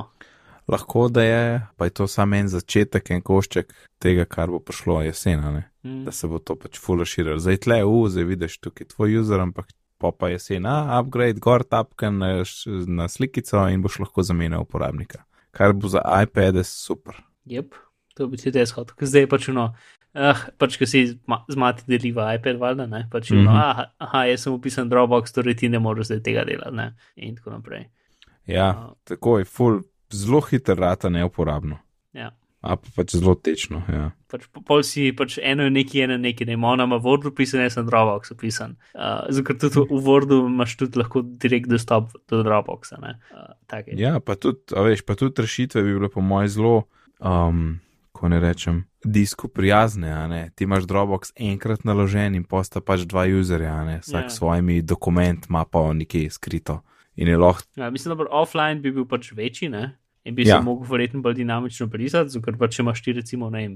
Lahko 0.69 1.09
da 1.09 1.23
je, 1.23 1.61
pa 1.77 1.85
je 1.85 1.91
to 1.91 2.07
samo 2.09 2.37
en 2.37 2.49
začetek, 2.49 3.11
en 3.11 3.23
košček 3.23 3.73
tega, 4.01 4.25
kar 4.25 4.51
bo 4.51 4.63
prišlo 4.65 5.03
jesena, 5.05 5.51
mm. 5.85 6.05
da 6.07 6.13
se 6.13 6.29
bo 6.29 6.39
to 6.39 6.57
pač 6.57 6.81
fully 6.81 7.05
širilo. 7.05 7.39
Zdaj 7.39 7.61
tle, 7.67 7.83
u, 7.85 8.07
zdaj 8.09 8.25
vidiš 8.25 8.59
tukaj 8.65 8.89
tvoj 8.95 9.19
user, 9.21 9.41
ampak 9.45 9.69
pa 10.01 10.13
pa 10.13 10.29
jesena, 10.33 10.99
upgrade, 10.99 11.41
gor 11.41 11.65
tapka 11.65 12.11
na, 12.11 13.09
slikico 13.09 13.67
in 13.69 13.85
boš 13.85 14.01
lahko 14.05 14.25
zamenjal 14.25 14.65
uporabnika. 14.65 15.25
Kar 15.55 15.73
bo 15.73 15.89
za 15.89 16.03
iPad 16.23 16.65
super. 16.67 17.21
Jep, 17.45 17.77
to 18.17 18.27
bi 18.29 18.41
ti 18.41 18.53
te 18.53 18.65
shod, 18.67 18.97
ker 18.97 19.09
zdaj 19.09 19.29
pač 19.31 19.49
no. 19.53 19.71
Ah, 20.15 20.45
pač, 20.63 20.77
ko 20.79 20.87
si 20.87 21.07
z 21.11 21.59
mati 21.59 21.83
deliva 21.91 22.29
iPad, 22.37 22.61
valjda, 22.61 22.87
ne, 22.87 23.01
pač, 23.11 23.31
mm 23.31 23.37
-hmm. 23.39 23.45
no, 23.45 23.51
aha, 23.51 23.87
aha, 23.99 24.25
jaz 24.31 24.45
sem 24.47 24.53
upisan 24.53 24.89
Dropbox, 24.89 25.33
torej 25.35 25.57
ti 25.57 25.69
ne 25.69 25.79
moreš 25.79 26.07
zdaj 26.07 26.21
tega 26.23 26.45
delati, 26.45 26.77
ne, 26.77 26.95
in 27.17 27.35
tako 27.37 27.51
naprej. 27.51 27.89
Ja, 28.47 28.69
uh, 28.71 28.93
tako 29.05 29.39
je, 29.39 29.45
full, 29.45 29.81
zelo 30.15 30.41
hitro 30.47 30.79
rata 30.79 31.11
neuporabno. 31.11 31.79
Ja. 32.15 32.31
A 32.65 32.79
pa 32.81 32.89
pač 32.97 33.13
zelo 33.13 33.35
tečno. 33.37 33.83
Ja. 33.93 34.07
Pač, 34.33 34.47
pol 34.49 34.81
si 34.87 35.11
pač 35.13 35.37
eno 35.37 35.67
je 35.67 35.73
nekaj, 35.75 36.07
eno 36.07 36.17
je 36.17 36.23
nekaj, 36.25 36.49
ne 36.49 36.57
ima 36.57 36.97
v 36.97 37.01
Wordu 37.05 37.35
pisan, 37.37 37.61
jaz 37.61 37.77
sem 37.77 37.85
Dropbox 37.85 38.33
opisan. 38.33 38.79
Uh, 38.97 39.29
Zato 39.29 39.59
tudi 39.61 39.85
v 39.93 40.01
Wordu 40.01 40.41
imaš 40.49 40.79
tudi 40.81 40.97
lahko 41.03 41.21
direkt 41.21 41.69
dostop 41.69 42.15
do 42.31 42.41
Dropboxa. 42.41 42.97
Uh, 43.05 43.93
ja, 44.01 44.17
pa 44.25 44.39
tudi, 44.41 44.65
veš, 44.73 45.05
pa 45.05 45.17
tudi 45.21 45.45
rešitve 45.45 45.85
bi 45.85 45.93
bile 45.99 46.09
po 46.09 46.25
mojem 46.25 46.49
zelo, 46.57 46.77
um, 47.21 47.83
ko 48.17 48.33
ne 48.33 48.41
rečem, 48.41 48.87
disko 49.05 49.51
prijazne. 49.53 50.09
Ti 50.57 50.65
imaš 50.65 50.89
Dropbox 50.89 51.37
enkrat 51.37 51.85
naložen 51.85 52.39
in 52.39 52.49
posta 52.49 52.81
pač 52.81 53.05
dva 53.05 53.27
userja, 53.29 53.77
vsak 54.01 54.31
ja. 54.31 54.33
svojimi 54.33 54.81
dokumenti 54.81 55.53
ima 55.53 55.67
pa 55.69 55.85
nekaj 55.93 56.33
skrito. 56.33 56.81
Lahko... 57.15 57.69
Ja, 57.77 57.93
mislim, 57.93 58.17
da 58.17 58.25
offline 58.33 58.81
bi 58.81 58.91
bil 58.91 59.05
pač 59.07 59.35
večji, 59.37 59.69
ne? 59.69 59.93
In 60.25 60.35
bi 60.35 60.47
ja. 60.47 60.59
se 60.59 60.67
lahko 60.67 60.87
verjetno 60.91 61.23
bolj 61.23 61.39
dinamično 61.41 61.87
brisati, 61.93 62.41
ker 62.45 62.57
pa 62.61 62.69
če 62.69 62.83
imaš 62.83 63.03
ti 63.05 63.13
recimo 63.17 63.51
ne 63.53 63.65
vem, 63.65 63.75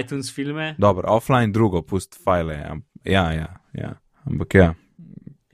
iTunes 0.00 0.32
filme. 0.34 0.74
Dobro, 0.78 1.08
offline 1.12 1.52
drugo, 1.52 1.82
pust 1.82 2.18
file. 2.24 2.58
Ja, 3.04 3.30
ja, 3.32 3.52
ja. 3.72 3.94
ampak 4.24 4.54
ja. 4.54 4.74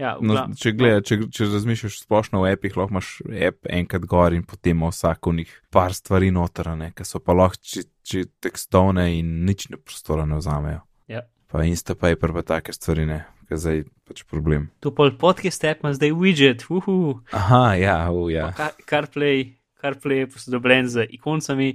Ja, 0.01 0.17
no, 0.19 0.35
če, 0.59 0.73
gleda, 0.75 1.03
če, 1.05 1.19
če 1.31 1.47
razmišljaš 1.53 2.01
splošno 2.03 2.41
v 2.43 2.55
appih, 2.57 2.75
lahko 2.79 2.97
imaš 2.97 3.11
app 3.49 3.69
enkrat 3.71 4.07
gor 4.11 4.35
in 4.35 4.43
potem 4.49 4.81
vsak 4.89 5.29
v 5.29 5.35
njih 5.37 5.53
par 5.75 5.95
stvari 5.95 6.33
notrane, 6.35 6.91
ki 6.97 7.07
so 7.07 7.21
pa 7.23 7.37
lahko 7.37 7.61
če, 7.61 7.85
če 8.09 8.25
tekstovne 8.43 9.07
in 9.19 9.45
nič 9.47 9.69
ne 9.71 9.79
prostora 9.79 10.27
ne 10.27 10.41
vzamejo. 10.41 10.83
Ja. 11.13 11.23
Pa 11.53 11.63
Instapaper 11.69 12.35
pa 12.35 12.43
take 12.49 12.75
stvari 12.75 13.07
ne, 13.07 13.21
ker 13.47 13.61
zdaj 13.63 13.85
pač 14.09 14.25
problem. 14.27 14.71
Tu 14.83 14.91
pol 14.97 15.15
podcast 15.21 15.69
app 15.71 15.85
ima 15.85 15.93
zdaj 15.95 16.17
widget, 16.19 16.67
uhu. 16.73 17.21
Aha, 17.37 17.65
ja, 17.79 17.99
uh, 18.11 18.27
ja. 18.33 18.51
CarPlay. 18.89 19.53
CarPlay 19.83 20.23
je 20.23 20.33
posodobljen 20.33 20.89
z 20.89 21.07
ikoncami, 21.19 21.75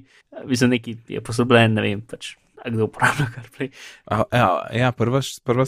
za 0.56 0.68
neki 0.72 0.98
je 1.18 1.22
posodobljen, 1.22 1.76
ne 1.78 1.84
vem, 1.84 2.02
pač, 2.08 2.36
kdo 2.64 2.88
uporablja 2.88 3.30
CarPlay. 3.36 3.72
A, 4.08 4.24
ja, 4.32 4.50
ja 4.88 4.92
prva, 4.96 5.22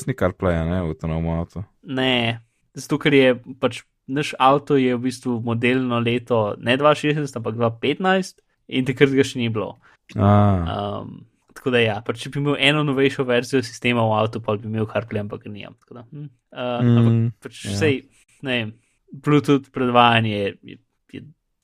ni 0.07 0.15
CarPlay, 0.15 0.63
ne, 0.71 0.81
v 0.87 0.95
novem 1.03 1.31
avtu. 1.35 1.63
Ne, 1.83 2.39
zato 2.77 2.99
ker 3.01 3.15
je 3.15 3.35
pač 3.59 3.83
naš 4.09 4.33
avto 4.41 4.77
je 4.77 4.95
v 4.95 5.01
bistvu 5.05 5.37
modelno 5.45 5.99
leto 6.01 6.55
ne 6.57 6.77
2016, 6.77 7.37
ampak 7.37 7.55
2015 7.55 8.41
in 8.73 8.85
takrat 8.85 9.13
ga 9.13 9.25
še 9.25 9.39
ni 9.39 9.49
bilo. 9.53 9.77
Um, 10.17 11.29
tako 11.53 11.73
da 11.75 11.81
ja, 11.83 11.97
pač 12.05 12.23
če 12.23 12.33
bi 12.33 12.41
imel 12.41 12.57
eno 12.57 12.83
novejšo 12.87 13.25
verzijo 13.29 13.61
sistema 13.65 14.05
v 14.09 14.17
avtu, 14.17 14.41
pa 14.41 14.57
bi 14.57 14.69
imel 14.69 14.89
CarPlay, 14.89 15.21
ampak 15.25 15.45
ga 15.45 15.53
nimam. 15.53 15.77
Hm. 15.85 16.27
uh, 16.53 16.81
mm, 16.81 16.97
ampak 16.97 17.45
pač 17.45 17.63
ja. 17.65 17.73
vsej, 17.75 17.99
ne 18.45 18.57
vem, 18.57 18.75
Bluetooth 19.13 19.69
predvajanje 19.73 20.37
je. 20.37 20.79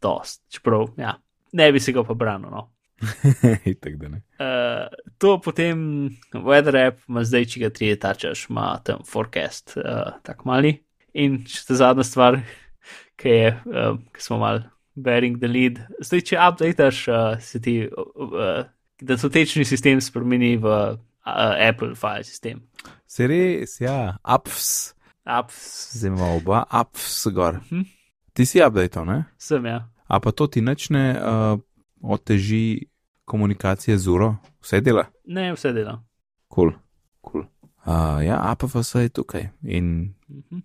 Dost, 0.06 0.44
čeprav 0.54 0.94
ja, 1.02 1.18
ne 1.58 1.72
bi 1.74 1.82
se 1.82 1.94
ga 1.96 2.06
pa 2.06 2.16
branil. 2.18 2.54
No. 2.54 2.70
Itak, 3.72 3.94
uh, 4.00 4.88
to 5.18 5.38
potem 5.44 5.80
weather 6.34 6.78
app, 6.88 7.02
ima 7.10 7.26
zdaj, 7.28 7.48
če 7.52 7.64
ga 7.66 7.72
tri 7.76 7.90
etačaš, 7.92 8.46
ima 8.50 8.70
tam 8.88 9.04
forecast, 9.08 9.76
uh, 9.82 10.16
tako 10.26 10.52
mali. 10.52 10.78
In 11.16 11.42
še 11.50 11.66
ta 11.70 11.80
zadnja 11.80 12.06
stvar, 12.08 12.40
ki 13.20 13.36
je, 13.36 13.52
uh, 13.72 13.98
ki 14.16 14.24
smo 14.24 14.40
mal 14.42 14.64
bearing 14.96 15.40
the 15.42 15.52
lead. 15.52 15.82
Zdaj, 16.04 16.24
če 16.32 16.40
updateš, 16.40 17.02
uh, 17.12 17.36
se 17.44 17.62
ti, 17.64 17.78
uh, 17.88 18.64
da 19.02 19.20
so 19.20 19.32
tečni 19.32 19.68
sistem 19.68 20.00
spremeni 20.04 20.56
v 20.64 20.72
uh, 20.72 20.96
Apple 21.26 21.96
file 22.00 22.24
sistem. 22.28 22.64
Se 23.08 23.28
res, 23.28 23.80
ja, 23.84 24.16
apps. 24.24 24.94
Apps. 25.26 25.66
Zdaj 25.98 26.14
imamo 26.14 26.38
oba, 26.40 26.64
apps 26.70 27.26
gor. 27.36 27.60
Hm? 27.72 27.84
Ti 28.36 28.48
si 28.48 28.64
update, 28.64 29.04
ne? 29.08 29.24
Sem, 29.42 29.68
ja. 29.68 29.84
A 30.08 30.20
pa 30.20 30.32
to 30.32 30.48
ti 30.48 30.62
načne 30.62 31.18
uh, 31.18 31.60
oteži 32.02 32.88
komunikacije 33.26 33.98
z 33.98 34.08
uro, 34.08 34.36
vse 34.62 34.82
dela? 34.82 35.06
Ne, 35.26 35.54
vse 35.54 35.74
dela. 35.74 36.04
Kul, 36.48 36.72
cool. 36.72 36.80
kul. 37.22 37.42
Cool. 37.42 37.56
Uh, 37.86 38.26
ja, 38.26 38.40
a 38.42 38.56
pa 38.58 38.66
vse 38.66 39.06
je 39.06 39.10
tukaj. 39.10 39.50
In 39.64 40.14
uh 40.30 40.36
mhm. 40.36 40.56
-huh. 40.56 40.62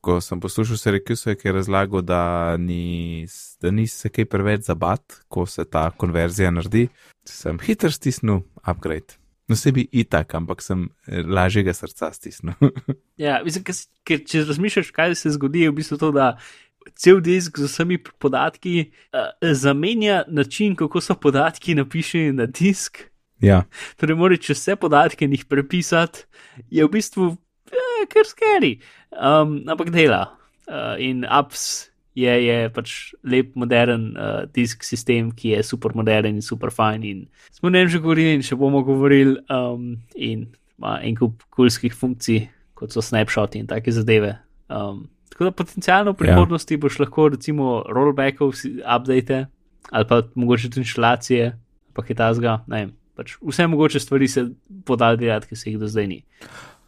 ko 0.00 0.20
sem 0.20 0.40
poslušal, 0.40 0.76
se 0.76 0.90
rekel, 0.90 1.16
se 1.16 1.36
je 1.44 1.52
razlagal, 1.52 2.02
da 2.02 2.56
ni, 2.56 3.26
da 3.60 3.70
ni 3.70 3.86
se 3.86 4.08
kaj 4.08 4.24
preveč 4.24 4.60
zabat, 4.60 5.02
ko 5.28 5.46
se 5.46 5.64
ta 5.64 5.90
konverzija 5.90 6.50
naredi, 6.50 6.88
sem 7.24 7.58
hiter 7.58 7.92
stisnil 7.92 8.40
upgrade. 8.66 9.24
No, 9.48 9.56
sebi 9.56 9.88
itak, 9.92 10.34
ampak 10.34 10.62
sem 10.62 10.86
eh, 11.06 11.22
lažjega 11.22 11.74
srca 11.74 12.12
stisnil. 12.12 12.54
Ja, 13.16 13.42
mislim, 13.44 13.62
ker, 13.64 13.74
ker 14.02 14.22
če 14.26 14.40
razmišljaš, 14.48 14.90
kaj 14.90 15.14
se 15.14 15.30
zgodi, 15.30 15.60
je 15.60 15.70
v 15.70 15.74
bistvu 15.76 15.98
to, 16.00 16.08
da 16.10 16.32
cel 16.96 17.20
disk 17.20 17.58
z 17.58 17.68
vsemi 17.68 17.98
podatki 18.18 18.90
uh, 19.12 19.32
zamenja 19.52 20.22
način, 20.28 20.76
kako 20.76 21.00
so 21.00 21.14
podatki 21.14 21.74
napišeni 21.74 22.32
na 22.32 22.46
disk. 22.46 22.98
ja, 23.40 23.64
Torej, 23.96 24.16
moraš 24.16 24.38
čez 24.38 24.58
vse 24.58 24.76
podatke 24.76 25.26
njih 25.26 25.44
prepisati, 25.44 26.24
je 26.70 26.84
v 26.84 26.88
bistvu 26.88 27.36
eh, 27.72 28.06
kar 28.08 28.26
skeri. 28.26 28.78
Um, 29.12 29.62
ampak 29.68 29.90
dela. 29.90 30.36
Uh, 30.68 30.96
in 30.98 31.24
apps 31.28 31.90
je, 32.14 32.30
je 32.46 32.68
pač 32.72 33.14
lep, 33.26 33.54
modern 33.58 34.14
uh, 34.16 34.44
disk 34.54 34.84
sistem, 34.86 35.32
ki 35.34 35.56
je 35.56 35.62
super 35.66 35.92
modern 35.94 36.38
in 36.38 36.42
super 36.42 36.70
fajn. 36.70 37.04
In 37.04 37.26
smo 37.52 37.70
njem 37.70 37.88
že 37.88 37.98
govorili 37.98 38.38
in 38.38 38.42
še 38.46 38.56
bomo 38.56 38.82
govorili. 38.86 39.36
Um, 39.50 39.98
in 40.14 40.46
ima 40.78 40.98
en 41.02 41.16
kup 41.18 41.42
kulskih 41.54 41.94
funkcij, 41.94 42.46
kot 42.74 42.94
so 42.94 43.02
snapshoti 43.02 43.60
in 43.62 43.66
take 43.70 43.92
zadeve. 43.92 44.38
Um, 44.68 45.08
tako 45.34 45.44
da 45.44 45.50
potencialno 45.50 46.12
v 46.14 46.20
prihodnosti 46.22 46.74
ja. 46.74 46.78
boš 46.78 46.98
lahko 47.02 47.28
recimo 47.34 47.82
rollbackov 47.90 48.54
update 48.96 49.46
ali 49.90 50.06
pa 50.08 50.22
mogoče 50.34 50.70
tudi 50.70 50.80
inštalacije, 50.80 51.58
pa 51.92 52.02
kaj 52.02 52.16
tasga, 52.16 52.60
ne 52.66 52.78
vem. 52.80 52.92
Pač 53.14 53.34
vse 53.42 53.66
mogoče 53.66 54.00
stvari 54.00 54.28
se 54.28 54.46
podal 54.86 55.18
delati, 55.20 55.50
ki 55.50 55.56
se 55.56 55.70
jih 55.70 55.78
do 55.78 55.88
zdaj 55.90 56.06
ni. 56.10 56.22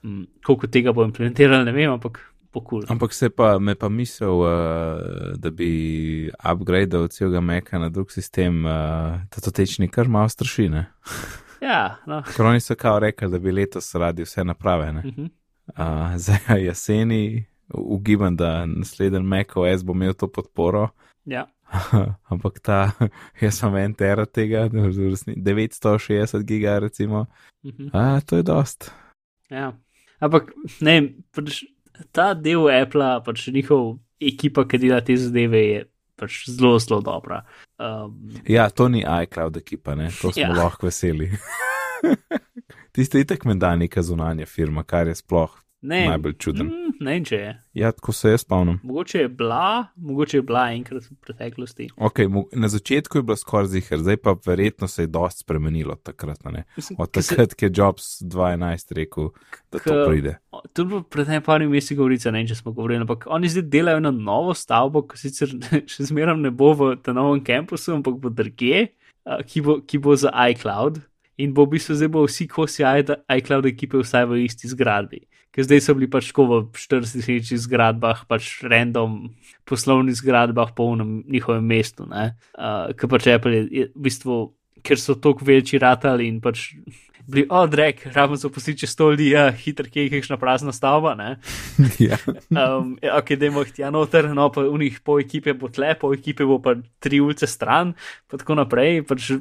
Um, 0.02 0.24
koliko 0.46 0.66
tega 0.66 0.94
bo 0.96 1.04
implementirali, 1.04 1.64
ne 1.66 1.74
vem, 1.74 1.90
ampak 1.92 2.18
pokul. 2.54 2.86
ampak 2.88 3.14
se 3.14 3.28
pa 3.30 3.58
me 3.58 3.74
pa 3.74 3.88
misel, 3.88 4.40
uh, 4.40 5.36
da 5.36 5.50
bi 5.50 6.30
upgradeal 6.52 7.08
celega 7.08 7.40
meka 7.40 7.78
na 7.78 7.88
drug 7.88 8.10
sistem, 8.10 8.64
uh, 8.64 9.18
da 9.28 9.44
to 9.44 9.50
tečni 9.50 9.88
kar 9.88 10.08
malo 10.08 10.28
strašine. 10.28 10.86
Ja, 11.60 11.96
no. 12.06 12.20
Ker 12.36 12.44
oni 12.46 12.60
so 12.60 12.74
kao 12.76 12.98
rekli, 13.00 13.30
da 13.32 13.38
bi 13.40 13.52
letos 13.52 13.94
radi 13.96 14.22
vse 14.22 14.44
napravene. 14.44 15.02
Uh 15.04 15.14
-huh. 15.14 15.28
Uh, 15.66 16.14
zdaj 16.16 16.62
jeseni, 16.64 17.44
ugibam, 17.74 18.36
da 18.36 18.66
naslednji 18.66 19.20
Mac 19.22 19.56
OS 19.56 19.82
bo 19.84 19.92
imel 19.92 20.14
to 20.14 20.28
podporo. 20.28 20.88
ja. 21.24 21.46
Ampak 22.30 22.60
ta, 22.62 22.92
jaz 23.42 23.58
sem 23.58 23.74
en 23.76 23.94
tera 23.94 24.26
tega, 24.26 24.68
v 24.70 24.86
resni- 25.10 25.34
960 25.36 26.42
giga, 26.46 26.78
recimo. 26.78 27.26
Uh 27.64 27.70
-huh. 27.72 27.90
A, 27.92 28.20
to 28.20 28.36
je 28.36 28.42
dost. 28.42 28.90
ja. 29.50 29.72
Ampak 30.20 30.52
ne 30.80 31.14
pač 31.34 31.64
ta 32.12 32.34
del 32.34 32.68
Apple, 32.82 33.20
pač 33.24 33.48
njihov 33.48 33.98
ekipa, 34.20 34.64
ki 34.68 34.78
dela 34.78 35.00
te 35.00 35.16
zadeve, 35.16 35.58
je 35.58 35.84
pač 36.16 36.48
zelo, 36.48 36.78
zelo 36.78 37.00
dobra. 37.00 37.44
Um, 37.78 38.30
Ja, 38.48 38.70
to 38.70 38.88
ni 38.88 39.04
iCloud 39.22 39.56
ekipa, 39.56 39.94
ne? 39.94 40.08
to 40.22 40.32
smo 40.32 40.42
Ja. 40.42 40.48
ja. 40.48 40.54
lahko 40.62 40.86
veseli. 40.86 41.30
Tiste 42.92 43.20
itek 43.20 43.44
menda 43.44 43.76
neka 43.76 44.02
zunanja 44.02 44.46
firma, 44.46 44.82
kar 44.82 45.06
je 45.08 45.14
sploh 45.14 45.50
ne, 45.82 46.06
najbolj 46.06 46.32
čuden. 46.34 46.66
Mm, 46.66 46.94
ne 47.00 47.10
vem, 47.10 47.24
če 47.24 47.36
je. 47.36 47.50
Ja, 47.74 47.92
tako 47.92 48.12
se 48.12 48.30
jaz 48.30 48.40
spomnim. 48.40 48.80
Mogoče 48.82 49.18
je 49.18 49.28
bila, 49.30 49.64
mogoče 49.96 50.36
je 50.36 50.42
bila 50.42 50.72
enkrat 50.72 51.04
v 51.04 51.14
preteklosti. 51.16 51.88
Okay, 51.98 52.26
mo- 52.26 52.46
na 52.52 52.68
začetku 52.68 53.18
je 53.18 53.22
bilo 53.22 53.36
skoraj 53.36 53.66
zihar, 53.68 53.98
zdaj 53.98 54.16
pa 54.18 54.34
verjetno 54.40 54.88
se 54.88 55.02
je 55.02 55.06
dost 55.08 55.38
spremenilo 55.38 55.94
takrat. 55.96 56.38
Mislim, 56.76 56.96
Od 56.98 57.10
ke 57.10 57.22
se- 57.22 57.28
takrat, 57.30 57.54
ki 57.54 57.64
je 57.64 57.72
Jobs 57.74 58.22
2011 58.22 58.92
rekel, 58.92 59.30
da 59.70 59.78
to 59.78 59.84
Ke- 59.84 60.04
pride. 60.06 60.36
To 60.72 60.82
je 60.82 60.86
bilo 60.86 61.02
pred 61.02 61.28
nekaj 61.28 61.66
meseci 61.66 61.94
govorica, 61.94 62.30
ne 62.30 62.38
vem, 62.38 62.46
če 62.46 62.54
smo 62.54 62.72
govorili, 62.72 63.00
ampak 63.00 63.26
oni 63.28 63.48
zdaj 63.48 63.62
delajo 63.64 64.00
na 64.00 64.10
novo 64.10 64.54
stavbo, 64.54 65.02
ki 65.02 65.18
sicer 65.18 65.48
še 65.86 66.04
zmeraj 66.04 66.36
ne 66.36 66.50
bo 66.50 66.72
v 66.72 66.96
tem 66.96 67.14
novem 67.14 67.44
kampusu, 67.44 67.92
ampak 67.92 68.14
bo 68.16 68.28
drugje, 68.30 68.88
ki 69.44 69.60
bo, 69.60 69.80
ki 69.80 69.98
bo 69.98 70.16
za 70.16 70.30
iCloud. 70.48 71.02
In 71.36 71.52
bo 71.52 71.66
v 71.66 71.76
bistvu 71.76 71.92
zdaj 71.94 72.08
bo 72.08 72.22
vsi 72.24 72.46
kosi 72.48 72.80
iCloud 73.28 73.66
ekipe 73.66 73.98
vsaj 73.98 74.24
v 74.24 74.38
isti 74.46 74.68
zgradbi. 74.68 75.18
Ker 75.56 75.64
zdaj 75.64 75.80
so 75.80 75.94
bili 75.96 76.10
pač 76.12 76.28
tako 76.28 76.44
v 76.52 76.58
40 76.76 77.56
zgradbah, 77.64 78.26
pač 78.28 78.60
random 78.60 79.32
poslovnih 79.64 80.18
zgradbah 80.20 80.74
po 80.76 80.90
unem 80.92 81.22
njihovem 81.24 81.64
mestu. 81.64 82.04
Uh, 82.04 82.92
ker 82.92 83.08
pač 83.08 83.30
Apple 83.32 83.56
je, 83.56 83.62
je 83.72 83.86
v 83.88 84.04
bistvu, 84.04 84.36
ker 84.84 85.00
so 85.00 85.16
tako 85.16 85.48
večji 85.48 85.80
ratali 85.80 86.28
in 86.28 86.42
pač 86.44 86.68
bili, 87.26 87.46
o, 87.50 87.66
drek, 87.66 88.06
rabimo 88.14 88.36
zapustiti 88.36 88.78
čez 88.84 88.90
sto 88.90 89.10
ljudi, 89.10 89.30
ja, 89.32 89.48
hitro, 89.50 89.88
ki 89.90 90.06
je 90.06 90.10
kakšna 90.14 90.36
prazna 90.38 90.72
stavba, 90.72 91.14
ne. 91.18 91.30
ja. 92.08 92.18
Um, 92.52 92.94
ja, 93.02 93.16
ok, 93.18 93.34
dajmo 93.40 93.64
jih 93.64 93.72
tja 93.80 93.90
noter, 93.94 94.28
no 94.34 94.48
pa 94.54 94.62
v 94.66 94.78
njih 94.84 95.00
pol 95.04 95.24
ekipe 95.24 95.56
bo 95.58 95.70
tle, 95.72 95.94
pol 95.98 96.14
ekipe 96.14 96.46
bo 96.46 96.60
pa 96.62 96.76
tri 97.02 97.20
ulice 97.24 97.48
stran, 97.50 97.96
pa 98.30 98.38
tako 98.38 98.60
naprej. 98.60 99.02
Pač, 99.08 99.32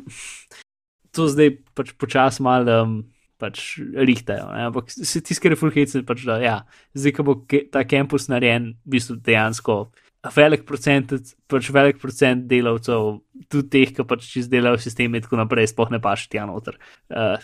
to 1.16 1.30
zdaj 1.32 1.58
pač 1.78 1.94
počasi 2.00 2.44
malo 2.46 2.80
um, 2.82 2.96
pač 3.42 3.78
rihtajo. 3.80 4.48
Ne? 4.54 4.66
Ampak 4.70 4.90
se 4.94 5.22
tiskare 5.22 5.58
fulhece, 5.60 6.02
pač 6.08 6.24
da 6.28 6.40
ja, 6.44 6.56
zdaj, 6.96 7.14
ko 7.18 7.24
bo 7.28 7.36
ke, 7.44 7.66
ta 7.72 7.84
kampus 7.88 8.30
narejen, 8.32 8.74
v 8.86 8.96
bistvu 8.96 9.18
dejansko. 9.26 9.78
Velik 10.34 10.64
procent, 10.66 11.12
pač 11.52 11.68
velik 11.70 12.00
procent 12.02 12.48
delavcev, 12.50 13.20
tudi 13.52 13.68
teh, 13.70 13.92
ki 13.94 14.06
pač 14.10 14.32
izdelajo 14.42 14.80
sisteme, 14.82 15.20
in 15.20 15.26
tako 15.28 15.38
naprej, 15.38 15.68
sploh 15.70 15.92
ne 15.94 16.00
paš 16.02 16.24
tja 16.34 16.48
noter. 16.50 16.80
Uh, 17.14 17.36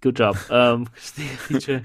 good 0.00 0.16
job. 0.16 0.38
Um, 0.48 0.86
kar 0.94 1.02
se 1.04 1.26
tiče. 1.50 1.82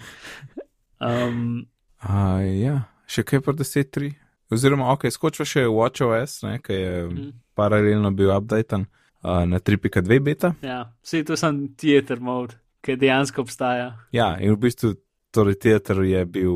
Um, 1.03 1.66
A, 1.99 2.39
ja, 2.45 2.78
še 3.10 3.26
kaj 3.28 3.41
pa 3.43 3.51
10.3. 3.58 4.14
Oziroma, 4.53 4.88
ok, 4.93 5.10
skočva 5.12 5.43
še 5.43 5.66
WatchOS, 5.68 6.38
ki 6.64 6.74
je 6.78 6.93
Mhm. 7.10 7.32
paralelno 7.58 8.12
bil 8.16 8.32
updaten 8.32 8.86
uh, 8.88 9.43
na 9.49 9.60
3.2 9.60 10.22
beta. 10.24 10.53
Ja, 10.64 10.93
vse 11.03 11.24
to 11.26 11.36
sem 11.36 11.74
theater 11.76 12.22
mode, 12.24 12.55
ki 12.88 12.95
dejansko 12.97 13.43
obstaja. 13.43 13.91
Ja, 14.15 14.38
in 14.39 14.55
v 14.55 14.61
bistvu, 14.63 14.93
torej, 15.31 15.59
teater 15.59 15.99
je 16.01 16.23
bil 16.25 16.53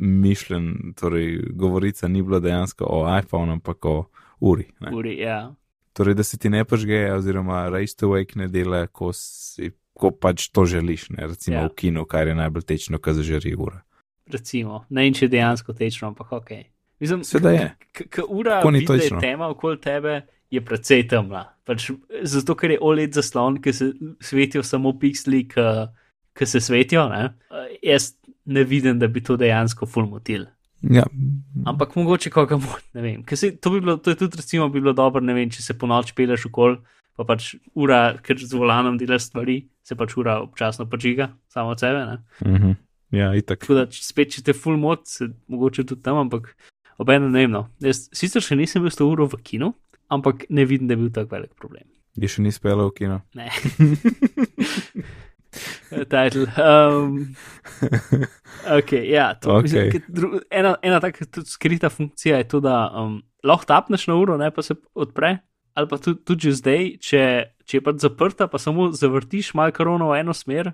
mišljen, 0.00 0.94
torej, 0.96 1.38
govorica 1.52 2.08
ni 2.08 2.22
bila 2.22 2.40
dejansko 2.40 2.84
o 2.84 3.04
iPhonu, 3.18 3.52
ampak 3.52 3.84
o 3.84 3.96
uri. 4.40 4.66
Ne. 4.80 4.90
Uri, 4.94 5.18
ja. 5.18 5.54
Torej, 5.92 6.14
da 6.14 6.22
se 6.22 6.38
ti 6.38 6.48
ne 6.48 6.64
požge, 6.64 7.12
oziroma 7.12 7.68
Race 7.68 7.96
to 7.96 8.08
Wake 8.08 8.36
ne 8.36 8.48
dela, 8.48 8.86
ko, 8.86 9.10
si, 9.12 9.68
ko 9.92 10.10
pač 10.10 10.48
to 10.48 10.64
želiš, 10.64 11.10
ne, 11.10 11.26
recimo 11.26 11.56
Ja. 11.56 11.66
v 11.66 11.74
kinu, 11.74 12.04
kar 12.06 12.26
je 12.26 12.34
najbolj 12.34 12.62
tečno, 12.64 12.98
kar 12.98 13.14
zažari 13.14 13.54
ura. 13.54 13.82
Recimo, 14.26 14.84
ne 14.90 15.02
vem, 15.02 15.14
če 15.14 15.28
dejansko 15.28 15.72
tečno, 15.72 16.08
ampak 16.08 16.32
ok. 16.32 16.50
Mislim, 17.00 17.24
Seveda 17.24 17.50
je. 17.50 17.68
Ura, 18.28 18.58
Tako 18.58 18.70
ni 18.70 18.78
je 18.78 18.86
točno. 18.86 19.20
tema 19.20 19.48
okoli 19.48 19.80
tebe, 19.80 20.20
je 20.50 20.60
precej 20.64 21.06
temna. 21.08 21.44
Pač, 21.68 21.90
zato, 22.24 22.56
ker 22.56 22.72
je 22.72 22.80
OLED 22.80 23.18
zaslon, 23.18 23.58
ki 23.62 23.72
se 23.76 23.90
svetijo 24.24 24.62
samo 24.64 24.94
pikseli, 24.98 25.44
ki 25.48 26.46
se 26.46 26.60
svetijo. 26.64 27.08
Ne? 27.12 27.34
Jaz 27.84 28.14
ne 28.48 28.64
vidim, 28.64 28.98
da 28.98 29.08
bi 29.08 29.22
to 29.24 29.36
dejansko 29.36 29.86
fulmotil. 29.86 30.46
Ja, 30.82 31.04
Ampak 31.66 31.96
mogoče 31.98 32.30
koga 32.30 32.56
mod, 32.56 32.84
ne 32.94 33.02
vem. 33.02 33.22
Se, 33.34 33.50
to, 33.56 33.72
bi 33.74 33.80
bilo, 33.82 33.96
to 33.98 34.14
je 34.14 34.16
tudi 34.16 34.38
recimo 34.38 34.68
bi 34.68 34.80
bilo 34.80 34.94
dobro, 34.94 35.20
ne 35.20 35.34
vem, 35.34 35.50
če 35.50 35.62
se 35.62 35.74
po 35.78 35.88
noč 35.90 36.12
peleš 36.16 36.46
okol, 36.48 36.78
pa 37.18 37.26
pač 37.26 37.56
ura, 37.74 38.14
ker 38.22 38.38
z 38.38 38.54
volanom 38.54 38.98
delaš 38.98 39.26
stvari, 39.26 39.58
se 39.82 39.98
pač 39.98 40.14
ura 40.16 40.38
občasno 40.44 40.86
požiga, 40.86 41.32
samo 41.50 41.74
od 41.74 41.82
sebe. 41.82 42.04
Mhm. 42.46 42.78
ja 43.18 43.32
itak. 43.34 43.64
Tako 43.66 43.80
da, 43.80 43.86
spet, 43.90 44.36
če 44.36 44.46
te 44.46 44.54
full 44.54 44.78
mod, 44.78 45.02
se 45.10 45.26
mogoče 45.50 45.84
tudi 45.84 46.04
tam, 46.06 46.22
ampak 46.22 46.54
obenem 47.02 47.32
ne 47.34 47.42
vem. 47.42 47.58
No. 47.58 47.66
Jaz 47.82 48.06
sicer 48.14 48.44
še 48.44 48.56
nisem 48.56 48.86
bil 48.86 48.94
s 48.94 49.00
to 49.00 49.10
uro 49.10 49.26
v 49.26 49.42
kinu, 49.42 49.74
ampak 50.08 50.44
ne 50.48 50.64
vidim, 50.64 50.88
da 50.88 50.96
je 50.96 51.02
bil 51.02 51.12
tako 51.14 51.36
velik 51.36 51.54
problem. 51.54 51.86
Je 52.18 52.28
še 52.30 52.42
ni 52.42 52.52
spela 52.52 52.88
v 52.88 52.94
kino. 52.96 53.20
Ne. 53.38 53.48
Title. 56.12 56.46
Um, 56.60 57.34
ok, 58.78 58.92
ja, 59.08 59.32
to, 59.40 59.58
Ok. 59.58 59.68
Mislim, 59.68 59.90
ker 59.94 60.02
dru, 60.08 60.40
ena, 60.50 60.74
ena 60.84 61.00
taka 61.02 61.24
tudi 61.24 61.50
skrita 61.50 61.90
funkcija 61.92 62.40
je 62.42 62.48
to, 62.50 62.60
da 62.64 62.88
um, 62.92 63.20
lahko 63.46 63.68
tapneš 63.70 64.08
na 64.10 64.18
uro, 64.18 64.36
ne 64.40 64.50
pa 64.54 64.64
se 64.64 64.76
odpre. 64.94 65.38
Ali 65.78 65.88
pa 65.88 66.00
tudi, 66.02 66.20
tudi 66.26 66.50
že 66.50 66.58
zdaj, 66.58 66.84
če, 66.98 67.22
če 67.64 67.78
je 67.78 67.84
pač 67.86 68.02
zaprta, 68.02 68.48
pa 68.50 68.58
samo 68.58 68.90
zavrtiš 68.90 69.52
malo 69.54 69.72
korono 69.76 70.10
v 70.10 70.20
eno 70.24 70.34
smer, 70.34 70.72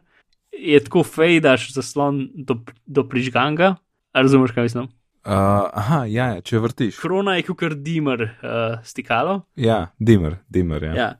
je 0.55 0.81
tako 0.81 1.05
fejdaš 1.05 1.75
zaslon 1.77 2.31
do, 2.33 2.63
do 2.87 3.05
prižganga. 3.05 3.75
Razumeš, 4.17 4.55
kaj 4.57 4.71
mislim? 4.71 4.89
Uh, 5.25 5.71
aha, 5.73 6.03
ja, 6.05 6.27
ja, 6.35 6.41
če 6.45 6.61
vrtiš. 6.61 6.99
Korona 7.01 7.39
je 7.39 7.47
kot 7.49 7.79
dimer 7.81 8.27
uh, 8.29 8.81
stikalo. 8.85 9.43
Ja, 9.57 9.87
dimmer, 9.99 10.39
dimmer. 10.53 10.85
Ja. 10.91 10.95
Ja. 10.95 11.11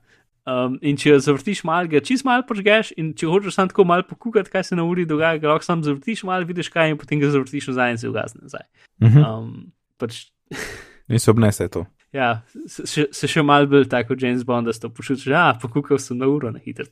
Um, 0.45 0.75
in 0.85 0.93
če 1.01 1.15
zavrtiš 1.25 1.63
malo, 1.65 1.89
ga 1.89 2.03
čist 2.05 2.21
malo 2.27 2.45
požgeš, 2.45 2.91
in 3.01 3.15
če 3.17 3.25
hočeš 3.25 3.55
samo 3.57 3.71
tako 3.71 3.87
malo 3.89 4.05
pokukati, 4.05 4.51
kaj 4.53 4.67
se 4.67 4.77
na 4.77 4.85
uri 4.85 5.07
dogaja, 5.09 5.39
ga 5.41 5.49
lahko 5.49 5.65
samo 5.65 5.81
zavrtiš 5.81 6.21
malo, 6.29 6.45
vidiš 6.45 6.69
kaj, 6.69 6.93
in 6.93 6.99
potem 7.01 7.17
ga 7.23 7.31
zavrtiš 7.33 7.71
nazaj 7.71 7.95
in 7.95 8.01
se 8.03 8.11
ugasne 8.11 8.43
nazaj. 8.45 8.67
Mhm. 9.01 9.25
Um, 9.25 9.71
pač, 9.97 10.27
In 11.09 11.19
se 11.19 11.31
obnese 11.31 11.67
to. 11.67 11.85
ja, 12.11 12.41
se, 12.67 13.07
se, 13.11 13.27
še 13.27 13.43
malo 13.45 13.67
bolj 13.69 13.89
tako 13.91 14.15
James 14.19 14.45
Bond, 14.45 14.69
da 14.69 14.73
si 14.73 14.81
to 14.81 14.89
počutiš, 14.93 15.27
ja, 15.33 15.49
pokukal 15.61 15.99
sem 16.01 16.17
na 16.17 16.29
uro 16.29 16.51
na 16.53 16.61
hitro. 16.63 16.85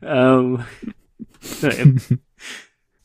Um, 0.00 0.58
ne 1.62 1.76
vem. 1.76 1.96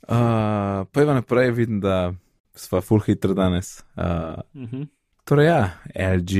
Uh, 0.06 0.86
Pojva 0.94 1.16
naprej, 1.18 1.50
vidim, 1.58 1.80
da 1.82 2.12
sva 2.56 2.82
full 2.82 3.02
hitro 3.02 3.34
danes. 3.34 3.84
Uh, 3.96 4.42
Mhm. 4.56 4.84
Torej, 5.26 5.46
ja, 5.46 5.62
LG 6.14 6.34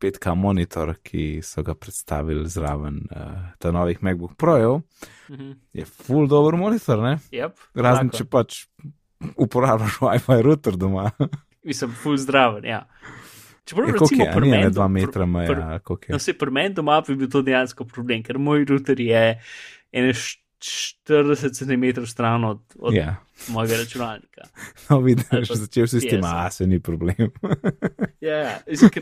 5K 0.00 0.34
monitor, 0.34 0.94
ki 1.02 1.42
so 1.42 1.62
ga 1.62 1.74
predstavili 1.74 2.48
zraven 2.48 3.02
uh, 3.06 3.18
ta 3.58 3.70
novih 3.70 3.98
MacBook 4.00 4.32
Projev, 4.34 4.80
Mhm. 5.28 5.50
je 5.72 5.84
full 5.84 6.26
dobro 6.26 6.56
monitor, 6.56 6.98
ne? 6.98 7.18
Yep, 7.30 7.52
Razen 7.76 8.08
tako. 8.08 8.16
če 8.16 8.24
pač 8.26 8.66
uporabljaš 9.36 9.98
WiFi 9.98 10.42
router 10.42 10.72
doma. 10.74 11.10
Mislim, 11.64 11.90
full 11.92 12.16
zdraven, 12.16 12.64
ja. 12.64 12.86
Čeprav 13.64 13.86
Je 13.86 13.92
koliko 13.92 14.04
recimo 14.06 14.24
je, 14.24 14.40
ni 14.40 14.50
ne 14.58 14.70
dva 14.70 14.84
pr- 14.84 14.90
metra 14.90 15.24
pr- 15.24 15.28
meja, 15.28 15.78
koliko 15.78 16.04
No, 16.08 16.14
je. 16.14 16.18
se 16.20 16.32
pri 16.32 16.50
meni 16.50 16.74
doma 16.74 17.00
bi 17.02 17.14
bil 17.14 17.28
to 17.28 17.42
dejansko 17.42 17.84
problem, 17.84 18.22
ker 18.22 18.38
moj 18.38 18.64
router 18.64 19.00
je 19.00 19.40
ene 19.92 20.08
š- 20.10 20.38
40 20.60 21.56
cm 21.56 22.04
stran 22.06 22.44
od, 22.44 22.60
od 22.78 22.94
Ja, 22.94 23.16
mojega 23.48 23.76
računalnika. 23.76 24.42
no 24.90 25.00
vidiš, 25.00 25.48
pa 25.48 25.54
začel 25.54 25.86
si 25.86 26.00
s 26.00 26.10
tem, 26.10 26.24
a 26.24 26.50
se 26.50 26.66
ni 26.66 26.80
problem. 26.80 27.16
Ja, 28.20 28.36
ja. 28.36 28.58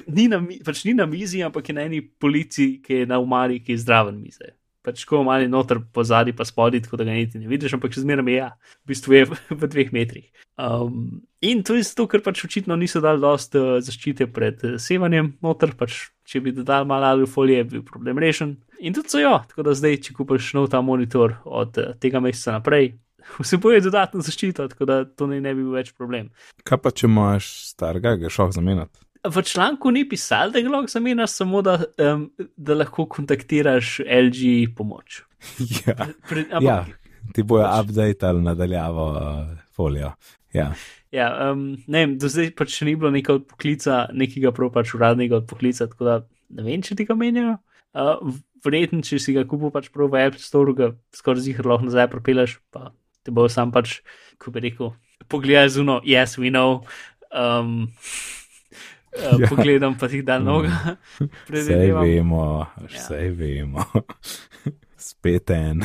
Ni, 0.07 0.29
na, 0.31 0.39
pač 0.65 0.85
ni 0.87 0.93
na 0.95 1.03
mizi, 1.11 1.41
ampak 1.43 1.69
je 1.69 1.75
na 1.75 1.83
eni 1.89 1.99
polici, 1.99 2.77
ki 2.79 3.01
je 3.01 3.07
na 3.11 3.19
umari, 3.19 3.59
ki 3.59 3.75
je 3.75 3.81
zdraven 3.83 4.21
mize. 4.23 4.53
Pač 4.87 5.03
ko 5.05 5.25
mali 5.27 5.49
noter 5.51 5.81
po 5.93 6.05
zadnji, 6.07 6.37
pa 6.39 6.47
spodaj, 6.47 6.85
tako 6.85 7.01
da 7.01 7.09
ga 7.09 7.17
niti 7.17 7.41
ne 7.43 7.51
vidiš, 7.51 7.75
ampak 7.75 7.91
še 7.97 8.05
zmeraj 8.05 8.31
je, 8.31 8.37
ja, 8.39 8.53
v 8.87 8.93
bistvu 8.93 9.17
je 9.17 9.25
v, 9.27 9.71
dveh 9.75 9.91
metrih. 9.97 10.29
Um, 10.55 11.19
in 11.43 11.65
to 11.67 11.75
je 11.75 11.83
zato, 11.89 12.07
ker 12.07 12.23
pač 12.23 12.45
očitno 12.47 12.79
niso 12.79 13.03
dali 13.03 13.19
dost 13.19 13.59
uh, 13.59 13.83
zaščite 13.83 14.31
pred 14.31 14.63
uh, 14.63 14.79
sevanjem 14.79 15.35
noter, 15.43 15.75
pač 15.75 16.07
če 16.29 16.43
bi 16.45 16.53
dodali 16.53 16.89
malo 16.89 17.09
aluffolije, 17.15 17.65
bi 17.65 17.79
bil 17.79 17.85
problem 17.89 18.21
rešen. 18.21 18.57
In 18.85 18.95
tudi 18.95 19.11
so 19.11 19.21
jo, 19.23 19.35
tako 19.49 19.65
da 19.67 19.75
zdaj, 19.75 20.01
če 20.07 20.15
kupiš 20.15 20.53
nov 20.59 20.69
ta 20.73 20.81
monitor 20.85 21.39
od 21.45 21.81
uh, 21.81 21.95
tega 22.03 22.21
meseca 22.25 22.59
naprej, 22.59 22.93
vsebuje 23.43 23.83
dodatno 23.85 24.23
zaščito, 24.25 24.69
tako 24.75 24.89
da 24.89 25.03
to 25.09 25.29
ne, 25.31 25.41
ne 25.45 25.55
bi 25.57 25.65
bil 25.65 25.77
več 25.79 25.93
problem. 25.97 26.31
Kaj 26.69 26.83
pa, 26.85 26.93
če 26.93 27.09
imaš 27.09 27.51
starega, 27.73 28.17
ga 28.21 28.33
šok 28.33 28.55
zamenjati? 28.59 29.05
V 29.29 29.43
članku 29.43 29.91
ni 29.91 30.05
pisalo, 30.09 30.55
da 30.55 30.63
ga 30.63 30.71
lahko 30.71 30.93
zamenjaš, 30.93 31.33
samo 31.41 31.63
da, 31.67 31.81
um, 32.05 32.29
da 32.57 32.77
lahko 32.77 33.09
kontaktiraš 33.11 33.99
LG 34.07 34.71
pomoč. 34.79 35.23
ja. 35.83 35.97
Pre, 36.29 36.45
ja, 36.45 36.61
ampak, 36.61 37.09
ti 37.35 37.43
bojo 37.43 37.65
pač- 37.65 37.83
update 37.83 38.29
ali 38.29 38.45
nadaljavo 38.47 39.09
uh, 39.17 39.57
folijo. 39.75 40.13
Ja. 40.55 40.71
Ja, 41.15 41.29
um, 41.53 41.77
ne 41.87 42.05
vem, 42.05 42.17
do 42.21 42.29
zdaj 42.29 42.53
pač 42.59 42.81
ni 42.87 42.97
bilo 42.97 43.11
nekega 43.15 43.39
odpoklica, 43.41 44.09
nekega 44.13 44.53
prav 44.57 44.73
pač 44.75 44.95
uradnega 44.99 45.41
odpoklica, 45.41 45.89
tako 45.91 46.05
da 46.09 46.17
ne 46.51 46.67
vem, 46.67 46.83
če 46.85 46.97
ti 46.99 47.09
ga 47.09 47.17
menjajo. 47.19 47.57
Uh, 47.97 48.37
Verjetno, 48.65 48.99
če 49.07 49.21
si 49.23 49.33
ga 49.37 49.45
kupil 49.47 49.71
pač 49.71 49.87
prav 49.95 50.09
v 50.11 50.19
App 50.27 50.39
Store, 50.43 50.73
ga 50.75 50.89
skoraj 51.15 51.45
zihar 51.47 51.69
lahko 51.71 51.87
nazaj 51.87 52.09
propeleš, 52.11 52.57
pa 52.75 52.91
te 53.23 53.31
bo 53.31 53.45
sam 53.47 53.71
pač, 53.71 54.01
ko 54.43 54.51
bi 54.51 54.65
rekel, 54.65 54.91
pogledaj 55.31 55.77
zuno, 55.77 56.01
yes, 56.03 56.35
we 56.41 56.51
know. 56.51 56.83
Um, 57.31 57.89
Uh, 59.19 59.41
Ja. 59.41 59.49
pogledam 59.49 59.97
pa 59.99 60.07
ti 60.07 60.21
dan 60.23 60.45
noga, 60.45 60.69
Vse 61.51 61.75
vemo, 61.91 62.67
Ja. 62.79 62.87
vse 62.87 63.31
vemo. 63.35 63.83
Spet 65.09 65.51
en. 65.51 65.81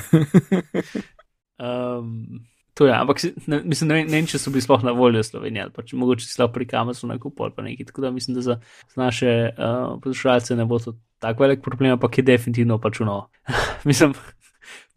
Um, 1.57 2.43
to 2.73 2.87
je, 2.87 2.93
ampak 2.93 3.21
ne, 3.47 3.61
mislim, 3.63 3.87
ne, 3.87 3.95
vem- 3.95 4.07
ne 4.09 4.17
vem, 4.17 4.27
če 4.29 4.39
so 4.41 4.51
bili 4.53 4.63
sploh 4.65 4.83
na 4.83 4.95
voljo 4.97 5.21
v 5.21 5.27
Sloveniji, 5.27 5.69
pa 5.75 5.85
če 5.85 5.97
mogoče 5.99 6.25
si 6.25 6.39
lahko 6.41 6.55
pri 6.55 6.67
Kamasu 6.71 7.09
nakupil 7.09 7.45
ali 7.45 7.55
pa 7.55 7.65
nekaj. 7.65 7.89
Tako 7.91 8.01
da 8.01 8.11
mislim, 8.11 8.37
da 8.39 8.41
za, 8.41 8.55
za 8.95 9.01
naše 9.01 9.33
uh, 9.53 9.99
poslušalce 10.01 10.57
ne 10.57 10.65
bo 10.65 10.79
to 10.81 10.95
tako 11.21 11.45
velik 11.45 11.61
problem, 11.61 11.93
ampak 11.95 12.17
je 12.17 12.23
definitivno 12.23 12.79
pač 12.81 12.99
uno. 13.05 13.29
mislim, 13.89 14.15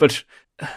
pač 0.01 0.22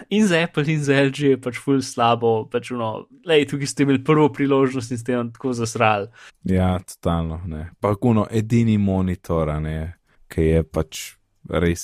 in 0.10 0.28
za 0.28 0.42
Apple 0.44 0.68
in 0.68 0.84
za 0.84 0.98
LG 1.04 1.20
je 1.20 1.40
pač 1.42 1.60
ful 1.64 1.80
slabo, 1.82 2.50
pač 2.52 2.72
uno, 2.76 3.08
lej, 3.26 3.48
tukaj 3.48 3.72
ste 3.72 3.88
imeli 3.88 4.04
prvo 4.04 4.28
priložnost 4.34 4.92
in 4.92 5.00
ste 5.00 5.16
jo 5.16 5.24
tako 5.34 5.54
zasrali. 5.56 6.10
Ja, 6.44 6.76
totalno. 6.84 7.40
Ne. 7.48 7.70
Pa 7.80 7.96
kuno, 7.96 8.28
edini 8.32 8.78
monitor, 8.78 9.54
ne, 9.64 9.96
ki 10.28 10.50
je 10.50 10.64
pač 10.68 11.04
res 11.50 11.84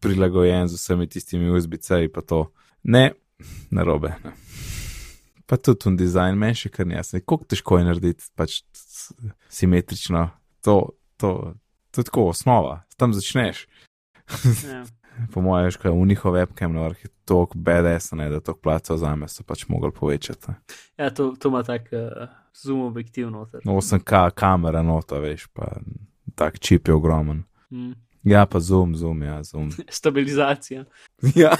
prilagojen 0.00 0.68
z 0.70 0.78
vsemi 0.78 1.08
tistimi 1.10 1.50
USB-ci, 1.50 2.08
pa 2.14 2.22
to 2.22 2.46
ne, 2.88 3.10
narobe. 3.70 4.14
Ne. 4.24 4.32
Pa 5.46 5.56
tudi 5.56 5.78
tu 5.80 5.94
dizajn, 5.96 6.36
meni 6.36 6.58
še 6.58 6.70
kar 6.72 6.86
ne 6.86 6.98
jasno. 6.98 7.20
Kako 7.24 7.48
težko 7.48 7.78
je 7.78 7.88
narediti 7.88 8.28
pač 8.36 8.60
simetrično, 9.48 10.28
to, 10.64 10.76
to, 11.16 11.32
to 11.90 12.02
je 12.02 12.08
tako 12.10 12.28
osnova, 12.34 12.82
tam 13.00 13.16
začneš. 13.16 13.66
Ja. 14.68 14.84
Po 15.34 15.42
mojem, 15.42 15.64
veš, 15.66 15.76
kaj 15.82 15.90
v 15.90 16.04
njihov 16.06 16.36
webcam 16.36 16.76
na 16.76 16.84
vrhu 16.86 17.00
je 17.02 17.10
toliko 17.26 17.58
BDS, 17.58 18.12
ne, 18.12 18.28
da 18.30 18.38
toliko 18.40 18.60
placa 18.62 18.94
vzame, 18.94 19.26
so 19.28 19.42
pač 19.42 19.64
mogli 19.68 19.90
povečati. 19.90 20.54
Ja, 20.94 21.10
to, 21.10 21.32
to 21.34 21.50
ima 21.50 21.64
tak 21.66 21.88
uh, 21.90 22.28
zoom 22.54 22.84
objektiv 22.86 23.30
noter. 23.30 23.64
8K 23.66 24.30
kamera 24.38 24.82
nota, 24.86 25.18
veš, 25.18 25.48
pa 25.50 25.80
tak 26.38 26.60
čip 26.62 26.88
je 26.88 26.94
ogromen. 26.94 27.42
Mm. 27.74 27.96
Ja, 28.22 28.46
pa 28.46 28.60
zoom, 28.60 28.94
zoom, 28.94 29.22
ja, 29.22 29.42
zoom. 29.42 29.72
Stabilizacija. 30.00 30.84
Ja, 31.34 31.56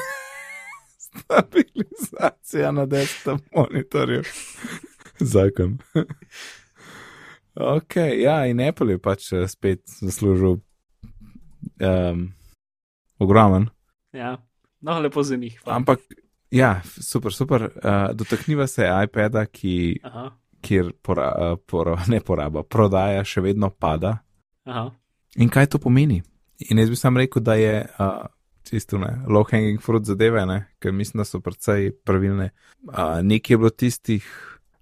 stabilizacija 1.19 2.73
na 2.73 2.87
desnem 2.87 3.39
monitorju. 3.55 4.23
Zakon. 5.21 5.79
ok, 7.55 7.97
ja, 7.97 8.47
in 8.47 8.61
Apple 8.61 8.93
je 8.93 8.99
pač 8.99 9.33
eh, 9.33 9.49
spet 9.49 9.83
zaslužil 10.01 10.59
um, 11.81 12.33
ogromen. 13.19 13.69
Ja. 14.13 14.37
No, 14.81 14.99
lepo 15.01 15.23
za 15.23 15.37
njih. 15.37 15.61
hvala. 15.65 15.77
Ampak, 15.77 15.99
ja, 16.51 16.81
super, 16.85 17.33
super. 17.33 17.63
Uh, 17.63 18.15
dotakniva 18.15 18.67
se 18.67 18.87
iPada, 19.05 19.47
ki, 19.47 20.01
Aha, 20.03 20.31
kjer 20.61 20.93
pora, 21.03 21.53
uh, 21.53 21.59
pora, 21.67 21.99
ne 22.13 22.21
poraba, 22.21 22.63
prodaja 22.63 23.25
še 23.25 23.41
vedno 23.41 23.71
pada. 23.71 24.19
aha. 24.65 24.91
In 25.37 25.49
kaj 25.49 25.67
to 25.67 25.79
pomeni? 25.79 26.23
In 26.71 26.79
jaz 26.79 26.91
bi 26.91 26.97
sam 26.97 27.17
rekel, 27.17 27.43
da 27.43 27.55
je 27.55 27.87
uh, 27.99 28.27
čisto 28.71 28.99
ne, 28.99 29.25
low 29.29 29.45
hanging 29.51 29.81
fruit 29.83 30.05
zadeve, 30.05 30.45
ne, 30.47 30.59
ker 30.79 30.93
mislim, 30.93 31.21
da 31.23 31.25
so 31.25 31.41
precej 31.41 31.91
pravilne. 32.05 32.51
Uh, 32.85 33.19
Nekaj 33.23 33.55
je 33.55 33.59
bilo 33.59 33.71
tistih 33.71 34.27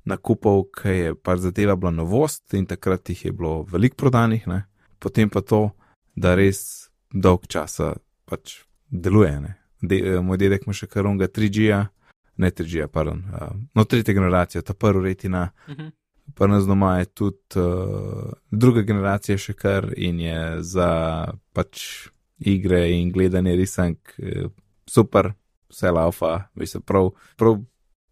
nakupov, 0.07 0.64
ki 0.76 0.89
je 0.89 1.14
pač 1.14 1.41
zadeva 1.43 1.76
bila 1.76 1.91
novost 1.91 2.55
in 2.55 2.66
takrat 2.66 3.09
jih 3.11 3.24
je 3.24 3.32
bilo 3.32 3.62
veliko 3.70 3.97
prodanih, 3.97 4.47
ne. 4.47 4.64
potem 4.99 5.28
pa 5.30 5.41
to, 5.41 5.70
da 6.16 6.34
res 6.34 6.89
dolg 7.12 7.47
časa 7.47 7.95
pač 8.24 8.62
deluje. 8.91 9.41
Ne. 9.41 9.53
De, 9.82 9.97
eh, 9.99 10.20
moj 10.22 10.39
dedek 10.41 10.64
ima 10.66 10.72
še 10.74 10.87
kar 10.87 11.07
unga 11.07 11.28
3G-ja, 11.28 11.82
ne 12.37 12.51
3G-ja, 12.51 12.89
pardon, 12.89 13.22
uh, 13.32 13.53
no 13.74 13.84
tretja 13.84 14.14
generacija, 14.14 14.62
ta 14.62 14.74
prvi 14.74 15.09
retina, 15.11 15.51
Mhm. 15.68 15.89
pa 16.34 16.47
nas 16.47 16.66
doma 16.66 16.99
je 16.99 17.05
tudi 17.07 17.61
uh, 17.61 18.32
druga 18.51 18.82
generacija 18.82 19.39
še 19.39 19.53
kar 19.55 19.93
in 19.97 20.20
je 20.20 20.62
za 20.62 20.89
pač 21.53 22.09
igre 22.39 22.91
in 22.93 23.12
gledanje 23.12 23.57
risank 23.57 24.14
eh, 24.18 24.49
super, 24.87 25.32
vse 25.70 25.91
laufa, 25.91 26.43
mislim, 26.55 26.82
prav, 26.82 27.11
prav 27.37 27.59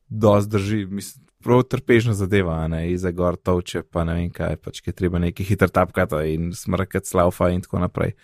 dosti 0.08 0.50
drži, 0.50 0.86
mislim, 0.86 1.24
prav 1.44 1.62
trpežna 1.62 2.14
zadeva, 2.14 2.68
ne, 2.68 2.92
iza 2.92 3.10
gor 3.10 3.36
toče, 3.36 3.82
pa 3.82 4.04
ne 4.04 4.14
vem 4.14 4.30
kaj, 4.32 4.56
pač 4.64 4.80
je 4.86 4.94
treba 4.96 5.20
neki 5.20 5.44
hiter 5.44 5.68
tapkata 5.68 6.22
in 6.24 6.52
smrkati 6.56 7.08
slaufa 7.08 7.50
in 7.52 7.60
tako 7.62 7.82
naprej. 7.84 8.14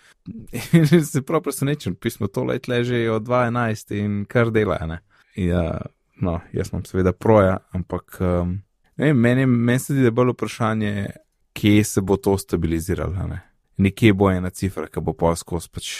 In 0.73 0.87
se 1.11 1.21
prav 1.21 1.43
presenečen, 1.45 1.95
pismo 1.95 2.27
to 2.27 2.43
let 2.49 2.67
leže 2.67 3.03
od 3.11 3.27
2011 3.27 3.95
in 3.99 4.23
kar 4.25 4.51
dela, 4.51 4.79
ne. 4.89 5.01
Ja, 5.35 5.81
no, 6.21 6.39
jaz 6.53 6.73
imam 6.73 6.85
seveda 6.85 7.13
proja, 7.13 7.59
ampak 7.77 8.17
um, 8.19 8.57
ne 8.97 9.11
vem, 9.11 9.21
meni, 9.21 9.45
meni 9.45 9.79
se 9.79 9.93
zdi, 9.93 10.01
da 10.01 10.09
je 10.09 10.17
bolj 10.17 10.33
vprašanje, 10.33 11.07
kje 11.53 11.83
se 11.83 12.01
bo 12.01 12.17
to 12.17 12.37
stabiliziralo, 12.37 13.27
ne. 13.29 13.41
Nekje 13.81 14.13
bo 14.13 14.29
ena 14.29 14.51
cifra, 14.53 14.85
ki 14.87 15.01
bo 15.01 15.15
pa 15.17 15.33
skozi 15.35 15.69
pač 15.73 15.91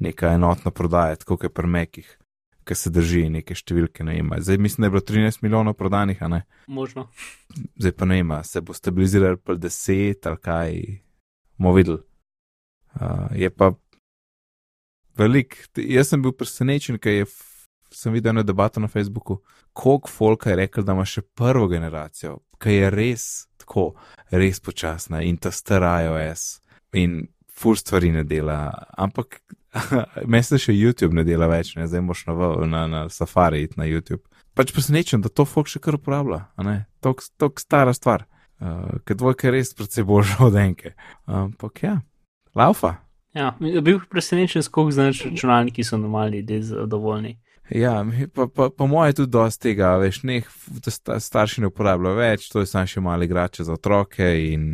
neka 0.00 0.32
enotna 0.32 0.70
prodaja, 0.70 1.18
tako 1.20 1.36
kot 1.36 1.50
je 1.50 1.54
pri 1.54 1.68
mekih, 1.68 2.08
ki 2.64 2.76
se 2.78 2.92
drži 2.94 3.26
neke 3.32 3.56
številke, 3.58 4.04
ne 4.06 4.16
ima. 4.18 4.38
Zdaj 4.40 4.58
mislim, 4.62 4.84
da 4.84 4.88
je 4.88 4.94
bilo 4.94 5.04
13 5.10 5.42
milijonov 5.44 5.76
prodanih, 5.78 6.22
a 6.22 6.30
ne. 6.32 6.40
Možno. 6.66 7.08
Zdaj 7.76 7.92
pa 7.98 8.08
ne 8.08 8.18
ima, 8.22 8.40
se 8.46 8.62
bo 8.64 8.72
stabiliziral 8.76 9.36
pa 9.36 9.58
10 9.58 10.28
ali 10.30 10.42
kaj, 10.48 10.80
bomo 11.58 11.74
videli. 11.76 12.00
Uh, 12.92 13.28
je 13.36 13.50
pa 13.50 13.72
velik, 15.16 15.58
jaz 15.76 16.12
sem 16.12 16.22
bil 16.22 16.32
presenečen, 16.36 17.00
ker 17.02 17.22
je, 17.22 17.28
sem 17.92 18.12
videl 18.12 18.32
eno 18.32 18.44
debato 18.46 18.80
na 18.80 18.88
Facebooku, 18.88 19.40
koliko 19.72 20.08
folka 20.08 20.50
je 20.50 20.58
rekel, 20.64 20.84
da 20.84 20.96
ima 20.96 21.04
še 21.08 21.24
prvo 21.36 21.68
generacijo, 21.68 22.38
ki 22.60 22.78
je 22.78 22.90
res 22.92 23.28
tako, 23.60 23.92
res 24.32 24.60
počasna 24.60 25.22
in 25.24 25.36
ta 25.40 25.52
stara 25.52 25.98
iOS 26.04 26.62
in 26.92 27.26
ful 27.52 27.76
stvari 27.76 28.10
ne 28.12 28.24
dela, 28.24 28.72
ampak 28.98 29.40
meni 30.30 30.44
se 30.44 30.58
še 30.60 30.74
YouTube 30.74 31.16
ne 31.16 31.24
dela 31.24 31.48
več, 31.50 31.74
ne? 31.76 31.86
zdaj 31.88 32.04
moš 32.04 32.26
na, 32.28 32.34
na, 32.66 32.82
na 32.90 33.02
Safari 33.12 33.62
iti 33.66 33.80
na 33.80 33.88
YouTube. 33.88 34.24
Pač 34.56 34.72
presenečen, 34.74 35.22
da 35.24 35.32
to 35.32 35.46
folk 35.48 35.70
še 35.70 35.80
kar 35.80 35.96
uporablja, 35.96 36.42
a 36.56 36.66
ne, 36.66 36.76
tok 37.00 37.60
stara 37.60 37.94
stvar, 37.96 38.26
uh, 38.60 38.98
ker 39.08 39.16
dvojka 39.16 39.48
je 39.48 39.54
res 39.54 39.72
predvsej 39.78 40.08
boljša 40.08 40.42
od 40.48 40.58
enke. 40.60 40.92
Ampak 41.24 41.86
ja, 41.86 41.94
laufa. 42.58 42.98
Ja, 43.32 43.54
bil 43.60 44.02
presenečen, 44.12 44.64
koliko 44.68 44.92
znaš 44.98 45.22
računalniki 45.24 45.84
so 45.84 45.96
normalni, 45.96 46.42
da 46.44 46.60
so 46.60 46.82
zadovoljni. 46.82 47.38
Ja, 47.70 48.04
pa, 48.34 48.46
pa, 48.46 48.68
pa 48.76 48.86
moje 48.86 49.14
tudi 49.22 49.32
dosti 49.32 49.70
tega, 49.70 49.94
veš, 49.96 50.20
neh, 50.28 50.48
sta, 50.84 51.16
starši 51.20 51.62
ne 51.62 51.70
uporabljajo 51.70 52.18
več, 52.18 52.48
to 52.52 52.60
je 52.60 52.68
samo 52.68 52.90
še 52.90 53.00
mali 53.00 53.24
igrače 53.24 53.64
za 53.64 53.78
otroke 53.78 54.26
in 54.50 54.66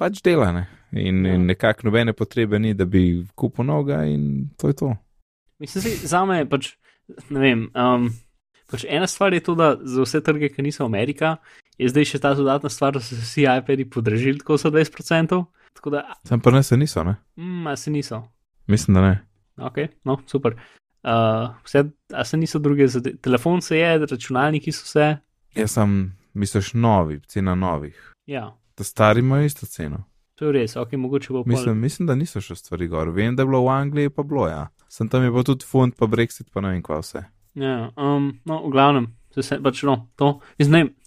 pač 0.00 0.18
dela 0.24 0.50
ne. 0.56 0.64
In, 0.94 1.26
Ja. 1.26 1.34
in 1.34 1.46
nekako 1.46 1.80
nobene 1.84 2.12
potrebe 2.12 2.58
ni, 2.58 2.74
da 2.74 2.84
bi 2.84 3.00
kupil 3.34 3.64
noga 3.64 4.04
in 4.04 4.50
to 4.56 4.68
je 4.68 4.74
to. 4.74 4.96
Mislim, 5.58 5.84
da 5.84 6.06
za 6.06 6.24
me 6.24 6.38
je 6.38 6.46
pač, 6.46 6.68
ne 7.30 7.40
vem. 7.40 7.70
Um, 7.74 8.10
pač 8.66 8.84
ena 8.88 9.06
stvar 9.06 9.34
je 9.34 9.40
to, 9.40 9.54
da 9.54 9.76
za 9.76 10.02
vse 10.02 10.20
trge, 10.20 10.48
ki 10.48 10.62
niso 10.62 10.84
Amerika, 10.84 11.36
je 11.78 11.88
zdaj 11.88 12.04
še 12.04 12.18
ta 12.18 12.34
dodatna 12.34 12.70
stvar, 12.70 12.92
da 12.92 13.00
so 13.00 13.14
se 13.14 13.22
vsi 13.22 13.46
iPadi 13.50 13.84
podražili 13.86 14.38
tako 14.38 14.56
za 14.56 14.70
20%. 14.70 15.44
Tako 15.74 15.90
da, 15.90 16.04
Sam 16.24 16.40
pa 16.40 16.50
ne 16.50 16.62
se 16.62 16.76
niso, 16.76 17.02
ne? 17.04 17.16
mm, 17.36 17.76
se 17.76 17.90
niso. 17.90 18.22
Mislim, 18.66 18.94
da 18.94 19.00
ne. 19.02 19.14
Ok, 19.58 19.76
no, 20.04 20.20
super. 20.26 20.54
Uh, 21.02 21.50
vse, 21.64 21.82
a 22.12 22.24
se 22.24 22.36
niso 22.36 22.58
druge, 22.58 22.86
zade- 22.86 23.16
telefon 23.16 23.60
se 23.60 23.78
je, 23.78 23.98
računalniki 23.98 24.72
so 24.72 24.86
se. 24.86 25.16
Jaz 25.54 25.70
sem, 25.72 25.98
misliš, 26.34 26.72
novi, 26.74 27.20
cena 27.20 27.54
novih. 27.54 27.98
Ja, 28.26 28.54
Da 28.76 28.84
stari 28.84 29.20
imajo 29.20 29.44
isto 29.44 29.66
ceno. 29.66 30.04
To 30.44 30.52
je 30.52 30.60
res, 30.60 30.76
ok, 30.76 30.92
mogoče 31.00 31.32
bo 31.32 31.42
pol. 31.42 31.52
Mislim, 31.54 31.80
mislim, 31.80 32.08
da 32.10 32.16
niso 32.18 32.42
še 32.44 32.58
stvari 32.58 32.88
gor. 32.92 33.08
Vem, 33.16 33.32
da 33.36 33.44
je 33.44 33.48
bilo 33.48 33.62
v 33.64 33.72
Angliji, 33.72 34.12
pa 34.12 34.24
bilo 34.28 34.44
ja. 34.50 34.66
Sem 34.92 35.08
tam 35.08 35.24
je 35.24 35.32
bilo 35.32 35.44
tudi 35.48 35.64
fund, 35.64 35.96
pa 35.96 36.08
Brexit, 36.10 36.50
pa 36.52 36.60
ne 36.60 36.74
vem 36.74 36.82
kva 36.84 37.00
vse. 37.00 37.24
Ja, 37.56 37.88
um, 37.96 38.34
no, 38.44 38.60
v 38.66 38.72
glavnem, 38.74 39.08
se 39.32 39.46
se 39.46 39.56
pač 39.62 39.80
no, 39.88 39.96
to, 40.20 40.36
jaz 40.60 40.72
ne 40.72 40.84
vem. 40.84 40.94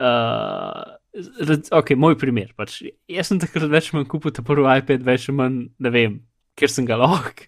Uh, 0.00 0.96
ok, 1.76 1.90
moj 2.00 2.14
primer. 2.16 2.54
Pač, 2.56 2.78
jaz 3.12 3.28
sem 3.28 3.40
takrat 3.40 3.68
več 3.68 3.90
manj 3.92 4.06
kupil 4.08 4.32
ta 4.32 4.40
prvi 4.40 4.64
iPad, 4.80 5.04
več 5.04 5.26
manj, 5.36 5.66
ne 5.76 5.92
vem, 5.92 6.14
ker 6.56 6.72
sem 6.72 6.88
ga 6.88 6.96
lahko. 6.96 7.44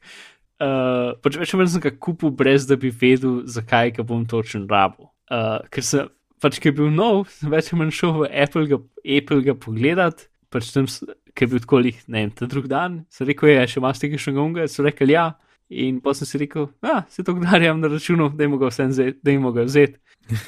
Uh, 0.60 1.16
pač 1.24 1.38
več 1.40 1.54
manj 1.56 1.72
sem 1.72 1.84
ga 1.86 1.94
kupil, 1.96 2.34
brez 2.36 2.68
da 2.68 2.76
bi 2.76 2.92
vedel, 2.92 3.46
zakaj 3.48 3.94
ga 3.96 4.04
bom 4.04 4.28
točno 4.28 4.66
rabil. 4.68 5.08
Uh, 5.32 5.64
ker 5.72 5.88
sem, 5.88 6.12
pač, 6.44 6.60
ker 6.60 6.74
je 6.74 6.80
bil 6.82 6.92
nov, 6.92 7.30
sem 7.32 7.48
več 7.48 7.72
manj 7.72 7.96
šel 7.96 8.18
v 8.18 8.28
Apple 8.44 8.68
ga, 8.68 8.82
Apple 9.16 9.40
ga 9.48 9.56
pogledat, 9.56 10.28
pač 10.52 10.70
tam, 10.74 10.88
ker 11.34 11.46
je 11.46 11.50
bil 11.52 11.62
tako 11.64 11.82
lih, 11.84 12.00
ne 12.08 12.24
vem, 12.24 12.32
ta 12.34 12.48
drug 12.50 12.68
dan, 12.70 13.02
sem 13.12 13.28
rekel, 13.28 13.52
je, 13.52 13.66
še 13.74 13.82
imaš 13.82 14.02
tega 14.02 14.20
še 14.20 14.34
gonga, 14.36 14.68
so 14.70 14.86
rekli 14.86 15.16
ja. 15.16 15.30
In 15.68 15.98
pa 16.00 16.14
sem 16.16 16.24
si 16.24 16.38
rekel, 16.40 16.70
da 16.80 17.02
se 17.12 17.20
to 17.20 17.34
gdarjam 17.36 17.82
na 17.82 17.90
računu, 17.92 18.30
da 18.32 18.46
jim 18.46 18.56
ga 18.56 18.70
vsem 18.70 18.88
vzeti. 18.88 19.98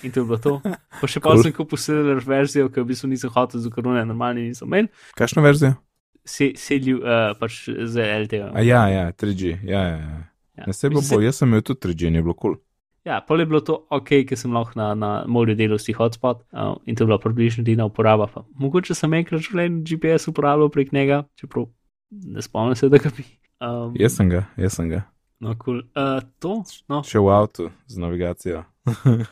In 0.05 0.13
to 0.13 0.23
je 0.23 0.25
bilo 0.25 0.39
to. 0.41 0.55
Pa 1.01 1.09
še 1.09 1.21
pa 1.21 1.35
Cool. 1.35 1.45
sem 1.45 1.53
kupil 1.53 1.81
seller 1.81 2.23
verzijo, 2.25 2.71
ki 2.73 2.81
v 2.81 2.89
bistvu 2.89 3.13
nisem 3.13 3.33
hotel, 3.33 3.61
za 3.61 3.69
korone 3.73 4.01
normalni 4.09 4.49
nisem 4.49 4.69
imel, 4.69 4.89
Kakšno 5.17 5.45
verzijo? 5.45 5.77
se, 6.25 6.53
selil 6.57 7.01
uh, 7.01 7.33
pač 7.41 7.67
z 7.69 8.09
LTE. 8.25 8.51
Ja, 8.65 8.87
ja, 8.89 9.05
3G, 9.13 9.61
ja, 9.65 9.85
ja. 9.85 10.01
ja. 10.01 10.19
Ja. 10.61 10.67
Ne 10.69 10.75
se 10.77 10.91
bo, 10.93 11.01
bo, 11.01 11.21
jaz 11.25 11.41
sem 11.41 11.49
imel 11.49 11.63
tudi 11.65 11.89
3G 11.89 12.11
in 12.11 12.19
je 12.21 12.25
bilo 12.25 12.35
kul. 12.35 12.57
Cool. 12.57 12.65
Ja, 13.05 13.21
pol 13.25 13.41
je 13.41 13.47
bilo 13.49 13.61
to 13.65 13.79
ok, 13.89 14.11
ker 14.29 14.37
sem 14.37 14.53
lahko 14.53 14.77
na, 14.77 14.91
na 14.95 15.11
morju 15.25 15.55
delal 15.57 15.79
si 15.81 15.95
hotspot 15.97 16.43
uh, 16.53 16.75
in 16.85 16.97
to 16.97 17.05
je 17.05 17.09
bila 17.09 17.17
približno 17.19 17.63
edina 17.65 17.87
uporaba. 17.89 18.27
Pa. 18.29 18.45
Mogoče 18.61 18.95
sem 18.95 19.15
enkrat 19.17 19.41
v 19.41 19.47
življenju 19.49 19.85
GPS 19.89 20.29
uporabljal 20.29 20.69
prek 20.75 20.93
njega, 20.93 21.23
čeprav 21.41 21.71
ne 22.11 22.45
spomnim 22.45 22.77
se, 22.77 22.91
da 22.93 23.01
ga 23.01 23.13
bi. 23.17 23.25
Um, 23.61 23.95
Jaz 23.97 24.19
sem 24.19 24.29
ga, 24.29 24.45
jaz 24.61 24.77
sem 24.77 24.89
ga. 24.93 25.03
No, 25.41 25.55
cool. 25.65 25.81
uh, 25.97 26.21
to, 26.45 26.59
no. 26.93 27.01
Še 27.09 27.21
v 27.25 27.33
avtu 27.33 27.71
z 27.89 28.01
navigacijo. 28.03 28.65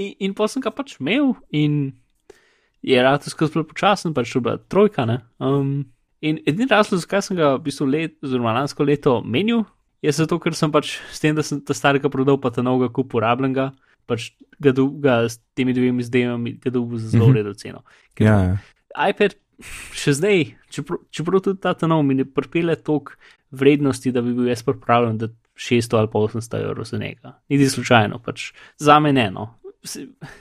In, 0.00 0.14
in 0.22 0.32
pa 0.32 0.46
sem 0.48 0.62
ga 0.64 0.70
pač 0.72 0.94
imel, 0.96 1.34
in 1.52 1.90
je 2.80 3.00
rad 3.04 3.26
skozi 3.28 3.52
zelo 3.52 3.66
počasen, 3.68 4.14
pač 4.16 4.30
to 4.32 4.40
bila 4.40 4.56
trojka. 4.72 5.04
ne. 5.04 5.18
Um, 5.42 5.90
in 6.24 6.38
edini 6.48 6.70
razlog, 6.70 7.02
zakaj 7.02 7.26
sem 7.26 7.36
ga 7.36 7.50
v 7.58 7.64
bistvu 7.66 7.88
let, 7.90 8.14
oziroma 8.24 8.54
lansko 8.56 8.86
leto 8.86 9.18
menil, 9.20 9.66
je 10.02 10.12
zato, 10.12 10.38
ker 10.38 10.54
sem 10.54 10.72
pač 10.72 10.98
s 11.10 11.20
tem, 11.20 11.34
da 11.34 11.42
sem 11.42 11.60
ta 11.60 11.74
starega 11.74 12.08
prodal, 12.08 12.38
pa 12.38 12.50
ta 12.50 12.62
novega 12.62 12.88
kup 12.90 13.10
uporabljenega, 13.10 13.70
pač 14.06 14.30
ga, 14.58 14.72
do, 14.72 14.88
ga 14.90 15.28
s 15.28 15.38
temi 15.54 15.72
dvemi 15.72 16.02
zdajami, 16.02 16.58
ga 16.58 16.70
dobil 16.70 16.98
za 16.98 17.08
zelo 17.08 17.28
Mhm. 17.28 17.34
redo 17.34 17.54
ceno. 17.54 17.84
Ker 18.14 18.26
Ja, 18.26 18.36
ja. 18.40 18.56
iPad 19.10 19.34
še 19.92 20.12
zdaj, 20.12 20.56
čeprav, 20.68 20.98
čeprav 21.10 21.40
tudi 21.40 21.60
ta 21.60 21.74
ta 21.74 21.86
nov 21.86 22.02
mi 22.02 22.14
ne 22.14 22.24
pripelje 22.24 22.76
toliko 22.76 23.12
vrednosti, 23.52 24.10
da 24.10 24.22
bi 24.22 24.32
bil 24.32 24.48
jaz 24.48 24.62
pripravljen, 24.62 25.18
da 25.18 25.28
600 25.54 25.98
ali 25.98 26.08
pa 26.08 26.18
800 26.18 26.62
evrov 26.62 26.84
za 26.84 26.96
njega. 26.96 27.36
Niti 27.48 27.68
slučajno, 27.68 28.18
pač 28.18 28.52
za 28.78 28.98
me 28.98 29.12
ne. 29.12 29.30
No. 29.30 29.54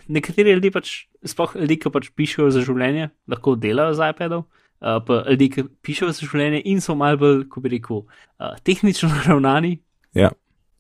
Nekateri 0.08 0.52
ljudje 0.52 0.72
pač, 0.72 0.90
sploh 1.24 1.56
ljudje, 1.56 1.78
ki 1.78 1.90
pač 1.90 2.10
pišejo 2.12 2.50
za 2.52 2.62
življenje, 2.62 3.10
lahko 3.28 3.56
delajo 3.56 3.94
z 3.94 4.10
iPadom. 4.10 4.46
Uh, 4.80 4.98
pa 5.04 5.24
ljudje, 5.28 5.50
ki 5.52 5.64
pišejo 5.84 6.14
za 6.16 6.28
življenje 6.28 6.62
in 6.72 6.80
so 6.80 6.96
malo 6.96 7.20
bolj, 7.20 7.40
ko 7.52 7.60
bi 7.64 7.74
rekel, 7.76 8.04
uh, 8.06 8.54
tehnično 8.64 9.12
naravnani. 9.18 9.76
Ja, 10.16 10.32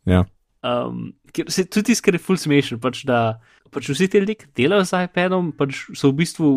ja. 0.08 0.24
Um, 0.64 1.10
ker 1.36 1.52
se 1.52 1.66
tudi 1.68 1.92
tisto, 1.92 2.06
kar 2.08 2.16
je 2.16 2.24
full 2.24 2.40
smešen, 2.40 2.80
pač 2.84 3.04
da 3.08 3.40
pač 3.74 3.92
vsi 3.92 4.10
ti 4.12 4.22
ljudje, 4.22 4.40
ki 4.42 4.52
delajo 4.58 4.88
z 4.88 5.06
iPadom, 5.08 5.52
pač 5.58 5.86
so 5.98 6.12
v 6.12 6.20
bistvu 6.24 6.52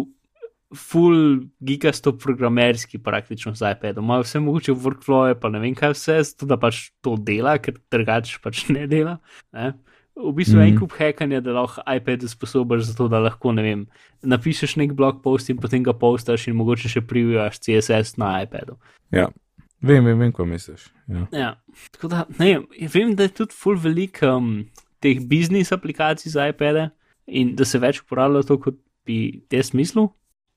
full 0.72 1.43
gigasto 1.61 2.14
programerski 2.16 2.99
praktično 3.03 3.53
z 3.59 3.74
iPadom. 3.74 4.05
Imajo 4.05 4.24
vse 4.24 4.40
mogoče 4.40 4.72
workflowe, 4.72 5.34
pa 5.40 5.51
ne 5.53 5.61
vem 5.62 5.74
kaj 5.76 5.93
vse, 5.97 6.18
zato 6.30 6.49
da 6.49 6.57
pač 6.61 6.88
to 7.05 7.16
dela, 7.20 7.59
ker 7.61 7.76
drugače 7.93 8.40
pač 8.45 8.64
ne 8.72 8.86
dela. 8.90 9.18
Ne? 9.53 9.74
V 10.16 10.32
bistvu 10.36 10.58
mm. 10.58 10.62
Mhm. 10.62 10.72
en 10.72 10.80
kup 10.80 10.92
hekanja, 10.98 11.40
da 11.40 11.54
lahko 11.56 11.82
iPad 11.88 12.26
usposobiš 12.26 12.84
za 12.90 12.96
to, 12.98 13.08
da 13.08 13.20
lahko, 13.22 13.52
ne 13.56 13.62
vem, 13.64 13.86
napišeš 14.22 14.76
nek 14.76 14.92
blog 14.98 15.22
post 15.24 15.48
in 15.50 15.60
potem 15.60 15.82
ga 15.82 15.94
postaš 15.96 16.48
in 16.48 16.58
mogoče 16.58 16.90
še 16.92 17.00
privijaš 17.00 17.62
CSS 17.64 18.18
na 18.20 18.42
iPadu. 18.44 18.76
ja. 19.10 19.30
Vem, 19.82 20.04
vem, 20.06 20.14
vem, 20.18 20.30
ko 20.30 20.44
misliš. 20.46 20.84
Ja. 21.10 21.24
Ja, 21.34 21.48
tako 21.90 22.08
da, 22.12 22.20
ne 22.38 22.46
vem, 22.46 22.66
vem, 22.92 23.14
da 23.18 23.26
je 23.26 23.32
tudi 23.40 23.56
full 23.58 23.80
velik 23.82 24.20
um, 24.22 24.60
teh 25.02 25.18
biznis 25.26 25.72
aplikacij 25.74 26.30
za 26.36 26.46
iPade 26.52 26.84
in 27.26 27.56
da 27.58 27.66
se 27.66 27.80
več 27.82 27.98
uporablja 28.04 28.44
to, 28.46 28.60
kot 28.62 28.78
bi 29.06 29.42
te 29.50 29.58
smislu, 29.62 30.06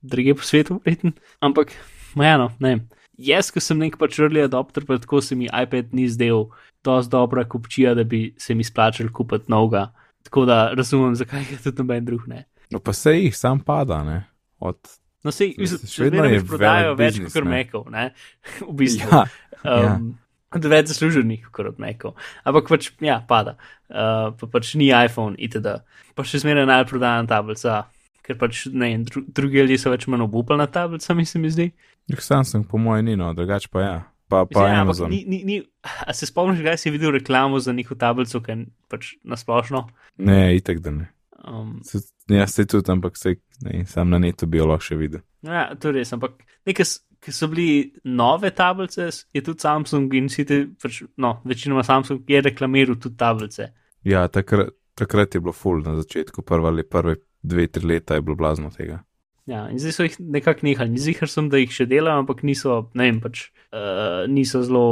druge 0.06 0.36
po 0.38 0.46
svetu, 0.46 0.78
vreten. 0.86 1.16
Ampak, 1.42 1.74
ja, 2.22 2.36
no, 2.38 2.52
ne 2.62 2.76
vem. 2.76 2.84
Jaz, 3.18 3.50
ko 3.50 3.64
sem 3.64 3.80
nek 3.82 3.98
pač 3.98 4.20
early 4.20 4.44
adopter, 4.44 4.86
pa 4.86 5.00
tako 5.02 5.24
se 5.26 5.38
mi 5.40 5.48
iPad 5.48 5.96
ni 5.96 6.06
zdel 6.12 6.46
dosti 6.86 7.12
dobra 7.12 7.44
kupčija, 7.50 7.94
da 7.98 8.04
bi 8.04 8.28
se 8.38 8.56
mi 8.56 8.64
splačal 8.64 9.10
kupiti 9.14 9.52
novega. 9.52 9.90
Tako 10.26 10.46
da 10.46 10.74
razumem, 10.74 11.16
zakaj 11.16 11.44
ga 11.52 11.58
tudi 11.64 11.84
noben 11.84 12.06
drug 12.06 12.28
ne. 12.28 12.46
No, 12.72 12.80
pa 12.80 12.94
se 12.94 13.14
jih 13.14 13.38
sam 13.38 13.60
pada, 13.60 14.04
ne? 14.04 14.24
Od... 14.60 14.78
No, 15.24 15.30
Mislim, 15.30 15.54
mislim, 15.58 15.80
vedno 16.06 16.22
vedno 16.22 16.30
je 16.30 16.36
jih 16.36 16.46
prodajajo 16.48 16.94
velik 16.96 17.24
več 17.24 17.34
kot. 17.34 17.48
Mekov, 17.50 17.90
ne? 17.90 18.10
v 18.70 18.74
bistvu. 18.78 19.10
Ja, 19.12 19.26
ja. 19.64 19.96
Um, 19.96 20.14
da 20.56 20.72
več 20.72 20.92
zasluženih 20.94 21.48
kot 21.52 21.80
Mekov. 21.82 22.16
Ampak 22.46 22.70
pač, 22.70 22.90
ja, 23.04 23.20
pada. 23.28 23.58
Uh, 23.90 24.32
pa 24.40 24.50
pač 24.54 24.76
ni 24.80 24.92
iPhone, 24.94 25.38
itd. 25.42 25.80
Pa 26.16 26.26
še 26.26 26.42
zmeraj 26.46 26.70
najprodajana 26.70 27.30
tablica, 27.30 27.84
ker 28.26 28.38
pač 28.42 28.68
ne, 28.74 28.92
dru, 29.06 29.26
drugi 29.28 29.62
ljudje 29.64 29.82
so 29.82 29.94
več 29.94 30.08
manj 30.10 30.26
obupali 30.28 30.62
na 30.62 30.70
tablicami, 30.72 31.26
se 31.26 31.42
mi 31.42 31.54
zdi. 31.54 31.70
Jih 32.10 32.22
Samsung, 32.22 32.70
po 32.70 32.82
mojem, 32.82 33.10
ni 33.10 33.18
no, 33.20 33.34
drugače 33.34 33.74
pa 33.74 33.82
ja. 33.82 33.98
Pa, 34.28 34.46
pa 34.46 34.60
Mislim, 34.60 34.76
ja, 34.76 34.82
Amazon. 34.82 35.10
ni, 35.10 35.24
ni, 35.28 35.44
ni, 35.44 35.64
a 35.82 36.14
se 36.14 36.26
spomniš, 36.26 36.64
kdaj 36.64 36.78
si 36.82 36.92
videl 36.92 37.12
reklamo 37.12 37.60
za 37.60 37.74
neko 37.74 37.96
tablico, 37.96 38.42
ki 38.42 38.52
je 38.52 38.66
pač 38.90 39.12
nasplošno? 39.24 39.84
Ne, 40.18 40.56
itek 40.58 40.80
da 40.82 40.92
ne. 40.92 41.12
Um, 41.46 41.80
Se, 41.86 42.02
ja, 42.34 42.48
se 42.48 42.66
tudi, 42.66 42.92
ampak 42.92 43.18
se, 43.18 43.36
ne, 43.62 43.84
sam 43.86 44.10
na 44.10 44.18
netu 44.18 44.48
bi 44.50 44.58
jo 44.58 44.66
lahko 44.72 44.88
še 44.88 44.98
videl. 44.98 45.22
Ja, 45.46 45.68
to 45.78 45.92
je 45.92 46.00
res, 46.00 46.14
ampak 46.18 46.40
nekaj, 46.66 46.96
ki 47.22 47.34
so 47.34 47.50
bili 47.52 47.94
nove 48.18 48.50
tablice, 48.58 49.12
je 49.34 49.44
tudi 49.46 49.62
Samsung 49.62 50.14
in 50.18 50.30
vsi 50.32 50.46
ti, 50.50 50.60
pač, 50.82 51.04
no, 51.22 51.38
večinoma 51.46 51.86
Samsung 51.86 52.26
je 52.30 52.42
reklamiral 52.42 52.98
tudi 52.98 53.18
tablice. 53.22 53.70
Ja, 54.06 54.26
takrat, 54.30 54.74
takrat 54.98 55.38
je 55.38 55.42
bilo 55.42 55.54
full 55.54 55.86
na 55.86 55.96
začetku, 56.02 56.42
prva 56.46 56.74
ali 56.74 56.86
prve 56.86 57.20
dve, 57.46 57.68
tri 57.68 57.86
leta 57.94 58.18
je 58.18 58.26
bilo 58.26 58.38
blazno 58.42 58.72
tega. 58.74 59.04
Ja, 59.46 59.68
in 59.70 59.78
zdaj 59.78 59.94
so 59.94 60.06
jih 60.08 60.16
nekako 60.20 60.66
nehali. 60.66 60.98
Zihar 60.98 61.30
sem, 61.30 61.50
da 61.54 61.60
jih 61.62 61.74
še 61.74 61.86
delajo, 61.90 62.24
ampak 62.24 62.42
niso, 62.48 62.88
ne 62.98 63.10
vem, 63.10 63.20
pač 63.22 63.44
uh, 63.70 64.26
niso 64.32 64.64
zelo, 64.66 64.86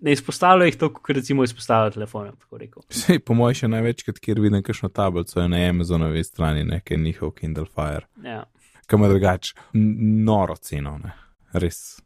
ne 0.00 0.14
izpostavljajo 0.16 0.70
jih 0.70 0.78
tako, 0.80 1.02
kot 1.04 1.18
recimo 1.18 1.44
izpostavljajo 1.44 1.96
telefone. 1.98 2.32
Sej, 2.88 3.20
po 3.20 3.36
mojem, 3.36 3.58
še 3.60 3.72
največkrat, 3.74 4.20
kjer 4.24 4.40
vidim 4.40 4.64
kakšno 4.64 4.88
tablico, 4.88 5.36
je 5.42 5.50
na 5.52 5.60
Amazonovi 5.68 6.24
strani, 6.24 6.64
nekaj 6.64 6.96
njihov 7.02 7.34
Kindle 7.36 7.68
Fire, 7.68 8.08
Ja, 8.24 8.46
kam 8.88 9.04
je 9.04 9.12
drugače 9.12 9.54
noro 10.24 10.56
ceno, 10.56 10.96
ne. 11.04 11.12
Res. 11.52 12.00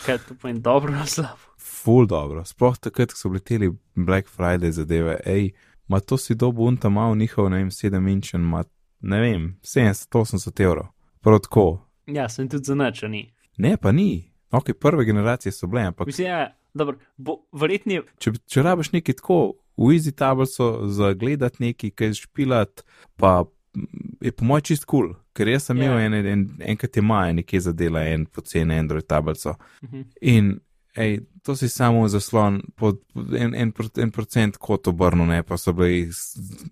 kaj 0.00 0.18
to 0.26 0.34
pomeni 0.34 0.62
dobro 0.64 0.94
ali 0.98 1.06
slabo. 1.06 1.54
Ful 1.60 2.06
dobro. 2.06 2.42
Sploh 2.44 2.78
takrat, 2.78 3.12
ko 3.14 3.18
so 3.18 3.30
leteli 3.30 3.70
Black 3.94 4.26
Friday 4.26 4.72
zadeve, 4.74 5.20
hej, 5.26 5.52
ma 5.88 6.00
to 6.00 6.18
si 6.18 6.34
dobu 6.34 6.66
unta 6.66 6.88
mal 6.88 7.14
njihov, 7.14 7.50
ne 7.50 7.62
vem, 7.62 7.70
7 7.70 8.10
inčen, 8.10 8.42
ma 8.42 8.64
ne 9.00 9.20
vem, 9.20 9.56
70-80 9.62 10.62
evrov. 10.64 10.86
Prav 11.20 11.38
tako. 11.40 11.66
Ja, 12.06 12.28
sem 12.28 12.48
tudi 12.48 12.64
za 12.64 12.74
nič, 12.74 13.02
a 13.02 13.08
ni. 13.08 13.26
Ne, 13.58 13.76
pa 13.76 13.92
ni. 13.92 14.32
Ok, 14.50 14.72
prve 14.80 15.04
generacije 15.04 15.52
so 15.52 15.66
bile, 15.66 15.82
ampak 15.82 16.06
Mislim, 16.06 16.26
ja, 16.26 16.56
dobro, 16.74 16.98
bo, 17.16 17.36
verjetno 17.52 17.92
je, 17.92 18.02
če, 18.18 18.32
če 18.46 18.62
rabiš 18.62 18.92
nekaj 18.92 19.14
tako 19.20 19.40
v 19.78 19.92
easy 19.94 20.12
tablico 20.16 20.88
za 20.88 21.12
gledati 21.14 21.62
nekaj, 21.64 21.90
kaj 21.90 22.14
špilat, 22.18 22.82
pa 23.16 23.44
mm, 23.76 24.16
je 24.26 24.32
po 24.32 24.44
mojem 24.44 24.62
čist 24.72 24.84
kul, 24.84 25.12
cool, 25.12 25.14
ker 25.32 25.48
jaz 25.48 25.68
sem 25.70 25.78
imel 25.78 25.98
Ja. 26.00 26.06
en, 26.08 26.14
en, 26.26 26.42
enkrat 26.72 26.96
je 26.96 27.02
maja 27.02 27.32
nekje 27.32 27.60
zadela 27.60 28.02
en 28.10 28.26
poceni 28.26 28.74
Android 28.78 29.06
tablico. 29.06 29.54
Mhm. 29.84 30.02
In 30.20 30.58
ej, 30.96 31.20
to 31.46 31.54
si 31.56 31.68
samo 31.68 32.08
zaslon 32.08 32.60
pod 32.76 32.98
en, 33.38 33.54
en, 33.54 33.70
pro- 33.72 34.02
en 34.02 34.10
procent 34.10 34.56
kot 34.58 34.88
obrnu, 34.90 35.26
ne 35.26 35.42
pa 35.42 35.56
so 35.56 35.72
bili 35.72 36.08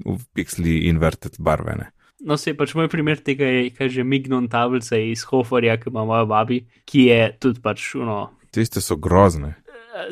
v 0.05 0.19
pixeli 0.35 0.89
inverted 0.89 1.39
barvene. 1.39 1.93
No, 2.21 2.37
se 2.37 2.55
pač 2.57 2.75
moj 2.79 2.89
primer 2.93 3.21
tega 3.25 3.47
je, 3.47 3.69
kaj 3.75 3.93
že 3.99 4.05
Mignon 4.05 4.49
tablice 4.51 5.01
iz 5.11 5.25
Hoferja, 5.29 5.79
ki 5.81 5.93
ima 5.93 6.05
moja 6.09 6.27
babi, 6.29 6.63
ki 6.89 7.09
je 7.09 7.21
tudi 7.43 7.63
pač, 7.65 7.91
no. 8.01 8.29
Tiste 8.55 8.83
so 8.85 8.97
grozne. 8.97 9.55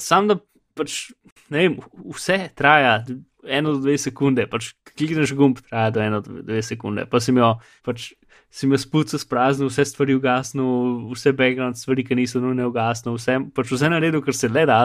Sam 0.02 0.28
da 0.30 0.38
pač, 0.76 1.11
ne 1.52 1.64
vem, 1.64 1.80
vse 2.12 2.38
traja 2.59 3.00
eno 3.46 3.76
do 3.76 3.84
dve 3.84 3.96
sekunde, 4.00 4.46
pač 4.50 4.72
klikneš 4.96 5.34
gumb, 5.38 5.61
traja 5.70 5.94
do 5.94 6.02
eno 6.02 6.22
do 6.24 6.42
dve 6.42 6.62
sekunde, 6.66 7.07
pa 7.11 7.22
sem 7.22 7.42
jo 7.42 7.57
pač. 7.86 8.12
Si 8.57 8.64
me 8.64 8.78
spucal 8.80 9.18
s 9.18 9.26
prazno, 9.28 9.66
vse 9.68 9.82
stvari 9.84 10.14
ugasnil, 10.16 11.11
vse 11.11 11.32
background 11.36 11.76
stvari, 11.76 12.04
ki 12.07 12.16
niso 12.16 12.40
nujne 12.40 12.64
ugasnil, 12.64 13.18
vse, 13.18 13.34
pač 13.52 13.72
vse 13.74 13.90
na 13.90 13.98
redu, 14.00 14.22
ker 14.24 14.32
se 14.32 14.48
le 14.48 14.62
da, 14.70 14.78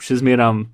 še 0.00 0.16
zmeram, 0.18 0.64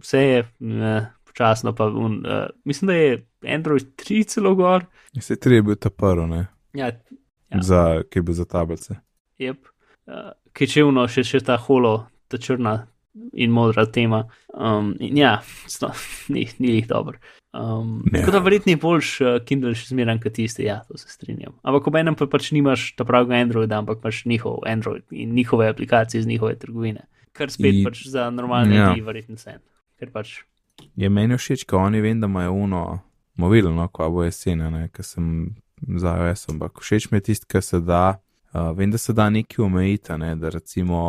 vse 0.00 0.22
je 0.24 0.40
ne, 0.66 0.94
počasno, 1.36 1.74
pa 1.74 1.84
un, 1.86 2.24
uh, 2.26 2.48
mislim, 2.64 2.86
da 2.86 2.94
je 2.94 3.26
Android 3.54 3.84
3 3.96 4.26
celo 4.26 4.54
gor. 4.54 4.84
Se 5.20 5.36
tri 5.36 5.54
je 5.54 5.62
bil 5.62 5.74
ta 5.76 5.90
prvo, 5.90 6.26
ne? 6.26 6.46
Ja, 6.74 6.86
ja. 6.86 7.60
Za, 7.62 8.02
ki 8.10 8.18
je 8.18 8.22
bil 8.22 8.34
za 8.34 8.44
tablice. 8.44 8.94
Yep. 9.38 9.56
Uh, 10.06 10.32
ki 10.52 10.66
če 10.66 10.84
uno, 10.84 11.04
še, 11.08 11.24
še 11.24 11.40
ta 11.44 11.56
holo, 11.56 12.06
ta 12.28 12.38
črna 12.38 12.86
in 13.32 13.50
modra 13.52 13.84
tema. 13.86 14.24
Um, 14.54 14.94
in 15.00 15.16
ja, 15.16 15.38
sto, 15.68 15.92
ni, 16.32 16.46
ni 16.58 16.78
jih 16.78 16.88
dobro. 16.88 17.18
Um, 17.56 18.02
Ne. 18.12 18.20
tako 18.20 18.32
da 18.34 18.38
verjetno 18.44 18.72
je 18.72 18.76
boljš 18.80 19.12
uh, 19.20 19.28
Kindle 19.44 19.72
še 19.74 19.86
zmeren 19.88 20.18
kot 20.20 20.34
tisti, 20.36 20.66
ja, 20.66 20.82
to 20.88 20.98
se 21.00 21.08
strinjam. 21.08 21.54
Ampak 21.64 21.86
ob 21.88 21.96
enem 21.96 22.16
pa 22.16 22.26
pač 22.28 22.50
nimaš 22.52 22.90
ta 22.96 23.04
pravega 23.08 23.38
Androida, 23.40 23.78
ampak 23.80 24.00
imaš 24.04 24.24
njihov 24.28 24.58
Android 24.68 25.04
in 25.10 25.32
njihove 25.36 25.68
aplikacije 25.68 26.20
iz 26.20 26.26
njihove 26.28 26.56
trgovine. 26.60 27.06
Kar 27.32 27.48
spet 27.52 27.74
I- 27.74 27.80
I, 27.80 27.84
pač 27.84 28.02
za 28.08 28.28
normalne 28.30 28.76
ja. 28.76 28.90
ljudi 28.90 29.00
verjetno 29.04 29.36
sen. 29.40 29.60
Ker 30.00 30.12
pač, 30.12 30.34
Je 30.96 31.08
meni 31.08 31.36
všeč, 31.36 31.64
ko 31.68 31.76
oni 31.76 32.00
vem, 32.00 32.20
da 32.20 32.26
imajo 32.26 32.52
uno 32.52 32.98
mobilno, 33.36 33.88
ko 33.88 34.10
bo 34.10 34.24
jesena, 34.24 34.70
ne, 34.70 34.88
ker 34.88 35.04
sem 35.04 35.54
za 36.00 36.14
iOS, 36.16 36.48
ampak 36.48 36.80
všeč 36.80 37.10
mi 37.10 37.18
je 37.20 37.26
tisti, 37.30 37.46
ki 37.52 37.60
se 37.62 37.80
da, 37.80 38.18
uh, 38.54 38.70
vem, 38.76 38.90
da 38.90 38.98
se 38.98 39.12
da 39.12 39.28
neki 39.30 39.60
omejiti, 39.62 40.12
a 40.12 40.16
ne, 40.16 40.34
da 40.36 40.48
recimo 40.48 41.00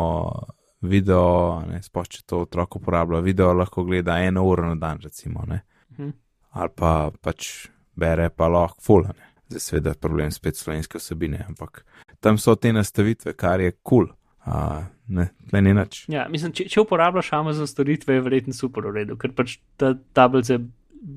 video, 0.80 1.62
ne, 1.66 1.80
sploh 1.82 2.06
če 2.08 2.22
to 2.26 2.42
otrok 2.44 2.76
uporablja, 2.76 3.22
video 3.24 3.52
lahko 3.56 3.84
gleda 3.88 4.18
eno 4.22 4.44
uro 4.46 4.68
na 4.68 4.74
dan, 4.74 5.00
recimo, 5.02 5.44
ne, 5.48 5.62
Mhm. 5.96 6.10
ali 6.50 6.70
pa 6.76 7.10
pač 7.22 7.68
bere 7.96 8.28
pa 8.30 8.48
lahko 8.48 8.80
full, 8.82 9.04
a 9.04 9.16
ne. 9.16 9.24
Zdaj 9.48 9.60
seveda 9.60 9.94
problem 9.94 10.30
spet 10.30 10.56
slovenske 10.56 10.98
vsebine, 10.98 11.44
ampak 11.48 11.84
tam 12.20 12.36
so 12.38 12.54
te 12.54 12.72
nastavitve, 12.72 13.32
kar 13.32 13.60
je 13.60 13.72
kul. 13.72 14.06
Cool. 14.06 14.14
Uh, 14.48 14.86
ne, 15.12 15.28
ne, 15.52 15.60
ni 15.60 15.74
nič. 15.76 16.06
ja, 16.08 16.24
mislim, 16.32 16.54
če, 16.56 16.64
če 16.72 16.80
uporabljaš 16.80 17.32
Amazon 17.36 17.68
storitve, 17.68 18.16
je 18.16 18.24
verjetno 18.24 18.56
super 18.56 18.86
v 18.88 18.94
redu, 19.02 19.16
ker 19.20 19.34
pač 19.36 19.58
ta 19.76 19.92
tablice 20.16 20.56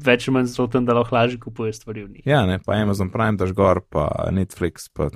več 0.03 0.27
ali 0.27 0.36
manj 0.36 0.51
tam, 0.73 0.84
da 0.86 0.97
lahko 0.97 1.15
lažje 1.15 1.39
kupuješ 1.39 1.79
stvari 1.82 2.03
v 2.03 2.09
njih. 2.17 2.25
Ja, 2.27 2.43
ne, 2.49 2.59
pa 2.59 2.75
Amazon 2.75 3.09
Prime 3.13 3.39
daš 3.39 3.53
gor, 3.55 3.79
pa 3.88 4.09
Netflix, 4.36 4.89
pa 4.93 5.07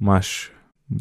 imaš 0.00 0.50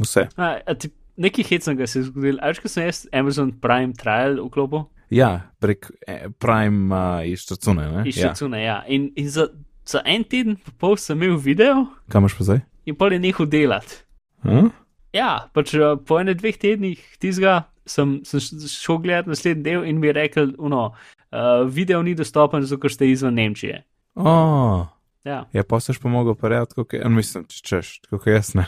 vse. 0.02 0.26
A, 0.36 0.56
a 0.66 0.74
ti, 0.74 0.90
nekaj 1.22 1.48
hecnega 1.52 1.88
se 1.88 2.02
je 2.02 2.08
zgodilo. 2.10 2.42
Až 2.42 2.64
ko 2.64 2.72
sem 2.72 2.90
jaz 2.90 3.06
Amazon 3.14 3.54
Prime 3.62 3.94
trial 3.94 4.42
vklopil, 4.50 4.90
Ja, 5.10 5.50
prek 5.58 5.88
eh, 6.06 6.28
Prime 6.38 6.94
uh, 6.94 7.26
iz 7.26 7.48
računa, 7.50 7.88
ne? 7.92 8.04
iz 8.06 8.18
Ja. 8.18 8.30
Šicuna, 8.30 8.58
ja. 8.62 8.84
In, 8.88 9.10
in 9.18 9.30
za, 9.30 9.48
za 9.86 10.04
en 10.06 10.24
teden 10.24 10.56
pa 10.62 10.72
pol 10.78 10.98
sem 11.02 11.18
imel 11.18 11.38
video 11.42 11.88
Kam 12.14 12.22
imaš 12.22 12.38
pa 12.38 12.46
zdaj? 12.46 12.60
in 12.86 12.96
pol 12.96 13.14
je 13.14 13.20
nehal 13.20 13.50
delati. 13.50 14.04
Hm? 14.46 14.70
Ja, 15.16 15.50
pač 15.54 15.74
eh, 15.74 15.96
po 16.06 16.20
enem 16.22 16.38
dveh 16.38 16.60
tednih 16.62 17.02
tizga 17.22 17.64
sem, 17.90 18.20
sem 18.28 18.44
šel 18.70 19.02
gledati 19.02 19.34
naslednji 19.34 19.66
del 19.66 19.88
in 19.90 20.00
mi 20.00 20.12
je 20.12 20.14
rekel, 20.20 20.54
no, 20.62 20.92
uh, 21.34 21.64
video 21.66 22.04
ni 22.06 22.14
dostopen, 22.14 22.62
zato 22.62 22.84
ker 22.84 22.94
ste 22.94 23.10
izven 23.10 23.34
Nemčije. 23.34 23.82
Oh, 24.14 24.86
Ja, 25.28 25.46
ja, 25.54 25.64
pa 25.68 25.80
seš 25.80 26.00
pomogel 26.00 26.36
parjati, 26.36 26.74
kako 26.76 26.96
je, 26.96 27.10
mislim, 27.10 27.44
če 27.52 27.64
češ, 27.64 27.88
kako 28.10 28.30
jaz 28.32 28.54
ne. 28.56 28.66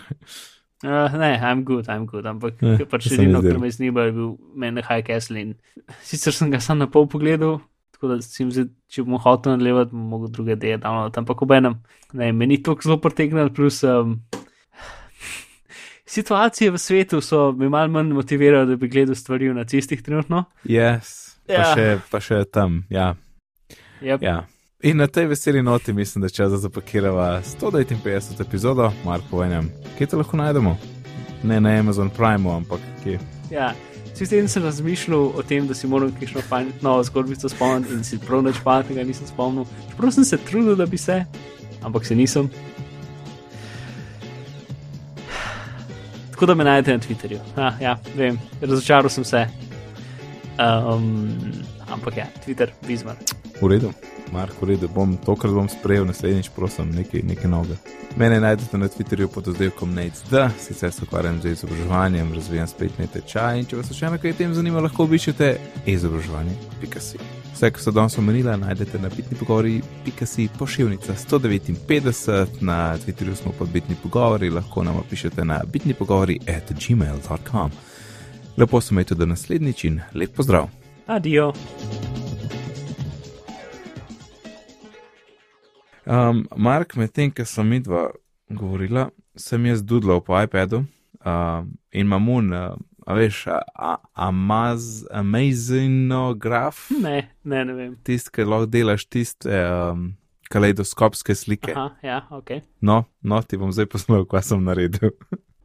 uh, 0.84 1.14
ne, 1.16 1.32
I'm 1.39 1.64
good, 1.64 1.88
I'm 1.88 2.06
good, 2.06 2.28
ampak 2.28 2.60
eh, 2.60 2.84
pač 2.89 3.08
edino, 3.12 3.39
kar 3.46 3.60
me 3.62 3.72
zanima, 3.72 4.08
je 4.10 4.16
bil 4.18 4.34
meni 4.60 4.84
High 4.84 5.06
Castle 5.08 5.39
in 5.39 5.54
sicer 6.10 6.36
sem 6.36 6.52
ga 6.52 6.60
sam 6.60 6.82
na 6.84 6.89
pol 6.92 7.08
pogledal, 7.12 7.62
tako 7.96 8.12
da 8.12 8.20
si 8.26 8.44
jim 8.44 8.52
zdaj, 8.52 8.68
če 8.92 9.06
bom 9.08 9.22
hotel 9.24 9.56
nadaljevati, 9.56 9.96
bom 9.96 10.12
mogel 10.18 10.34
druge 10.36 10.58
ideje 10.60 10.82
downloadati, 10.84 11.24
ampak 11.24 11.46
obenem, 11.48 11.80
ne, 12.20 12.32
meni 12.36 12.60
to 12.60 12.76
zelo 12.84 13.00
pritegnilo, 13.00 13.54
plus 13.56 13.80
um, 13.88 14.18
situacije 16.12 16.72
v 16.72 16.78
svetu 16.78 17.22
so 17.22 17.51
me 17.51 17.70
malo 17.70 17.88
manj 17.88 18.14
motivirale, 18.14 18.66
da 18.66 18.76
bi 18.76 18.88
gledal 18.88 19.16
stvari 19.16 19.49
v 19.49 19.53
nacistih 19.55 20.01
trenutno. 20.03 20.43
Yes, 20.64 21.36
pa, 21.47 21.53
Ja. 21.53 21.76
še, 21.76 21.99
pa 22.12 22.20
še 22.20 22.43
tam, 22.51 22.84
ja. 22.89 23.16
Yep. 24.01 24.20
ja. 24.22 24.43
In 24.84 24.97
na 24.97 25.07
tej 25.07 25.28
veseli 25.30 25.62
noti 25.62 25.93
mislim, 25.93 26.22
da 26.26 26.30
čas, 26.30 26.51
zapakirava 26.51 27.41
159 27.45 28.41
epizodo, 28.41 28.91
Marko 29.05 29.38
Vajnem. 29.38 29.70
Kje 29.97 30.07
te 30.07 30.18
lahko 30.18 30.38
najdemo? 30.38 30.78
Ne 31.43 31.59
na 31.62 31.70
Amazon 31.80 32.09
Prime, 32.09 32.49
ampak 32.49 32.82
kje? 33.03 33.20
Ja, 33.51 33.72
vsi 34.14 34.28
teden 34.30 34.47
sem 34.49 34.64
razmišljal 34.64 35.32
o 35.38 35.43
tem, 35.47 35.68
da 35.68 35.74
si 35.78 35.88
moram 35.88 36.12
kakšno 36.20 36.41
fajn 36.41 36.74
novo 36.82 37.03
zgodbico 37.03 37.49
spomniti 37.49 37.93
in 37.93 38.03
si 38.03 38.20
prav 38.20 38.43
nič 38.43 38.59
pametnega 38.66 39.05
nisem 39.05 39.28
spomnil. 39.30 39.66
Čeprav 39.91 40.12
sem 40.18 40.26
se 40.26 40.38
trudil, 40.49 40.76
da 40.76 40.86
bi 40.86 40.97
se, 40.97 41.24
ampak 41.84 42.05
se 42.05 42.16
nisem. 42.16 42.49
Tako 46.42 46.48
da 46.48 46.56
me 46.56 46.64
najdete 46.64 46.94
na 46.94 47.00
Twitterju. 47.00 47.39
Ah, 47.56 47.74
ja, 47.82 47.98
vem, 48.16 48.39
razočaral 48.62 49.10
sem 49.10 49.24
se. 49.24 49.48
Um, 50.96 51.30
ampak 51.89 52.18
ja, 52.18 52.26
Twitter, 52.46 52.70
Bizmar. 52.88 53.16
V 53.62 53.68
redu, 53.68 53.92
Mark, 54.32 54.54
v 54.62 54.66
redu, 54.66 54.89
bom 54.89 55.14
tokrat 55.26 55.54
bom 55.54 55.70
sprejel, 55.70 56.06
naslednjič 56.06 56.50
prosim, 56.56 56.89
nekaj, 56.98 57.22
nekaj 57.24 57.50
novega. 57.50 57.78
Mene 58.18 58.39
najdete 58.42 58.78
na 58.78 58.89
Twitterju 58.89 59.28
pod 59.28 59.52
oddelkom 59.54 59.94
NATED, 59.94 60.34
sicer 60.58 60.92
se 60.92 61.04
ukvarjam 61.04 61.38
z 61.42 61.54
izobraževanjem, 61.54 62.34
razvijam 62.34 62.68
spletne 62.68 63.06
tečaje 63.08 63.62
in 63.62 63.70
če 63.70 63.78
vas 63.78 63.94
še 63.94 64.10
ena 64.10 64.18
kaj 64.18 64.34
tem 64.42 64.58
zanima, 64.58 64.82
lahko 64.82 65.06
obiščete 65.06 65.54
izobraževanje.si. 65.86 67.41
Vse, 67.54 67.72
kar 67.72 67.82
so 67.82 67.91
danes 67.91 68.18
omenila, 68.18 68.58
najdete 68.58 68.99
na 68.99 69.10
bitni 69.10 69.38
pogovori.si 69.38 70.49
pošiljnica 70.60 71.14
159, 71.14 72.47
na 72.62 72.97
Twitterju 72.97 73.36
smo 73.36 73.52
pod 73.52 73.70
bitni 73.70 73.95
pogovori, 74.04 74.49
lahko 74.49 74.84
nam 74.84 75.04
pišete 75.10 75.45
na 75.45 75.62
bitni 75.68 75.93
pogovori 75.93 76.39
at 76.47 76.72
gmail.com. 76.88 77.72
Lepo 78.58 78.82
se 78.82 78.93
imejte 78.93 79.16
do 79.16 79.26
naslednjič 79.26 79.84
in 79.84 80.02
lep 80.14 80.36
pozdrav! 80.36 80.70
Adijo. 81.08 81.54
Um, 86.06 86.47
Mark, 86.56 86.95
medtem 86.95 87.32
ko 87.32 87.45
sem 87.45 87.68
midva 87.68 88.10
govorila, 88.49 89.10
sem 89.36 89.66
jaz 89.66 89.84
dudlal 89.84 90.22
po 90.22 90.41
iPadu 90.41 90.78
um, 91.26 91.74
in 91.91 92.02
imam 92.02 92.30
un, 92.30 92.54
uh, 92.54 92.76
a 93.06 93.14
veš, 93.18 93.45
amaz, 94.14 95.06
amazinograf, 95.12 96.89
Ne, 97.02 97.30
ne, 97.43 97.64
ne 97.66 97.74
vem. 97.74 97.95
tisti, 98.04 98.32
ki 98.36 98.45
lahko 98.45 98.66
delaš 98.70 99.06
tiste 99.10 99.49
um, 99.49 100.12
kaleidoskopske 100.52 101.36
slike. 101.36 101.74
Aha, 101.74 101.95
ja, 102.06 102.20
ok. 102.32 102.52
No, 102.82 103.04
no, 103.24 103.41
ti 103.41 103.58
bom 103.58 103.72
zdaj 103.74 103.88
posnel, 103.91 104.26
kaj 104.30 104.43
sem 104.52 104.64
naredil. 104.64 105.12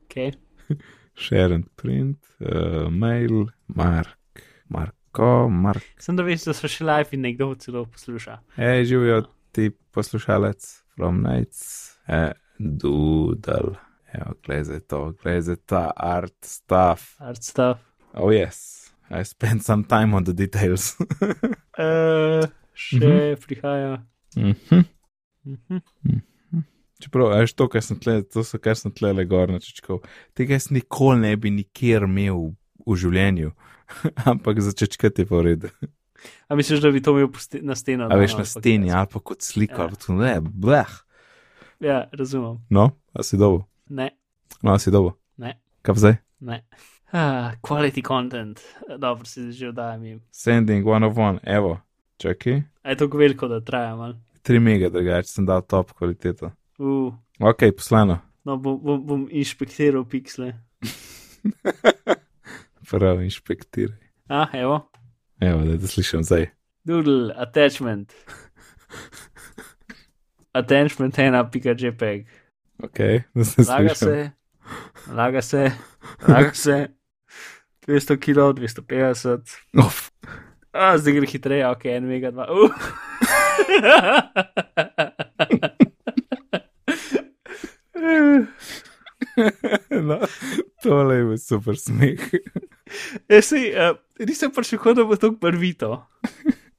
okay. 0.06 0.32
Share 1.16 1.54
and 1.54 1.68
print, 1.76 2.18
uh, 2.40 2.88
mail, 2.90 3.46
Mark, 3.68 4.42
Marko, 4.68 5.48
Mark. 5.48 5.84
Sem 5.98 6.16
da 6.18 6.24
veš, 6.26 6.44
da 6.50 6.54
so 6.56 6.68
še 6.68 6.84
live 6.84 7.14
in 7.16 7.24
nekdo 7.24 7.54
celo 7.60 7.86
posluša. 7.88 8.40
Hej, 8.58 8.84
živijo 8.92 9.22
ti 9.56 9.70
poslušalec, 9.96 10.66
from 10.96 11.22
nights, 11.24 11.96
eh, 12.08 12.32
doodle. 12.58 13.76
Evo, 14.16 14.32
glej 14.40 14.64
za 14.64 14.80
to, 14.80 15.12
glej 15.22 15.40
za 15.44 15.56
ta 15.56 15.90
art 15.96 16.36
stuff. 16.40 17.16
Art 17.20 17.42
stuff. 17.44 17.78
Oh, 18.14 18.32
yes, 18.32 18.88
I 19.10 19.20
spent 19.24 19.62
some 19.62 19.84
time 19.84 20.14
on 20.16 20.24
the 20.24 20.32
details. 20.32 20.96
Uh, 21.76 22.46
še 22.74 22.96
Mhm. 22.96 23.36
prihaja. 23.46 23.92
Mhm. 24.36 24.84
Mhm. 25.44 25.80
Čeprav, 26.96 27.28
veš, 27.36 27.52
to, 27.52 27.68
kar 27.68 27.82
sem 27.84 27.98
tle, 28.00 28.22
to 28.24 28.40
so, 28.44 28.56
kar 28.58 28.72
sem 28.74 28.90
tle 28.90 29.10
le 29.12 29.24
gor 29.28 29.50
načečkal, 29.52 29.98
tega 30.34 30.56
jaz 30.56 30.70
nikoli 30.72 31.20
ne 31.20 31.34
bi 31.36 31.50
nikjer 31.52 32.06
imel 32.08 32.54
v 32.86 32.96
življenju, 32.96 33.50
ampak 34.32 34.62
začečkati 34.64 35.22
je 35.22 35.28
pa 35.28 35.36
v 35.36 35.44
redu. 35.50 35.68
A 36.48 36.56
misliš, 36.56 36.80
da 36.80 36.88
bi 36.90 37.02
to 37.04 37.12
imel 37.12 37.28
na 37.62 37.76
steno? 37.76 38.08
A 38.08 38.16
veš, 38.16 38.38
na 38.40 38.46
ampak 38.46 38.54
steni 38.54 38.88
ali 38.90 39.10
pa 39.12 39.20
kot 39.20 39.44
slika, 39.44 39.76
Ja. 39.76 39.82
ali 39.84 39.92
pa 39.92 40.00
to 40.06 40.16
ne, 40.16 40.34
bleh. 40.40 40.88
Ja, 41.84 42.08
razumem. 42.16 42.64
No, 42.72 42.96
a 43.12 43.20
si 43.22 43.36
dobo, 43.36 43.66
Ne, 43.88 44.10
no, 44.62 44.78
si 44.78 44.90
dobo. 44.90 45.12
ne, 45.36 45.60
Kaj 45.82 45.94
zdaj? 45.94 46.14
ne. 46.40 46.64
Ah, 47.12 47.52
quality 47.62 48.02
content. 48.02 48.60
Dobro 48.98 49.24
si 49.24 49.52
že 49.52 49.68
oddajam. 49.68 50.20
Sending 50.32 50.86
one 50.86 51.06
of 51.06 51.18
one, 51.18 51.38
evo, 51.44 51.80
čakaj. 52.18 52.62
A 52.82 52.90
je 52.90 52.96
to 52.96 53.06
veliko, 53.08 53.48
da 53.48 53.60
traja 53.60 53.96
mal. 53.96 54.14
3 54.42 54.60
mega, 54.60 54.88
drugače 54.88 55.28
sem 55.28 55.46
dal 55.46 55.62
top 55.62 55.92
kvaliteto. 55.92 56.50
Uh, 56.78 57.14
Ok, 57.40 57.62
poslano. 57.76 58.18
no, 58.44 58.56
bom, 58.56 58.80
bom, 58.82 59.06
bom 59.06 59.28
inšpektiral 59.30 60.04
piksle. 60.04 60.52
Prav, 62.90 63.22
inšpektiraj. 63.22 63.96
Ah, 64.28 64.48
evo. 64.52 64.90
Evo, 65.40 65.64
da 65.64 65.78
te 65.78 65.86
slišim 65.86 66.22
zdaj. 66.22 66.46
Doodle, 66.84 67.34
attachment. 67.36 68.12
attachment 70.52 71.18
ena, 71.18 71.50
pika 71.50 71.70
JPEG. 71.72 72.26
Ok, 72.82 72.98
da 73.34 73.44
se 73.44 73.62
Laga 73.68 73.94
slišim. 73.94 73.94
se, 73.94 74.30
laga 75.08 75.42
se, 75.42 75.72
laga 76.28 76.54
se. 76.54 76.88
200 77.88 78.16
kg, 78.18 78.38
250. 78.58 79.38
Uf, 79.78 80.10
A, 80.72 80.98
zdaj 80.98 81.12
gre 81.16 81.26
hitreje, 81.30 81.68
ok, 81.70 81.84
en 81.86 82.04
mega 82.04 82.30
dva. 82.30 82.46
Uh. 82.52 82.70
no, 90.08 90.18
tole 90.82 91.14
je 91.16 91.38
super 91.38 91.76
smeh. 91.80 92.20
Ja, 93.28 93.40
sej, 93.42 93.70
uh, 93.72 93.96
nisem 94.22 94.52
pričakoval, 94.54 94.94
da 94.98 95.04
bo 95.08 95.16
to 95.16 95.30
barvito. 95.30 95.92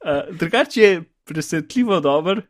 Uh, 0.06 0.30
drugače 0.38 0.82
je 0.82 1.02
presenetljivo 1.28 2.00
dober, 2.00 2.42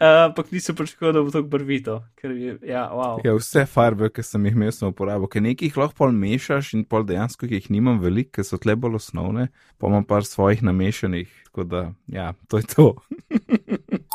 uh, 0.00 0.24
ampak 0.26 0.50
nisem 0.52 0.76
pričakoval, 0.76 1.12
da 1.12 1.22
bo 1.22 1.30
to 1.30 1.42
barvito. 1.42 2.00
Je, 2.22 2.56
ja, 2.66 2.88
wow. 2.92 3.20
Ja, 3.24 3.34
vse 3.36 3.66
farbe, 3.68 4.10
ki 4.10 4.24
sem 4.24 4.48
jih 4.48 4.56
imel, 4.56 4.72
sem 4.74 4.88
uporabil, 4.88 5.28
ker 5.30 5.44
nekaj 5.44 5.70
jih 5.70 5.80
lahko 5.80 5.98
pol 6.02 6.16
mešaš 6.16 6.74
in 6.78 6.84
pol 6.88 7.04
dejansko 7.08 7.50
jih 7.50 7.70
nimam 7.70 8.00
veliko, 8.02 8.38
ker 8.38 8.48
so 8.48 8.60
tle 8.60 8.76
bolj 8.80 9.00
osnovne, 9.00 9.50
pa 9.78 9.92
imam 9.92 10.06
par 10.08 10.26
svojih 10.26 10.64
namešanih, 10.66 11.28
tako 11.50 11.68
da, 11.68 11.84
ja, 12.08 12.32
to 12.48 12.62
je 12.62 12.70
to. 12.74 12.88